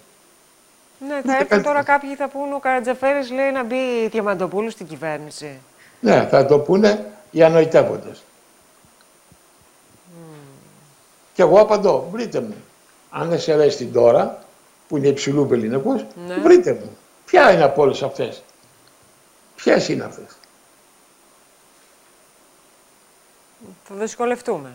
Ναι, 0.98 1.14
θα 1.14 1.20
Ναι, 1.24 1.32
έρθουν 1.32 1.48
κάτι- 1.48 1.62
τώρα 1.62 1.82
κάποιοι 1.82 2.14
θα 2.14 2.28
πούν 2.28 2.52
ο 2.52 2.58
Καρατζαφέρης 2.58 3.30
λέει 3.30 3.50
να 3.52 3.64
μπει 3.64 3.76
η 4.04 4.08
Διαμαντοπούλου 4.08 4.70
στην 4.70 4.86
κυβέρνηση. 4.86 5.58
Ναι, 6.00 6.26
θα 6.30 6.46
το 6.46 6.58
πούνε 6.58 7.12
οι 7.30 7.42
ανοητεύοντες. 7.42 8.22
Και 11.34 11.42
εγώ 11.42 11.60
απαντώ, 11.60 12.08
βρείτε 12.12 12.40
μου. 12.40 12.54
Αν 13.10 13.28
δεν 13.28 13.40
σε 13.40 13.52
αρέσει 13.52 13.76
την 13.76 13.92
τώρα, 13.92 14.38
που 14.88 14.96
είναι 14.96 15.08
υψηλού 15.08 15.46
πελληνικούς, 15.46 16.04
Ναι. 16.26 16.34
βρείτε 16.42 16.72
μου. 16.72 16.96
Ποια 17.24 17.52
είναι 17.52 17.62
από 17.64 17.82
όλες 17.82 18.02
αυτές; 18.02 18.42
Ποιες 19.56 19.88
είναι 19.88 20.04
αυτές; 20.04 20.26
Θα 23.84 23.94
δυσκολευτούμε. 23.94 24.70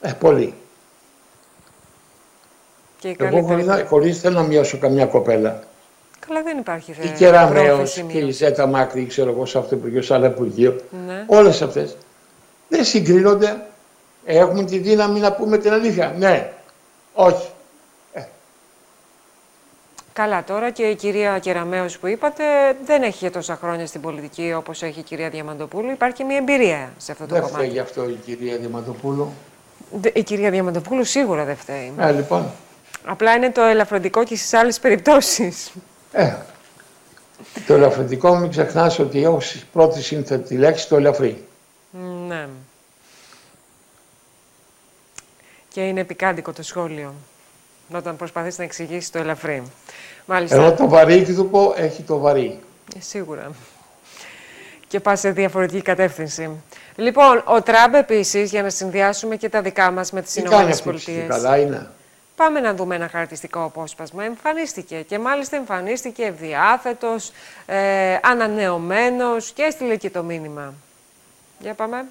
Ε, 0.00 0.12
πολύ. 0.12 0.54
Και 2.98 3.08
η 3.08 3.16
Εγώ 3.18 3.30
καλύτερη... 3.30 3.46
χωρίς, 3.46 3.66
να- 3.66 3.84
χωρίς 3.86 4.20
θέλω 4.20 4.34
να 4.40 4.46
μειώσω 4.46 4.78
καμιά 4.78 5.06
κοπέλα. 5.06 5.62
Καλά 6.26 6.42
δεν 6.42 6.58
υπάρχει 6.58 6.90
Η 6.90 6.94
θε... 6.94 7.08
Κεραμέως 7.08 7.66
πρόθεση 7.76 8.02
και 8.02 8.18
η 8.18 8.20
μείωσης. 8.20 8.36
Ζέτα 8.36 8.66
Μάκρη, 8.66 9.06
ξέρω 9.06 9.30
εγώ, 9.30 9.46
σε 9.46 9.58
αυτό 9.58 9.70
το 9.70 9.76
Υπουργείο, 9.76 10.02
σε 10.02 10.14
άλλο 10.14 10.26
Υπουργείο. 10.26 10.80
Ναι. 11.06 11.24
Όλες 11.26 11.62
αυτές 11.62 11.96
δεν 12.68 12.84
συγκρίνονται. 12.84 13.66
Έχουν 14.24 14.66
τη 14.66 14.78
δύναμη 14.78 15.20
να 15.20 15.32
πούμε 15.32 15.58
την 15.58 15.72
αλήθεια. 15.72 16.14
Ναι. 16.18 16.52
Όχι. 17.14 17.48
Καλά, 20.14 20.44
τώρα 20.44 20.70
και 20.70 20.82
η 20.82 20.94
κυρία 20.94 21.38
Κεραμέως 21.38 21.98
που 21.98 22.06
είπατε 22.06 22.44
δεν 22.84 23.02
έχει 23.02 23.16
για 23.20 23.30
τόσα 23.30 23.56
χρόνια 23.56 23.86
στην 23.86 24.00
πολιτική 24.00 24.52
όπως 24.56 24.82
έχει 24.82 25.00
η 25.00 25.02
κυρία 25.02 25.28
Διαμαντοπούλου. 25.30 25.90
Υπάρχει 25.90 26.16
και 26.16 26.24
μια 26.24 26.36
εμπειρία 26.36 26.92
σε 26.96 27.12
αυτό 27.12 27.26
το 27.26 27.32
Δεν 27.34 27.42
κομμάτι. 27.42 27.58
φταίει 27.58 27.72
γι' 27.72 27.78
αυτό 27.78 28.08
η 28.08 28.12
κυρία 28.24 28.56
Διαματοπούλου. 28.56 29.32
Δε- 29.92 30.10
Η 30.14 30.22
κυρία 30.22 30.50
Διαμαντοπούλου 30.50 31.04
σίγουρα 31.04 31.44
δεν 31.44 31.56
φταίει. 31.56 31.92
Ε, 31.98 32.12
λοιπόν. 32.12 32.50
Απλά 33.04 33.34
είναι 33.34 33.50
το 33.50 33.62
ελαφροντικό 33.62 34.24
και 34.24 34.36
στις 34.36 34.52
άλλες 34.54 34.80
περιπτώσεις. 34.80 35.70
Ε, 36.12 36.34
το 37.66 37.74
ελαφρυντικό 37.74 38.36
μην 38.36 38.50
ξεχνάς 38.50 38.98
ότι 38.98 39.22
έχω 39.24 39.40
στη 39.40 39.62
πρώτη 39.72 40.02
σύνθετη 40.02 40.54
λέξη 40.56 40.88
το 40.88 40.96
ελαφρύ. 40.96 41.44
Ναι. 42.28 42.46
Και 45.68 45.80
είναι 45.88 46.00
επικάντικο 46.00 46.52
το 46.52 46.62
σχόλιο. 46.62 47.14
Όταν 47.92 48.16
προσπαθείς 48.16 48.58
να 48.58 48.64
εξηγήσει 48.64 49.12
το 49.12 49.18
ελαφρύ. 49.18 49.62
Μάλιστα. 50.26 50.56
Ενώ 50.56 50.72
το 50.72 50.88
βαρύκδουπο 50.88 51.74
έχει 51.76 52.02
το 52.02 52.18
βαρύ. 52.18 52.58
Ε, 52.96 53.00
Σίγουρα. 53.00 53.50
Και 54.86 55.00
πας 55.00 55.20
σε 55.20 55.30
διαφορετική 55.30 55.82
κατεύθυνση. 55.82 56.50
Λοιπόν, 56.96 57.42
ο 57.46 57.62
Τραμπ 57.62 57.94
επίσης, 57.94 58.50
για 58.50 58.62
να 58.62 58.70
συνδυάσουμε 58.70 59.36
και 59.36 59.48
τα 59.48 59.62
δικά 59.62 59.90
μας 59.90 60.10
με 60.12 60.22
τις 60.22 60.32
Τι 60.32 60.42
κάνει 60.42 60.54
Ηνωμένες 60.54 60.78
αυτή 60.78 60.88
η 60.88 60.92
ψυχή, 60.92 61.10
Πολιτείες. 61.12 61.40
καλά 61.42 61.58
είναι; 61.58 61.86
Πάμε 62.36 62.60
να 62.60 62.74
δούμε 62.74 62.94
ένα 62.94 63.08
χαρακτηριστικό 63.08 63.64
απόσπασμα. 63.64 64.24
Εμφανίστηκε 64.24 65.00
και 65.00 65.18
μάλιστα 65.18 65.56
εμφανίστηκε 65.56 66.24
ευδιάθετος, 66.24 67.32
ε, 67.66 68.18
ανανεωμένος 68.22 69.50
και 69.50 69.62
έστειλε 69.62 69.96
και 69.96 70.10
το 70.10 70.22
μήνυμα. 70.22 70.74
Για 71.58 71.74
πάμε. 71.74 72.04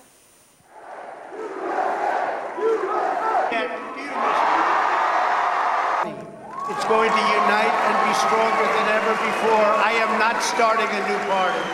It's 6.83 6.87
going 6.97 7.13
to 7.19 7.25
unite 7.43 7.77
and 7.87 7.95
be 8.09 8.15
stronger 8.27 8.67
than 8.77 8.87
ever 8.99 9.15
before. 9.31 9.69
I 9.91 9.93
am 10.05 10.13
not 10.25 10.37
starting 10.53 10.91
a 11.01 11.03
new 11.11 11.21
party. 11.35 11.65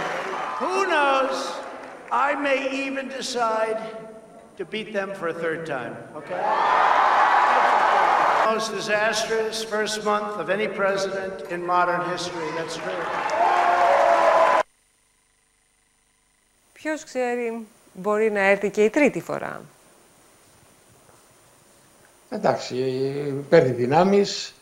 Who 0.62 0.76
knows? 0.94 1.36
I 2.28 2.30
may 2.46 2.58
even 2.84 3.08
decide 3.08 3.78
to 4.58 4.64
beat 4.64 4.92
them 4.92 5.10
for 5.18 5.26
a 5.28 5.36
third 5.42 5.60
time, 5.66 5.94
okay? 6.18 6.42
Most 8.52 8.68
disastrous 8.78 9.64
first 9.74 10.04
month 10.04 10.32
of 10.42 10.46
any 10.56 10.68
president 10.68 11.34
in 11.54 11.60
modern 11.74 12.02
history. 12.12 12.48
That's 12.58 12.76
true. 12.76 13.02
Ποιος 16.72 17.04
ξέρει, 17.04 17.66
μπορεί 17.92 18.30
να 18.30 18.40
έρθει 18.40 18.70
και 18.70 18.84
η 18.84 18.90
τρίτη 18.90 19.20
φορά. 19.20 19.62
Εντάξει, 22.28 22.74
παίρνει 23.48 23.70
δυνάμεις, 23.70 24.54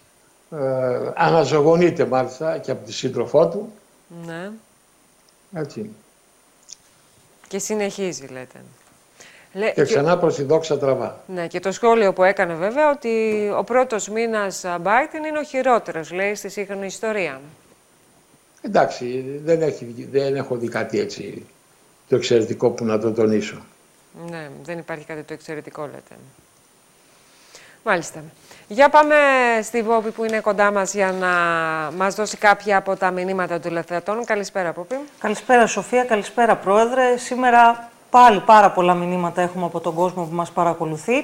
ε, 0.51 1.11
αναζωογονείται 1.15 2.05
μάλιστα 2.05 2.57
και 2.57 2.71
από 2.71 2.85
τη 2.85 2.93
σύντροφό 2.93 3.47
του. 3.47 3.73
Ναι. 4.25 4.49
Έτσι. 5.53 5.89
Και 7.47 7.59
συνεχίζει, 7.59 8.25
λέτε. 8.25 8.59
Λέ, 9.53 9.71
Και 9.71 9.83
ξανά 9.83 10.17
προς 10.17 10.35
τη 10.35 10.43
δόξα 10.43 10.77
τραβά. 10.77 11.19
Ναι, 11.27 11.47
και 11.47 11.59
το 11.59 11.71
σχόλιο 11.71 12.13
που 12.13 12.23
έκανε 12.23 12.53
βέβαια 12.53 12.91
ότι 12.91 13.49
ο 13.57 13.63
πρώτος 13.63 14.09
μήνας 14.09 14.65
α, 14.65 14.81
Biden 14.83 15.27
είναι 15.27 15.39
ο 15.39 15.43
χειρότερος, 15.43 16.11
λέει, 16.11 16.35
στη 16.35 16.49
σύγχρονη 16.49 16.85
ιστορία. 16.85 17.41
Εντάξει, 18.61 19.39
δεν, 19.43 19.61
έχει, 19.61 20.07
δεν 20.11 20.35
έχω 20.35 20.55
δει 20.55 20.67
κάτι 20.67 20.99
έτσι 20.99 21.45
το 22.07 22.15
εξαιρετικό 22.15 22.69
που 22.69 22.85
να 22.85 22.99
το 22.99 23.11
τονίσω. 23.11 23.57
Ναι, 24.29 24.49
δεν 24.63 24.77
υπάρχει 24.77 25.05
κάτι 25.05 25.23
το 25.23 25.33
εξαιρετικό, 25.33 25.81
λέτε. 25.81 26.15
Μάλιστα. 27.83 28.23
Για 28.67 28.89
πάμε 28.89 29.15
στη 29.63 29.81
Βόπη 29.81 30.11
που 30.11 30.23
είναι 30.23 30.39
κοντά 30.39 30.71
μας 30.71 30.93
για 30.93 31.11
να 31.11 31.27
μας 31.97 32.15
δώσει 32.15 32.37
κάποια 32.37 32.77
από 32.77 32.95
τα 32.95 33.11
μηνύματα 33.11 33.55
του 33.55 33.61
τηλεθεατών. 33.61 34.25
Καλησπέρα, 34.25 34.71
Βόπη. 34.71 34.95
Καλησπέρα 35.19 35.67
Σοφία, 35.67 36.03
καλησπέρα 36.03 36.55
Πρόεδρε. 36.55 37.17
Σήμερα 37.17 37.89
πάλι 38.09 38.39
πάρα 38.39 38.71
πολλά 38.71 38.93
μηνύματα 38.93 39.41
έχουμε 39.41 39.65
από 39.65 39.79
τον 39.79 39.93
κόσμο 39.93 40.23
που 40.23 40.35
μας 40.35 40.51
παρακολουθεί. 40.51 41.17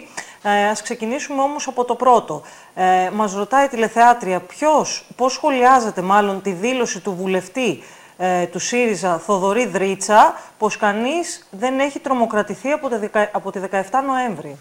Ε, 0.43 0.67
ας 0.69 0.81
ξεκινήσουμε 0.81 1.41
όμως 1.41 1.67
από 1.67 1.83
το 1.85 1.95
πρώτο. 1.95 2.41
Ε, 2.75 3.09
μας 3.13 3.33
ρωτάει 3.33 3.65
η 3.65 3.67
τηλεθεάτρια 3.67 4.39
ποιος, 4.39 5.05
πώς 5.15 5.33
σχολιάζεται 5.33 6.01
μάλλον 6.01 6.41
τη 6.41 6.51
δήλωση 6.51 6.99
του 6.99 7.15
βουλευτή 7.15 7.83
ε, 8.17 8.45
του 8.45 8.59
ΣΥΡΙΖΑ 8.59 9.17
Θοδωρή 9.17 9.65
Δρίτσα 9.65 10.33
πως 10.57 10.77
κανείς 10.77 11.47
δεν 11.51 11.79
έχει 11.79 11.99
τρομοκρατηθεί 11.99 12.71
από, 12.71 12.89
τη 12.89 12.95
δεκα- 12.95 13.29
από 13.31 13.51
τη 13.51 13.59
17 13.71 13.79
Νοέμβρη. 14.07 14.57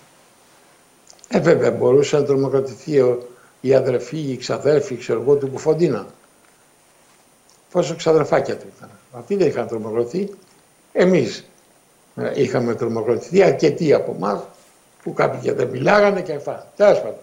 Ε, 1.34 1.40
βέβαια, 1.40 1.70
μπορούσε 1.70 2.16
να 2.16 2.24
τρομοκρατηθεί 2.24 3.00
ο, 3.00 3.26
η 3.60 3.74
αδερφή, 3.74 4.18
η 4.18 4.36
ξαδέρφη, 4.36 4.96
ξέρω 4.96 5.20
εγώ, 5.20 5.34
του 5.34 5.48
Κουφοντίνα. 5.48 6.06
Πόσο 7.70 7.96
ξαδερφάκια 7.96 8.56
του 8.56 8.66
ήταν. 8.76 8.90
Αυτοί 9.12 9.36
δεν 9.36 9.46
είχαν 9.46 9.66
τρομοκρατηθεί. 9.66 10.30
Εμείς 10.92 11.44
ε, 12.16 12.42
είχαμε 12.42 12.74
τρομοκρατηθεί, 12.74 13.42
αρκετοί 13.42 13.92
από 13.92 14.12
εμάς 14.16 14.40
που 15.02 15.12
κάποιοι 15.12 15.40
και 15.40 15.52
δεν 15.52 15.68
μιλάγανε 15.68 16.22
και 16.22 16.32
αυτά. 16.32 16.72
Τέλος 16.76 17.00
πάντων. 17.00 17.20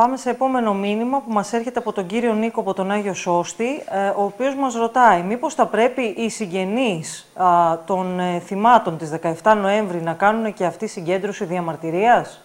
Πάμε 0.00 0.16
σε 0.16 0.30
επόμενο 0.30 0.74
μήνυμα 0.74 1.20
που 1.20 1.32
μας 1.32 1.52
έρχεται 1.52 1.78
από 1.78 1.92
τον 1.92 2.06
κύριο 2.06 2.34
Νίκο 2.34 2.60
από 2.60 2.74
τον 2.74 2.90
Άγιο 2.90 3.14
Σώστη, 3.14 3.82
ε, 3.90 4.08
ο 4.08 4.22
οποίος 4.22 4.54
μας 4.54 4.74
ρωτάει 4.74 5.22
μήπως 5.22 5.54
θα 5.54 5.66
πρέπει 5.66 6.02
οι 6.02 6.28
συγγενείς 6.28 7.26
α, 7.34 7.78
των 7.84 8.20
ε, 8.20 8.40
θυμάτων 8.40 8.98
της 8.98 9.10
17 9.42 9.56
Νοέμβρη 9.56 10.02
να 10.02 10.12
κάνουν 10.14 10.54
και 10.54 10.64
αυτή 10.64 10.86
συγκέντρωση 10.86 11.44
διαμαρτυρίας; 11.44 12.40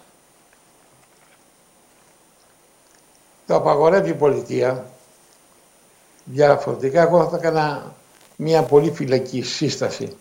Το 3.46 3.54
απαγορεύει 3.54 4.10
η 4.10 4.14
πολιτεία 4.14 4.84
Διαφορετικά 6.24 7.02
εγώ 7.02 7.28
θα 7.28 7.36
έκανα 7.36 7.94
μια 8.36 8.62
πολύ 8.62 8.90
φυλακή 8.90 9.42
σύσταση 9.42 10.16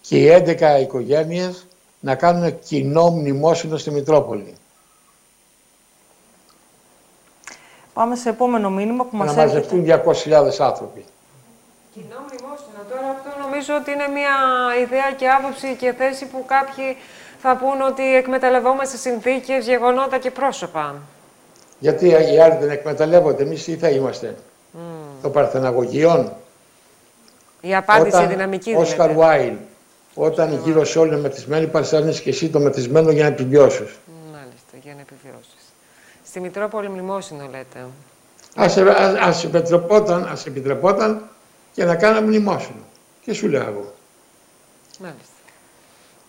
και 0.00 0.16
οι 0.16 0.44
11 0.60 0.80
οικογένειες 0.80 1.66
να 2.00 2.14
κάνουν 2.14 2.58
κοινό 2.58 3.10
μνημόσυνο 3.10 3.76
στη 3.76 3.90
Μητρόπολη. 3.90 4.54
Πάμε 7.94 8.16
σε 8.16 8.28
επόμενο 8.28 8.70
μήνυμα 8.70 9.04
που 9.04 9.16
μας 9.16 9.34
να 9.34 9.42
έρχεται. 9.42 9.76
μαζευτούν 9.76 9.84
200.000 9.84 10.66
άνθρωποι. 10.66 11.04
Κοινό 11.94 12.16
μνημόσυνο. 12.26 12.80
Τώρα 12.90 13.06
αυτό 13.16 13.30
νομίζω 13.44 13.74
ότι 13.80 13.90
είναι 13.90 14.08
μια 14.08 14.34
ιδέα 14.82 15.12
και 15.16 15.28
άποψη 15.28 15.76
και 15.78 15.92
θέση 15.98 16.26
που 16.26 16.44
κάποιοι 16.46 16.96
θα 17.42 17.56
πούν 17.56 17.80
ότι 17.80 18.14
εκμεταλλευόμαστε 18.14 18.96
συνθήκες, 18.96 19.66
γεγονότα 19.66 20.18
και 20.18 20.30
πρόσωπα. 20.30 20.94
Γιατί 21.78 22.08
οι 22.08 22.40
άλλοι 22.40 22.56
δεν 22.60 22.70
εκμεταλλεύονται, 22.70 23.42
εμείς 23.42 23.64
τι 23.64 23.76
θα 23.76 23.88
είμαστε; 23.88 24.36
Το 25.22 25.30
Παρθεναγωγείον, 25.30 26.32
Η 27.60 27.74
απάντηση 27.74 28.16
όταν 28.16 28.28
δυναμική 28.28 28.74
Όσκαρ 28.74 29.08
δηλαδή. 29.08 29.26
Βάιλ, 29.26 29.52
όταν 30.14 30.60
γύρω 30.64 30.84
σε 30.84 30.98
όλοι 30.98 31.10
είναι 31.12 31.20
μεθυσμένοι, 31.20 31.66
παριστάνεις 31.66 32.20
και 32.20 32.30
εσύ 32.30 32.48
το 32.48 32.58
μεθυσμένο 32.60 33.10
για 33.10 33.22
να 33.22 33.28
επιβιώσεις. 33.28 33.78
Μάλιστα, 33.78 33.88
για 33.88 33.88
να 33.88 33.88
επιβιώσεις. 33.88 33.98
Στη 36.30 36.40
Μητρόπολη 36.40 36.88
μνημόσυνο 36.88 37.44
λέτε. 37.50 37.86
Ας, 38.56 38.76
ε- 38.76 38.90
ας, 38.90 39.14
ας, 39.14 39.44
επιτρεπόταν, 39.44 40.28
ας 40.32 40.46
επιτρεπόταν 40.46 41.28
και 41.72 41.84
να 41.84 41.96
κάναμε 41.96 42.26
μνημόσυνο. 42.26 42.78
Και 43.20 43.32
σου 43.32 43.48
λέω 43.48 43.60
εγώ. 43.60 43.92
Μάλιστα. 44.98 45.32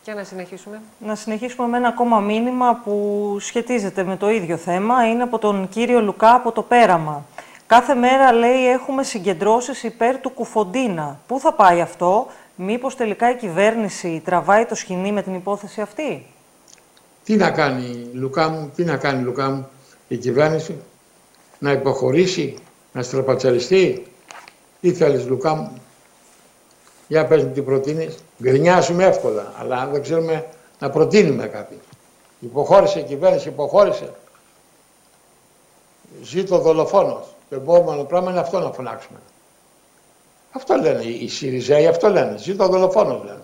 Για 0.03 0.15
να 0.15 0.23
συνεχίσουμε. 0.23 0.81
Να 0.99 1.15
συνεχίσουμε 1.15 1.67
με 1.67 1.77
ένα 1.77 1.87
ακόμα 1.87 2.19
μήνυμα 2.19 2.81
που 2.83 3.37
σχετίζεται 3.39 4.03
με 4.03 4.17
το 4.17 4.29
ίδιο 4.29 4.57
θέμα. 4.57 5.07
Είναι 5.07 5.23
από 5.23 5.37
τον 5.37 5.69
κύριο 5.69 6.01
Λουκά 6.01 6.33
από 6.33 6.51
το 6.51 6.61
Πέραμα. 6.61 7.25
Κάθε 7.67 7.93
μέρα, 7.93 8.31
λέει, 8.31 8.69
έχουμε 8.69 9.03
συγκεντρώσεις 9.03 9.83
υπέρ 9.83 10.19
του 10.19 10.29
Κουφοντίνα. 10.29 11.19
Πού 11.27 11.39
θα 11.39 11.53
πάει 11.53 11.81
αυτό, 11.81 12.27
μήπως 12.55 12.95
τελικά 12.95 13.29
η 13.29 13.35
κυβέρνηση 13.35 14.21
τραβάει 14.25 14.65
το 14.65 14.75
σκηνή 14.75 15.11
με 15.11 15.21
την 15.21 15.33
υπόθεση 15.33 15.81
αυτή; 15.81 16.25
Τι 17.23 17.35
να 17.35 17.51
κάνει 17.51 18.09
Λουκά 18.13 18.49
μου, 18.49 18.71
τι 18.75 18.83
να 18.83 18.97
κάνει 18.97 19.23
Λουκά 19.23 19.49
μου; 19.49 19.69
Η 20.11 20.17
κυβέρνηση, 20.17 20.81
να 21.59 21.71
υποχωρήσει, 21.71 22.57
να 22.93 23.03
στραπατσαριστεί. 23.03 24.05
Τι 24.81 24.93
θέλεις 24.93 25.25
Λουκά 25.25 25.53
μου, 25.55 25.81
για 27.07 27.25
πες 27.25 27.43
μου 27.43 27.51
τι 27.51 27.61
προτείνεις. 27.61 28.17
Γκρινιάζουμε 28.41 29.03
εύκολα, 29.05 29.53
αλλά 29.57 29.87
δεν 29.87 30.01
ξέρουμε 30.01 30.47
να 30.79 30.89
προτείνουμε 30.89 31.47
κάτι. 31.47 31.79
Υποχώρησε 32.39 32.99
η 32.99 33.03
κυβέρνηση, 33.03 33.47
υποχώρησε. 33.47 34.13
Ζήτω 36.23 36.57
δολοφόνος. 36.57 37.35
Το 37.49 37.55
επόμενο 37.55 38.03
πράγμα 38.03 38.31
είναι 38.31 38.39
αυτό 38.39 38.59
να 38.59 38.71
φωνάξουμε. 38.71 39.19
Αυτό 40.51 40.75
λένε 40.75 41.03
οι 41.03 41.27
Σιριζέοι, 41.27 41.87
αυτό 41.87 42.09
λένε. 42.09 42.37
Ζήτω 42.37 42.67
δολοφόνος 42.67 43.23
λένε. 43.23 43.43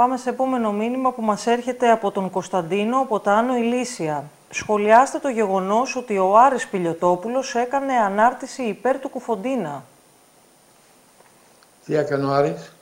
Πάμε 0.00 0.16
σε 0.16 0.28
επόμενο 0.30 0.72
μήνυμα 0.72 1.12
που 1.12 1.22
μας 1.22 1.46
έρχεται 1.46 1.90
από 1.90 2.10
τον 2.10 2.30
Κωνσταντίνο 2.30 3.00
από 3.00 3.20
τα 3.20 3.32
Άνω 3.32 3.56
Ηλίσια. 3.56 4.24
Σχολιάστε 4.50 5.18
το 5.18 5.28
γεγονός 5.28 5.96
ότι 5.96 6.18
ο 6.18 6.38
Άρης 6.38 6.68
Πιλιοτόπουλος 6.68 7.54
έκανε 7.54 7.92
ανάρτηση 7.92 8.62
υπέρ 8.62 8.98
του 8.98 9.08
Κουφοντίνα. 9.08 9.84
Τι 11.84 11.94
έκανε 11.96 12.24
ο 12.24 12.30
Άρης; 12.30 12.72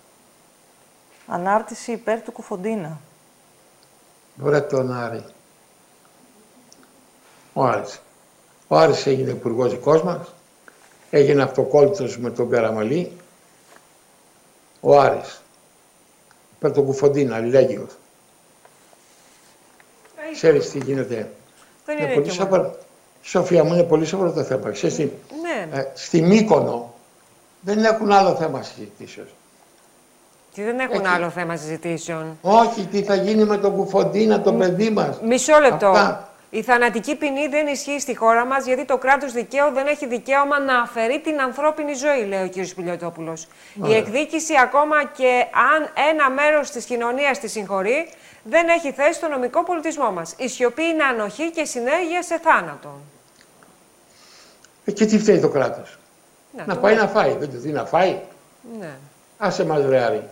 Ανάρτηση 1.27 1.93
υπέρ 1.93 2.23
του 2.23 2.33
Κουφοντίνα. 2.33 2.99
Βρε 4.35 4.61
τον 4.61 4.93
Άρη. 4.93 5.25
Ο 7.53 7.65
Άρης. 7.65 8.01
Ο 8.69 8.77
Άρης 8.77 9.07
έγινε 9.07 9.31
υπουργός 9.31 9.71
δικός 9.71 10.03
μας. 10.03 10.35
Έγινε 11.11 11.43
αυτοκόλλητος 11.43 12.19
με 12.19 12.31
τον 12.31 12.51
Καραμαλή. 12.51 13.17
Ο 14.81 15.01
Άρης. 15.01 15.43
Με 16.61 16.71
τον 16.71 16.85
Κουφοντίνα, 16.85 17.37
αλληλέγγυος. 17.37 17.91
Ξέρεις 20.33 20.71
τι 20.71 20.79
γίνεται. 20.79 21.31
Δεν 21.85 21.97
Είναι 21.97 22.05
είναι 22.07 22.15
πολύ 22.15 22.27
και 22.27 22.33
σοβαρό. 22.33 22.77
Σοφία 23.23 23.65
μου 23.65 23.73
είναι 23.75 23.83
πολύ 23.83 24.07
σοβαρό 24.07 24.33
το 24.33 24.43
θέμα. 24.43 24.71
Ξέρεις 24.71 24.97
τι, 24.97 25.03
Ναι, 25.43 25.67
ναι. 25.77 25.81
ε, 25.81 25.87
στη 25.95 26.23
Μύκονο 26.23 26.95
δεν 27.61 27.85
έχουν 27.85 28.13
άλλο 28.13 28.35
θέμα 28.35 28.63
συζητήσεως. 28.63 29.29
Και 30.53 30.65
δεν 30.65 30.79
έχουν 30.79 31.05
Έχει. 31.05 31.15
άλλο 31.15 31.31
θέμα 31.31 31.57
συζητήσεων. 31.57 32.39
Όχι, 32.43 32.85
τι 32.87 33.03
θα 33.03 33.15
γίνει 33.15 33.45
με 33.45 33.57
τον 33.59 33.75
Κουφοντίνα, 33.77 34.41
το 34.43 34.53
παιδί 34.53 34.91
μας. 34.91 35.21
Μισό 35.21 35.59
λεπτό. 35.59 35.87
Αυτά. 35.87 36.28
Η 36.51 36.63
θανατική 36.63 37.17
ποινή 37.17 37.47
δεν 37.49 37.67
ισχύει 37.67 38.01
στη 38.01 38.17
χώρα 38.17 38.45
μας 38.45 38.65
γιατί 38.67 38.85
το 38.85 38.99
κράτος 38.99 39.33
δικαίου 39.33 39.73
δεν 39.73 39.87
έχει 39.87 40.07
δικαίωμα 40.07 40.59
να 40.61 40.81
αφαιρεί 40.81 41.21
την 41.21 41.41
ανθρώπινη 41.41 41.95
ζωή, 41.95 42.25
λέει 42.25 42.43
ο 42.45 42.49
κ. 42.49 42.75
Πιλιοτόπουλο. 42.75 43.37
Η 43.87 43.95
εκδίκηση, 43.95 44.55
ακόμα 44.63 45.05
και 45.05 45.45
αν 45.75 46.07
ένα 46.11 46.31
μέρος 46.31 46.71
της 46.71 46.85
κοινωνίας 46.85 47.39
τη 47.39 47.49
συγχωρεί, 47.49 48.09
δεν 48.43 48.69
έχει 48.69 48.93
θέση 48.93 49.13
στο 49.13 49.29
νομικό 49.29 49.63
πολιτισμό 49.65 50.11
μας. 50.13 50.35
Η 50.39 50.49
σιωπή 50.49 50.83
είναι 50.83 51.05
ανοχή 51.05 51.51
και 51.51 51.65
συνέργεια 51.65 52.23
σε 52.23 52.39
θάνατο. 52.39 53.01
Ε, 54.85 54.93
και 54.93 55.07
τι 55.07 55.19
φταίει 55.19 55.41
το 55.41 55.49
κράτος; 55.49 55.99
Να, 56.57 56.65
Να 56.67 56.75
το 56.75 56.81
πάει 56.81 56.95
λέω. 56.95 57.03
να 57.03 57.09
φάει. 57.09 57.37
Δεν 57.39 57.51
του 57.51 57.59
δει 57.59 57.71
να 57.71 57.85
φάει; 57.85 58.19
Ναι. 58.79 58.91
Άσε 59.39 59.65
μας 59.65 59.85
ρε 59.87 60.03
Άρη. 60.03 60.23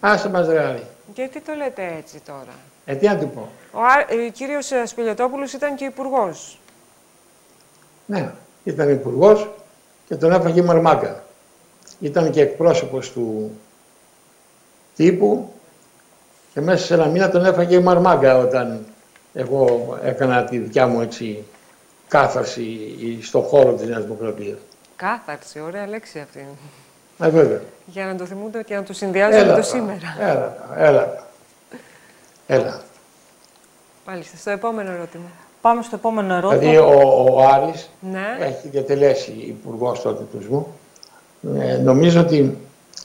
Άσε 0.00 0.28
μας 0.28 0.46
ρε 0.48 0.64
Άρη. 0.64 0.86
Γιατί 1.14 1.40
το 1.40 1.54
λέτε 1.54 1.94
έτσι 1.98 2.20
τώρα; 2.26 2.54
Ε, 2.84 2.94
τι 2.94 3.06
να 3.06 3.18
του 3.18 3.28
πω. 3.28 3.48
Ο, 3.72 3.78
Ά- 3.80 4.10
ο 4.26 4.30
κύριος 4.32 4.70
ε, 4.70 4.86
Σπηλιοτόπουλος 4.86 5.52
ήταν 5.52 5.74
και 5.74 5.84
υπουργός. 5.84 6.58
Ναι, 8.06 8.32
ήταν 8.64 8.88
υπουργός 8.90 9.50
και 10.06 10.16
τον 10.16 10.32
έφαγε 10.32 10.60
η 10.60 10.64
Μαρμάγκα. 10.64 11.22
Ήταν 12.00 12.30
και 12.30 12.40
εκπρόσωπος 12.40 13.12
του 13.12 13.50
τύπου 14.96 15.52
και 16.54 16.60
μέσα 16.60 16.84
σε 16.86 16.94
ένα 16.94 17.06
μήνα 17.06 17.30
τον 17.30 17.44
έφαγε 17.44 17.76
η 17.76 17.80
Μαρμάγκα 17.80 18.38
όταν 18.38 18.84
εγώ 19.34 19.98
έκανα 20.02 20.44
τη 20.44 20.58
δικιά 20.58 20.86
μου 20.86 21.00
έτσι 21.00 21.44
κάθαρση 22.08 22.78
στον 23.22 23.42
χώρο 23.42 23.72
της 23.72 23.88
Νέας 23.88 24.02
Δημοκρατίας. 24.02 24.58
Κάθαρση, 24.96 25.60
ωραία 25.60 25.86
λέξη 25.86 26.18
αυτή. 26.18 26.46
Ε, 27.18 27.28
βέβαια. 27.28 27.60
Για 27.86 28.06
να 28.06 28.16
το 28.16 28.24
θυμούνται 28.24 28.62
και 28.62 28.74
να 28.74 28.82
το 28.82 28.92
συνδυάζουμε 28.92 29.44
με 29.44 29.50
το 29.50 29.54
τα, 29.54 29.62
σήμερα. 29.62 30.16
Έλα, 30.20 30.56
τα, 30.68 30.84
έλα. 30.84 31.28
Τα. 32.50 32.54
Έλα. 32.62 32.80
Μάλιστα, 34.06 34.36
στο 34.36 34.50
επόμενο 34.50 34.90
ερώτημα. 34.90 35.24
Πάμε 35.60 35.82
στο 35.82 35.96
επόμενο 35.96 36.34
ερώτημα. 36.34 36.60
Δηλαδή 36.60 36.76
ο, 36.78 37.24
ο 37.30 37.46
Άρης 37.52 37.90
Ναι. 38.00 38.36
έχει 38.40 38.68
διατελέσει 38.68 39.30
υπουργός 39.30 40.00
τότε 40.02 40.22
τους 40.32 40.44
ΣΜΟΥ. 40.44 40.66
Ε, 41.60 41.76
νομίζω 41.76 42.20
ότι 42.20 42.56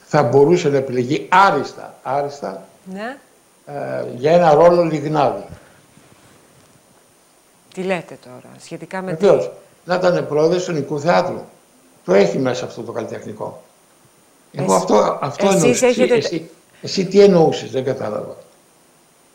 θα 0.06 0.24
μπορούσε 0.24 0.70
να 0.70 0.78
επιλεγεί 0.78 1.26
άριστα, 1.30 1.94
άριστα 2.04 2.64
Ναι. 2.94 3.18
ε, 3.66 4.04
για 4.16 4.32
ένα 4.32 4.54
ρόλο 4.54 4.84
λιγνάδι. 4.84 5.44
Τι 7.74 7.82
λέτε 7.82 8.18
τώρα, 8.24 8.56
σχετικά 8.60 9.02
με 9.02 9.14
τι. 9.14 9.26
Βεβαίω. 9.26 9.52
Να 9.86 9.96
ήταν 9.96 10.28
πρόεδρος 10.28 10.64
του 10.64 10.72
Νικού 10.72 11.00
Θεάτρου. 11.00 11.42
Το 12.06 12.14
έχει 12.14 12.38
μέσα 12.38 12.66
αυτό 12.66 12.82
το 12.82 12.92
καλλιτεχνικό. 12.92 13.62
Εγώ 14.54 14.66
Εσύ- 14.74 14.76
αυτό, 14.76 15.18
αυτό 15.22 15.46
εσείς 15.48 15.56
εννοούσα. 15.62 15.88
Εσύ, 15.88 16.02
έχετε- 16.02 16.18
εσύ, 16.18 16.50
εσύ 16.82 17.06
τι 17.06 17.20
εννοούσες, 17.22 17.72
δεν 17.72 17.84
κατάλαβα. 17.84 18.36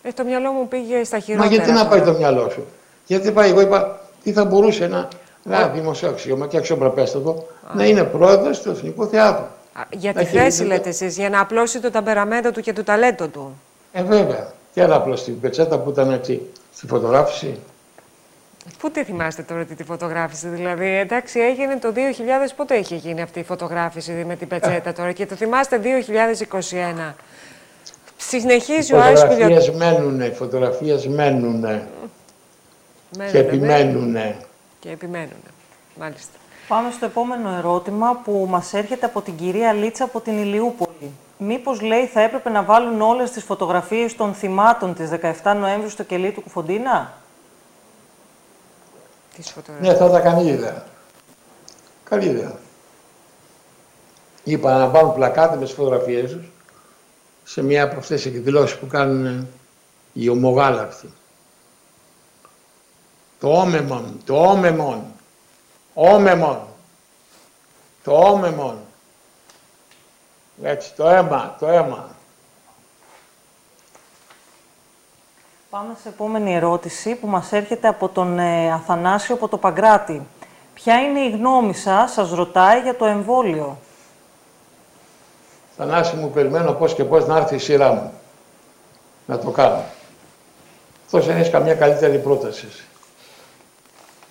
Ε, 0.02 0.12
το 0.12 0.24
μυαλό 0.24 0.50
μου 0.52 0.68
πήγε 0.68 1.04
στα 1.04 1.16
Μα 1.16 1.22
χειρότερα. 1.22 1.54
γιατί 1.54 1.70
να 1.70 1.76
τώρα. 1.76 1.88
πάει 1.88 2.00
το 2.00 2.12
μυαλό 2.18 2.50
σου; 2.50 2.66
Γιατί 3.06 3.30
πάει, 3.32 3.50
εγώ 3.50 3.60
είπα, 3.60 4.00
τι 4.22 4.32
θα 4.32 4.44
μπορούσε 4.44 4.84
ένα, 4.84 5.08
ένα 5.46 5.68
δημοσίο 5.68 6.08
αξίωμα 6.08 6.46
και 6.46 6.56
αξιοπρεπέστατο 6.56 7.46
να 7.74 7.84
είναι 7.84 8.04
πρόεδρος 8.04 8.60
του 8.62 8.70
Εθνικού 8.70 9.06
Θεάτρου. 9.08 9.44
Α, 9.72 9.82
Για 9.90 10.12
Να 10.12 10.20
τη 10.20 10.26
έχει 10.26 10.36
θέση 10.36 10.62
δίκιο. 10.62 10.76
λέτε 10.76 10.88
εσείς, 10.88 11.16
για 11.16 11.28
να 11.30 11.40
απλώσει 11.40 11.80
το 11.80 11.90
ταμπεραμέντο 11.90 12.50
του 12.50 12.60
και 12.60 12.72
το 12.72 12.84
ταλέντο 12.84 13.26
του. 13.28 13.60
Ε, 13.92 14.02
βέβαια. 14.02 14.52
Και 14.74 14.82
άλλα 14.82 14.94
απλώ 14.94 15.16
στην 15.16 15.40
πετσέτα 15.40 15.78
που 15.78 15.90
ήταν 15.90 16.10
έτσι 16.12 16.40
στη 16.74 16.86
φωτογράφηση. 16.86 17.58
Πού 18.78 18.90
τη 18.90 19.04
θυμάστε 19.04 19.42
τώρα 19.42 19.64
τη, 19.64 19.74
τη 19.74 19.84
φωτογράφηση, 19.84 20.48
δηλαδή. 20.48 20.86
Εντάξει, 20.98 21.40
έγινε 21.40 21.76
το 21.78 21.92
2000, 21.96 22.50
πότε 22.56 22.74
είχε 22.76 22.94
γίνει 22.94 23.22
αυτή 23.22 23.38
η 23.38 23.42
φωτογράφηση 23.42 24.24
με 24.26 24.36
την 24.36 24.48
πετσέτα 24.48 24.92
τώρα 24.92 25.12
και 25.12 25.26
το 25.26 25.34
θυμάστε 25.34 25.80
2021. 27.08 27.12
Συνεχίζει 28.28 28.94
ο 28.94 29.00
Άρης 29.00 29.26
Πιλιοτόπουλος. 29.26 29.64
Φωτογραφίες 29.64 29.76
μένουνε, 29.76 30.24
οι 30.24 30.32
φωτογραφίες 30.32 31.06
μένουνε 31.06 31.88
και 33.10 33.18
Μένουνε, 33.18 33.38
επιμένουνε. 33.38 34.36
Και 34.80 34.90
επιμένουν. 34.90 35.42
Μάλιστα. 35.94 36.38
Πάμε 36.68 36.90
στο 36.90 37.04
επόμενο 37.04 37.48
ερώτημα 37.58 38.20
που 38.24 38.46
μας 38.48 38.74
έρχεται 38.74 39.06
από 39.06 39.20
την 39.20 39.36
κυρία 39.36 39.72
Λίτσα 39.72 40.04
από 40.04 40.20
την 40.20 40.38
Ηλιούπολη. 40.38 41.12
Μήπως, 41.38 41.80
λέει, 41.80 42.06
θα 42.06 42.20
έπρεπε 42.20 42.50
να 42.50 42.62
βάλουν 42.62 43.00
όλες 43.00 43.30
τις 43.30 43.44
φωτογραφίες 43.44 44.16
των 44.16 44.34
θυμάτων 44.34 44.94
της 44.94 45.10
17 45.42 45.54
Νοέμβρη 45.56 45.90
στο 45.90 46.02
κελί 46.02 46.32
του 46.32 46.42
Κουφοντίνα; 46.42 47.12
Τις 49.36 49.50
φωτογραφίες. 49.50 49.92
Ναι, 49.92 49.98
θα 49.98 50.06
ήταν 50.06 50.22
καλή 50.22 50.50
ιδέα. 50.50 50.84
Καλή 52.04 52.26
ιδέα. 52.26 52.58
Είπα 54.44 54.78
να 54.78 54.88
πάρουν 54.88 55.14
πλακάτι 55.14 55.58
με 55.58 55.64
τις 55.64 55.74
φωτογραφίες 55.74 56.30
τους 56.30 56.50
σε 57.50 57.62
μία 57.62 57.84
από 57.84 57.98
αυτές 57.98 58.22
τις 58.22 58.34
εκδηλώσεις 58.34 58.78
που 58.78 58.86
κάνουν 58.86 59.48
οι 60.12 60.28
ομογάλακτοι. 60.28 61.12
Το 63.40 63.48
όμεμον, 63.48 64.20
το 64.24 64.42
όμεμον. 64.42 65.04
Όμεμον. 65.94 66.60
Το 68.04 68.12
όμεμον. 68.12 68.78
Έτσι, 70.62 70.94
το 70.94 71.08
αίμα, 71.08 71.56
το 71.58 71.66
αίμα. 71.66 72.08
Πάμε 75.70 75.96
σε 76.02 76.08
επόμενη 76.08 76.54
ερώτηση 76.54 77.14
που 77.14 77.26
μας 77.26 77.52
έρχεται 77.52 77.88
από 77.88 78.08
τον 78.08 78.38
ε, 78.38 78.72
Αθανάσιο 78.72 79.34
από 79.34 79.48
το 79.48 79.56
Παγκράτη. 79.56 80.26
Ποια 80.74 81.00
είναι 81.00 81.20
η 81.20 81.30
γνώμη 81.30 81.74
σας, 81.74 82.12
σας 82.12 82.30
ρωτάει 82.30 82.80
για 82.80 82.96
το 82.96 83.04
εμβόλιο; 83.04 83.78
Θανάση 85.82 86.16
μου, 86.16 86.30
περιμένω 86.30 86.72
πώς 86.72 86.94
και 86.94 87.04
πώς 87.04 87.26
να 87.26 87.36
έρθει 87.36 87.54
η 87.54 87.58
σειρά 87.58 87.92
μου. 87.92 88.12
Να 89.26 89.38
το 89.38 89.50
κάνω. 89.50 89.84
Αυτός 91.04 91.26
δεν 91.26 91.36
έχει 91.36 91.50
καμιά 91.50 91.74
καλύτερη 91.74 92.18
πρόταση. 92.18 92.66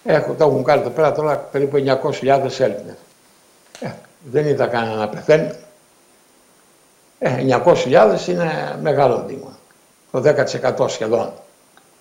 Έχω, 0.04 0.34
το 0.34 0.46
έχουν 0.46 0.64
κάνει 0.64 0.82
εδώ 0.82 0.90
πέρα 0.90 1.12
τώρα 1.12 1.38
περίπου 1.38 1.78
900.000 1.78 2.60
Έλληνες. 2.60 2.96
Ε, 3.80 3.92
δεν 4.32 4.46
είδα 4.46 4.68
κανένα 4.68 4.96
να 4.96 5.10
πεθαίνει. 5.10 5.52
Ε, 7.20 7.62
900.000 7.66 8.28
είναι 8.28 8.78
μεγάλο 8.82 9.24
δείγμα. 9.28 9.58
Το 10.12 10.20
10% 10.20 10.90
σχεδόν. 10.90 11.34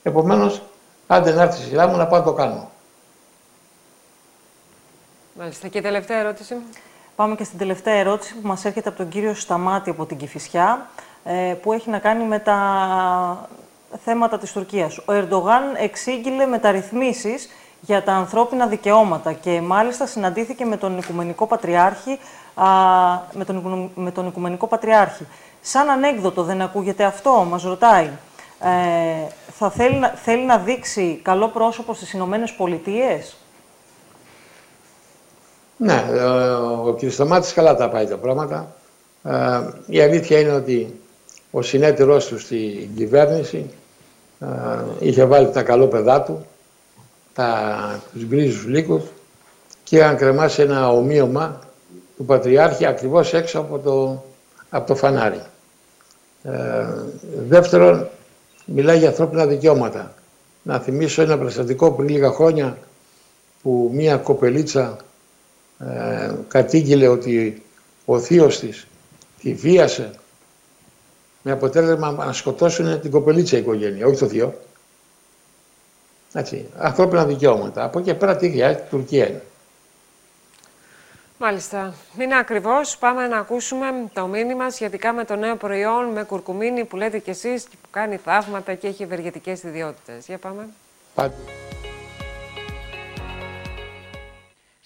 Επομένως, 0.03 0.63
άντε 1.07 1.33
να 1.33 1.43
έρθει 1.43 1.63
η 1.63 1.65
σειρά 1.65 1.87
μου 1.87 1.97
να 1.97 2.07
πάω 2.07 2.23
το 2.23 2.33
κάνω. 2.33 2.71
Μάλιστα. 5.35 5.69
Και 5.69 5.83
τελευταία 5.83 6.19
ερώτηση. 6.19 6.57
Πάμε 7.19 7.35
και 7.35 7.45
στην 7.45 7.59
τελευταία 7.59 7.95
ερώτηση 7.95 8.35
που 8.35 8.47
μας 8.49 8.65
έρχεται 8.65 8.89
από 8.89 8.99
τον 8.99 9.09
κύριο 9.09 9.35
Σταμάτη 9.35 9.91
από 9.91 10.07
την 10.07 10.17
Κηφισιά, 10.17 10.87
ε, 11.25 11.55
που 11.63 11.73
έχει 11.73 11.91
να 11.91 11.99
κάνει 11.99 12.25
με 12.25 12.39
τα 12.39 12.59
θέματα 14.05 14.39
της 14.39 14.53
Τουρκίας. 14.53 14.99
Ο 14.99 15.13
Ερντογάν 15.13 15.63
εξήγηλε 15.77 16.47
μεταρρυθμίσεις 16.47 17.49
για 17.81 18.03
τα 18.03 18.13
ανθρώπινα 18.13 18.67
δικαιώματα 18.67 19.33
και 19.33 19.61
μάλιστα 19.61 20.07
συναντήθηκε 20.07 20.65
με 20.65 20.77
τον 20.77 20.99
Οικουμενικό 20.99 21.47
Πατριάρχη, 21.47 22.19
α, 22.55 22.67
με, 23.33 23.45
τον, 23.45 23.91
με 23.95 24.11
τον 24.11 24.27
Οικουμενικό 24.27 24.67
Πατριάρχη. 24.67 25.27
Σαν 25.61 25.91
ανέκδοτο 25.91 26.43
δεν 26.43 26.63
ακούγεται 26.63 27.05
αυτό, 27.05 27.47
μας 27.51 27.63
ρωτάει. 27.63 28.11
Ε, 28.61 29.27
θα 29.59 29.71
θέλει, 29.71 30.01
θέλει 30.15 30.45
να 30.45 30.59
δείξει 30.59 31.21
καλό 31.23 31.49
πρόσωπο 31.49 31.95
στις 31.95 32.13
Ηνωμένες 32.13 32.53
Πολιτείες; 32.53 33.37
Ναι, 35.79 36.05
ε, 36.11 36.23
ο 36.89 36.97
κ. 37.01 37.11
Σταμάτης 37.11 37.53
καλά 37.53 37.77
τα 37.77 37.89
πάει 37.89 38.07
τα 38.07 38.17
πράγματα. 38.17 38.75
Ε, 39.23 39.61
η 39.87 40.01
αλήθεια 40.01 40.41
είναι 40.41 40.53
ότι 40.53 41.01
ο 41.51 41.63
συνέτερός 41.63 42.27
του 42.27 42.39
στην 42.39 42.95
κυβέρνηση 42.97 43.71
ε, 44.41 44.47
είχε 44.99 45.25
βάλει 45.25 45.51
τα 45.51 45.63
καλό 45.63 45.87
παιδά 45.87 46.23
του, 46.23 46.47
τα, 47.35 48.01
τους 48.13 48.25
γκρίζους 48.25 48.67
λύκους 48.67 49.03
και 49.85 49.97
είχαν 49.97 50.17
κρεμάσει 50.17 50.63
ένα 50.63 50.91
ομοίωμα 50.91 51.59
του 52.17 52.25
Πατριάρχη 52.25 52.87
ακριβώς 52.87 53.35
έξω 53.35 53.59
από 53.59 53.79
το, 53.79 54.25
από 54.71 54.87
το 54.87 54.95
φανάρι. 54.95 55.43
Ε, 56.43 56.87
δεύτερον, 57.49 58.09
μιλάει 58.65 58.99
για 58.99 59.09
ανθρώπινα 59.09 59.47
δικαιώματα. 59.47 60.15
Να 60.63 60.79
θυμίσω 60.79 61.23
ένα 61.23 61.39
περιστατικό 61.39 61.93
πριν 61.93 62.09
λίγα 62.09 62.31
χρόνια 62.31 62.79
που 63.63 63.91
μία 63.93 64.17
κοπελίτσα 64.17 64.97
ε, 65.79 66.35
κατήγγειλε 66.49 67.09
ότι 67.09 67.63
ο 68.05 68.19
θείος 68.19 68.59
της 68.59 68.87
τη 69.41 69.55
βίασε 69.55 70.11
με 71.43 71.53
αποτέλεσμα 71.53 72.11
να 72.11 72.33
σκοτώσουν 72.33 73.01
την 73.01 73.11
κοπελίτσα 73.11 73.57
η 73.57 73.61
οικογένεια, 73.61 74.07
όχι 74.07 74.19
το 74.19 74.27
θείο. 74.27 74.59
Έτσι, 76.33 76.67
ανθρώπινα 76.79 77.25
δικαιώματα. 77.25 77.85
Από 77.85 77.99
εκεί 77.99 78.15
πέρα 78.15 78.37
τι 78.37 78.51
χρειάζεται, 78.51 78.83
η 78.83 78.89
Τουρκία 78.91 79.29
είναι. 79.29 79.43
Μάλιστα. 81.39 81.95
Είναι 82.19 82.39
ακριβώς. 82.39 82.97
Πάμε 82.99 83.27
να 83.27 83.39
ακούσουμε 83.39 83.87
το 84.13 84.27
μήνυμα 84.27 84.71
σχετικά 84.71 85.13
με 85.13 85.25
το 85.25 85.37
νέο 85.37 85.57
προϊόν 85.57 86.05
με 86.05 86.23
κουρκουμίνη 86.23 86.85
που 86.85 86.97
λέτε 86.97 87.19
κι 87.19 87.31
εσείς 87.31 87.65
που 87.65 87.89
κάνει 87.91 88.17
θαύματα 88.17 88.75
και 88.75 88.87
έχει 88.87 89.03
ευεργετικές 89.03 89.63
ιδιότητες. 89.63 90.27
Για 90.27 90.39
πάμε. 90.39 90.69
Πάτε. 91.15 91.35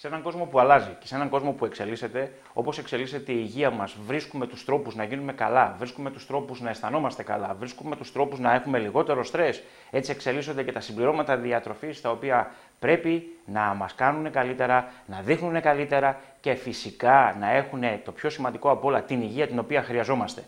Σε 0.03 0.09
έναν 0.09 0.21
κόσμο 0.21 0.45
που 0.45 0.59
αλλάζει 0.59 0.95
και 0.99 1.07
σε 1.07 1.15
έναν 1.15 1.29
κόσμο 1.29 1.51
που 1.51 1.65
εξελίσσεται, 1.65 2.31
όπως 2.53 2.77
εξελίσσεται 2.77 3.31
η 3.31 3.35
υγεία 3.39 3.69
μας, 3.69 3.95
βρίσκουμε 4.05 4.47
τους 4.47 4.65
τρόπους 4.65 4.95
να 4.95 5.03
γίνουμε 5.03 5.33
καλά, 5.33 5.75
βρίσκουμε 5.77 6.11
τους 6.11 6.27
τρόπους 6.27 6.61
να 6.61 6.69
αισθανόμαστε 6.69 7.23
καλά, 7.23 7.55
βρίσκουμε 7.59 7.95
τους 7.95 8.11
τρόπους 8.11 8.39
να 8.39 8.53
έχουμε 8.53 8.79
λιγότερο 8.79 9.23
στρες. 9.23 9.63
Έτσι 9.91 10.11
εξελίσσονται 10.11 10.63
και 10.63 10.71
τα 10.71 10.79
συμπληρώματα 10.79 11.37
διατροφής, 11.37 12.01
τα 12.01 12.11
οποία 12.11 12.51
πρέπει 12.79 13.37
να 13.45 13.61
μας 13.61 13.95
κάνουν 13.95 14.31
καλύτερα, 14.31 14.91
να 15.05 15.21
δείχνουν 15.21 15.61
καλύτερα 15.61 16.19
και 16.41 16.53
φυσικά 16.53 17.35
να 17.39 17.51
έχουν 17.51 17.81
το 18.03 18.11
πιο 18.11 18.29
σημαντικό 18.29 18.69
από 18.69 18.87
όλα 18.87 19.01
την 19.01 19.21
υγεία 19.21 19.47
την 19.47 19.59
οποία 19.59 19.83
χρειαζόμαστε. 19.83 20.43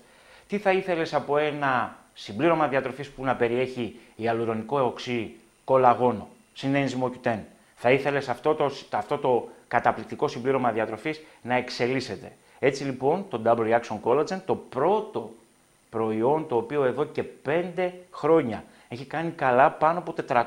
Τι 0.48 0.58
θα 0.58 0.72
ήθελες 0.72 1.14
από 1.14 1.38
ένα 1.38 1.98
συμπλήρωμα 2.14 2.68
διατροφής 2.68 3.10
που 3.10 3.24
να 3.24 3.36
περιέχει 3.36 4.00
ιαλουρονικό 4.16 4.80
οξύ 4.80 5.36
κολαγόνο, 5.64 6.28
συνένζυμο 6.54 7.12
Q10, 7.24 7.38
θα 7.76 7.92
ήθελες 7.92 8.30
αυτό 8.30 8.56
το, 8.56 8.72
αυτό 8.92 9.18
το 9.18 9.50
καταπληκτικό 9.68 10.28
συμπλήρωμα 10.28 10.72
διατροφής 10.72 11.22
να 11.42 11.56
εξελίσσεται. 11.56 12.32
Έτσι 12.60 12.84
λοιπόν 12.84 13.26
το 13.30 13.42
W 13.46 13.58
Reaction 13.58 14.00
Collagen, 14.04 14.40
το 14.46 14.56
πρώτο 14.56 15.32
προϊόν 15.90 16.48
το 16.48 16.56
οποίο 16.56 16.84
εδώ 16.84 17.06
και 17.06 17.24
5 17.46 17.92
χρόνια 18.12 18.64
έχει 18.88 19.06
κάνει 19.06 19.32
καλά 19.32 19.72
πάνω 19.72 20.00
από 20.00 20.14
400.000 20.28 20.42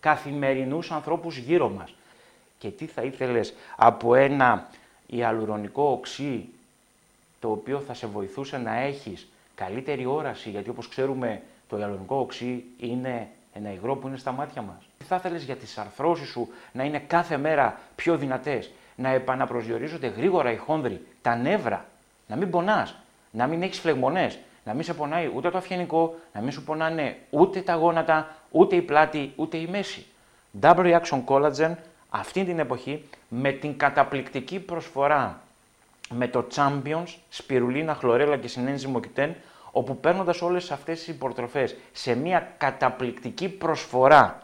καθημερινούς 0.00 0.90
ανθρώπους 0.90 1.36
γύρω 1.36 1.68
μας. 1.68 1.94
Και 2.58 2.68
τι 2.68 2.86
θα 2.86 3.02
ήθελες 3.02 3.54
από 3.76 4.14
ένα 4.14 4.68
ιαλουρονικό 5.06 5.82
οξύ 5.82 6.48
το 7.40 7.50
οποίο 7.50 7.80
θα 7.80 7.94
σε 7.94 8.06
βοηθούσε 8.06 8.58
να 8.58 8.76
έχεις 8.76 9.28
καλύτερη 9.54 10.06
όραση, 10.06 10.50
γιατί 10.50 10.70
όπως 10.70 10.88
ξέρουμε 10.88 11.42
το 11.68 11.78
ιαλουρονικό 11.78 12.16
οξύ 12.16 12.64
είναι 12.78 13.28
ένα 13.54 13.72
υγρό 13.72 13.96
που 13.96 14.08
είναι 14.08 14.16
στα 14.16 14.32
μάτια 14.32 14.62
μας. 14.62 14.87
Τι 15.08 15.14
θα 15.14 15.20
ήθελες 15.20 15.42
για 15.42 15.56
τις 15.56 15.78
αρθρώσεις 15.78 16.28
σου 16.28 16.48
να 16.72 16.84
είναι 16.84 16.98
κάθε 16.98 17.36
μέρα 17.36 17.80
πιο 17.94 18.16
δυνατές, 18.16 18.70
να 18.96 19.08
επαναπροσδιορίζονται 19.08 20.06
γρήγορα 20.06 20.52
οι 20.52 20.56
χόνδροι, 20.56 21.06
τα 21.22 21.36
νεύρα, 21.36 21.84
να 22.26 22.36
μην 22.36 22.50
πονάς, 22.50 22.94
να 23.30 23.46
μην 23.46 23.62
έχεις 23.62 23.78
φλεγμονές, 23.78 24.38
να 24.64 24.74
μην 24.74 24.84
σε 24.84 24.94
πονάει 24.94 25.30
ούτε 25.34 25.50
το 25.50 25.58
αυγενικό, 25.58 26.14
να 26.32 26.40
μην 26.40 26.52
σου 26.52 26.64
πονάνε 26.64 27.16
ούτε 27.30 27.60
τα 27.60 27.74
γόνατα, 27.74 28.34
ούτε 28.50 28.76
η 28.76 28.82
πλάτη, 28.82 29.32
ούτε 29.36 29.56
η 29.56 29.66
μέση. 29.66 30.06
Double 30.60 31.00
Reaction 31.00 31.24
Collagen 31.24 31.74
αυτή 32.10 32.44
την 32.44 32.58
εποχή 32.58 33.08
με 33.28 33.52
την 33.52 33.78
καταπληκτική 33.78 34.58
προσφορά 34.58 35.40
με 36.10 36.28
το 36.28 36.46
Champions, 36.54 37.14
σπιρουλίνα, 37.28 37.94
χλωρέλα 37.94 38.36
και 38.36 38.48
συνένζυμο 38.48 39.00
κοιτέν, 39.00 39.34
όπου 39.72 39.96
παίρνοντας 39.96 40.42
όλες 40.42 40.70
αυτές 40.70 40.98
τις 40.98 41.08
υποτροφές 41.08 41.76
σε 41.92 42.14
μια 42.14 42.52
καταπληκτική 42.58 43.48
προσφορά 43.48 44.42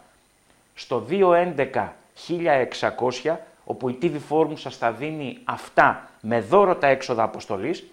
στο 0.75 1.07
211 1.11 1.89
1600, 2.29 3.37
όπου 3.64 3.89
η 3.89 3.99
TV 4.03 4.14
Forum 4.29 4.53
σας 4.55 4.77
θα 4.77 4.93
δίνει 4.93 5.39
αυτά 5.45 6.11
με 6.20 6.41
δώρο 6.41 6.77
τα 6.77 6.87
έξοδα 6.87 7.22
αποστολής, 7.22 7.85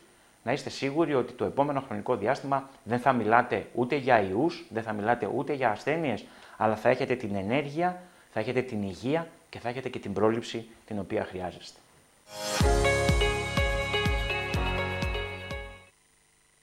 να 0.44 0.52
είστε 0.52 0.70
σίγουροι 0.70 1.16
ότι 1.16 1.34
το 1.34 1.46
επόμενο 1.46 1.84
χρονικό 1.88 2.16
διάστημα 2.16 2.70
δεν 2.84 3.00
θα 3.00 3.14
μιλάτε 3.14 3.66
ούτε 3.74 3.96
για 3.96 4.22
ιούς, 4.22 4.66
δεν 4.70 4.84
θα 4.84 4.94
μιλάτε 4.94 5.30
ούτε 5.36 5.54
για 5.54 5.72
ασθένειες, 5.72 6.26
αλλά 6.58 6.76
θα 6.76 6.90
έχετε 6.90 7.16
την 7.16 7.36
ενέργεια, 7.36 8.02
θα 8.34 8.40
έχετε 8.40 8.62
την 8.62 8.84
υγεία 8.84 9.28
και 9.50 9.60
θα 9.60 9.70
έχετε 9.70 9.90
και 9.90 10.00
την 10.00 10.14
πρόληψη 10.14 10.66
την 10.88 11.00
οποία 11.00 11.26
χρειάζεστε. 11.26 11.80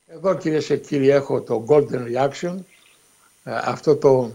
Εδώ 0.07 0.37
κυρίες 0.37 0.67
και 0.67 0.77
κύριοι 0.77 1.09
έχω 1.09 1.41
το 1.41 1.65
Golden 1.69 2.17
Reaction, 2.17 2.57
ε, 3.45 3.59
αυτό 3.65 3.97
το, 3.97 4.31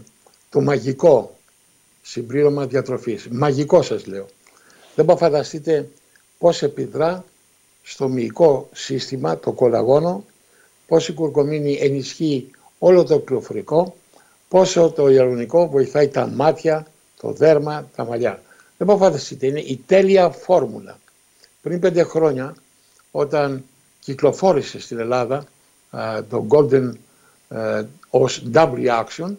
το 0.50 0.60
μαγικό 0.60 1.34
συμπλήρωμα 2.06 2.66
διατροφής. 2.66 3.28
Μαγικό 3.30 3.82
σας 3.82 4.06
λέω. 4.06 4.26
Δεν 4.94 5.04
μπορείτε 5.04 5.24
να 5.24 5.30
φανταστείτε 5.30 5.88
πώς 6.38 6.62
επιδρά 6.62 7.24
στο 7.82 8.08
μυϊκό 8.08 8.68
σύστημα, 8.72 9.38
το 9.38 9.52
κολαγόνο, 9.52 10.24
πώς 10.86 11.08
η 11.08 11.12
κουρκομίνη 11.12 11.78
ενισχύει 11.80 12.50
όλο 12.78 13.04
το 13.04 13.18
πληροφορικό, 13.18 13.96
πόσο 14.48 14.90
το 14.90 15.08
ιαλονικό 15.08 15.68
βοηθάει 15.68 16.08
τα 16.08 16.26
μάτια, 16.26 16.86
το 17.20 17.32
δέρμα, 17.32 17.90
τα 17.96 18.04
μαλλιά. 18.04 18.42
Δεν 18.76 18.86
μπορείτε 18.86 19.04
να 19.04 19.10
φανταστείτε, 19.10 19.46
είναι 19.46 19.60
η 19.60 19.82
τέλεια 19.86 20.30
φόρμουλα. 20.30 20.98
Πριν 21.62 21.80
πέντε 21.80 22.02
χρόνια, 22.02 22.54
όταν 23.10 23.64
κυκλοφόρησε 24.00 24.80
στην 24.80 24.98
Ελλάδα 24.98 25.44
το 26.28 26.46
Golden 26.48 26.92
ως 28.10 28.42
W 28.54 29.04
Action, 29.04 29.34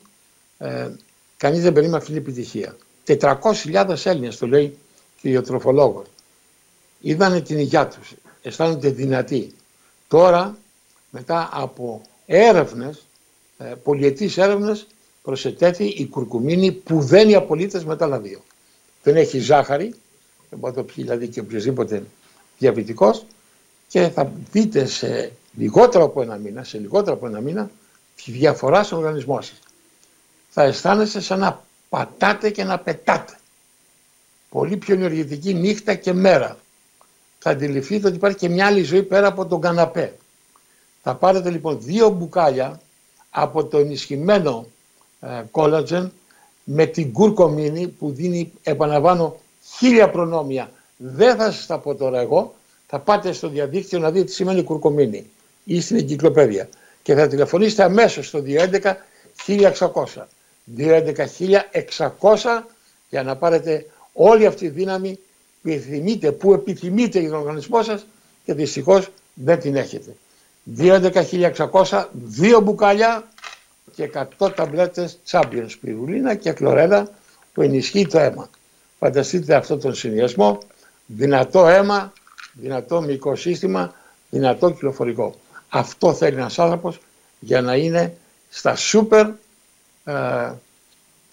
ε, 1.38 1.48
κανείς 1.48 1.62
δεν 1.62 1.74
περίμενε 1.74 1.98
αυτή 1.98 2.10
την 2.10 2.18
επιτυχία. 2.18 2.76
400.000 3.08 3.96
Έλληνες, 4.04 4.38
το 4.38 4.48
λέει 4.48 4.78
και 5.22 5.38
ο 5.38 5.42
τροφολόγος. 5.42 6.06
Είδανε 7.02 7.42
την 7.42 7.58
υγειά 7.58 7.88
τους, 7.88 8.14
αισθάνονται 8.42 8.90
δυνατοί. 8.90 9.54
Τώρα, 10.08 10.58
μετά 11.10 11.50
από 11.52 12.02
έρευνες, 12.26 13.06
ε, 13.58 13.74
πολιετής 13.84 14.38
έρευνες, 14.38 14.88
προσετέθη 15.22 15.86
η 15.86 16.08
κουρκουμίνη 16.08 16.72
που 16.72 17.02
δεν 17.02 17.30
οι 17.30 17.36
απολύτες 17.36 17.86
με 17.86 17.96
τα 17.96 18.06
άλλα 18.06 18.20
δύο. 18.20 18.44
δεν 19.04 19.16
έχει 19.16 19.40
ζάχαρη, 19.40 19.94
δεν 20.50 20.60
μπορεί 20.60 20.76
να 20.76 20.82
το 20.82 20.94
πιει 20.94 21.04
δηλαδή 21.04 21.28
και 21.28 21.40
οποιοδήποτε 21.40 22.04
διαβητικός 22.58 23.26
και 23.88 24.10
θα 24.10 24.32
δείτε 24.52 24.86
σε 24.86 25.32
λιγότερο 25.58 26.04
από 26.04 26.22
ένα 26.22 26.36
μήνα, 26.36 26.64
σε 26.64 26.78
λιγότερο 26.78 27.16
από 27.16 27.28
ένα 27.28 27.42
μήνα, 27.42 27.70
τη 28.16 28.32
διαφορά 28.32 28.84
στον 28.84 28.98
οργανισμό 28.98 29.42
σας. 29.42 29.60
Θα 30.58 30.64
αισθάνεστε 30.64 31.20
σαν 31.20 31.40
να 31.40 31.64
πατάτε 31.90 32.50
και 32.50 32.64
να 32.64 32.80
πετάτε. 32.80 33.34
Πολύ 34.50 34.78
πιο 34.78 34.94
ενεργητική 34.94 35.54
νύχτα 35.54 35.96
και 35.96 36.14
μέρα. 36.14 36.58
Θα 37.40 37.50
αντιληφθείτε 37.50 38.08
ότι 38.08 38.16
υπάρχει 38.16 38.38
και 38.38 38.50
μια 38.50 38.66
άλλη 38.66 38.84
ζωή 38.84 39.04
πέρα 39.04 39.28
από 39.28 39.46
τον 39.46 39.62
καναπέ. 39.62 40.18
Θα 41.04 41.16
πάρετε 41.16 41.50
λοιπόν 41.50 41.78
δύο 41.82 42.10
μπουκάλια 42.10 42.82
από 43.30 43.66
το 43.66 43.78
ενισχυμένο 43.78 44.68
ε, 45.20 45.44
με 46.64 46.86
την 46.86 47.14
κουρκομίνη 47.14 47.88
που 47.88 48.12
δίνει, 48.12 48.52
επαναλαμβάνω, 48.64 49.40
χίλια 49.78 50.10
προνόμια. 50.10 50.72
Δεν 50.98 51.36
θα 51.36 51.52
σας 51.52 51.66
τα 51.66 51.80
πω 51.80 51.96
τώρα 51.96 52.20
εγώ, 52.20 52.56
θα 52.88 53.00
πάτε 53.00 53.32
στο 53.32 53.50
διαδίκτυο 53.50 54.00
να 54.00 54.12
δείτε 54.12 54.26
τι 54.26 54.32
σημαίνει 54.32 54.64
κουρκομίνη 54.64 55.30
ή 55.64 55.82
στην 55.82 55.98
εγκυκλοπαίδεια 55.98 56.70
και 57.04 57.16
θα 57.16 57.28
τηλεφωνήσετε 57.28 57.84
αμέσως 57.84 58.28
στο 58.28 58.44
211 58.46 58.94
1600. 59.48 60.26
211 60.78 61.28
1600 62.20 62.64
για 63.10 63.24
να 63.24 63.36
πάρετε 63.36 63.86
όλη 64.14 64.46
αυτή 64.46 64.60
τη 64.68 64.70
δύναμη 64.70 65.20
που 65.62 65.70
επιθυμείτε, 65.70 66.32
που 66.32 66.54
επιθυμείτε 66.54 67.20
για 67.20 67.30
τον 67.30 67.40
οργανισμό 67.40 67.84
σας 67.84 68.06
και 68.46 68.54
δυστυχώς 68.54 69.10
δεν 69.34 69.60
την 69.60 69.76
έχετε. 69.76 70.16
211-1600, 70.78 72.06
δύο 72.14 72.60
μπουκάλια 72.60 73.30
και 73.96 74.10
100 74.40 74.56
ταμπλέτες 74.56 75.20
Champions 75.30 75.70
πυρουλίνα 75.82 76.36
και 76.36 76.52
κλωρέλα 76.52 77.10
που 77.54 77.62
ενισχύει 77.62 78.08
το 78.08 78.20
αίμα. 78.20 78.50
Φανταστείτε 79.00 79.56
αυτό 79.56 79.78
τον 79.78 79.94
συνδυασμό, 79.96 80.58
δυνατό 81.06 81.68
αίμα, 81.68 82.14
δυνατό 82.54 83.02
μικρό 83.02 83.36
σύστημα, 83.36 83.94
δυνατό 84.30 84.72
κυκλοφορικό. 84.72 85.36
Αυτό 85.70 86.14
θέλει 86.14 86.36
ένας 86.36 86.60
άνθρωπος 86.60 87.00
για 87.40 87.62
να 87.62 87.76
είναι 87.76 88.18
στα 88.50 88.76
σούπερ 88.76 89.28
ε, 90.06 90.52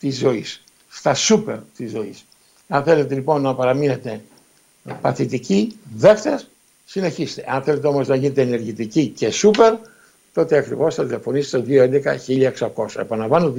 της 0.01 0.17
ζωής. 0.19 0.63
Στα 0.89 1.15
σούπερ 1.15 1.59
της 1.77 1.91
ζωής. 1.91 2.25
Αν 2.69 2.83
θέλετε 2.85 3.15
λοιπόν 3.15 3.43
να 3.43 3.55
παραμείνετε 3.55 4.21
παθητικοί, 5.01 5.79
δέχτες, 5.95 6.49
συνεχίστε. 6.87 7.45
Αν 7.49 7.63
θέλετε 7.63 7.87
όμως 7.87 8.09
να 8.09 8.15
γίνετε 8.15 8.43
ενεργητικοί 8.43 9.07
και 9.07 9.31
σούπερ, 9.31 9.75
τότε 10.35 10.57
ακριβώς 10.57 10.95
θα 10.95 11.05
τηλεφωνήσετε 11.05 11.59
στο 11.59 11.67
211-1600. 12.97 13.01
Επαναλαμβάνω 13.01 13.55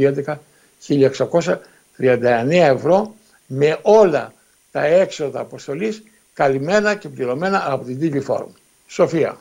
211-1600, 0.88 1.58
39 1.98 2.50
ευρώ 2.50 3.16
με 3.48 3.80
όλα 3.82 4.34
τα 4.72 4.86
έξοδα 4.86 5.40
αποστολής 5.40 6.04
καλυμμένα 6.34 6.96
και 6.96 7.10
πληρωμένα 7.10 7.72
από 7.72 7.86
την 7.86 8.00
TV 8.02 8.26
Forum. 8.28 8.48
Σοφία. 8.88 9.38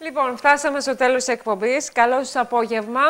Λοιπόν, 0.00 0.36
φτάσαμε 0.36 0.80
στο 0.80 0.96
τέλος 0.96 1.24
της 1.24 1.34
εκπομπής. 1.34 1.92
Καλό 1.92 2.24
σας 2.24 2.36
απόγευμα. 2.36 3.00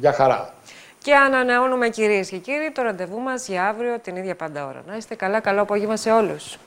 Γεια 0.00 0.12
χαρά. 0.12 0.54
Και 1.02 1.14
ανανεώνουμε 1.14 1.88
κυρίες 1.88 2.28
και 2.28 2.36
κύριοι 2.36 2.70
το 2.70 2.82
ραντεβού 2.82 3.20
μας 3.20 3.48
για 3.48 3.68
αύριο 3.68 3.98
την 3.98 4.16
ίδια 4.16 4.34
πάντα 4.34 4.66
ώρα. 4.66 4.82
Να 4.86 4.96
είστε 4.96 5.14
καλά, 5.14 5.40
καλό 5.40 5.60
απόγευμα 5.60 5.96
σε 5.96 6.10
όλους. 6.10 6.58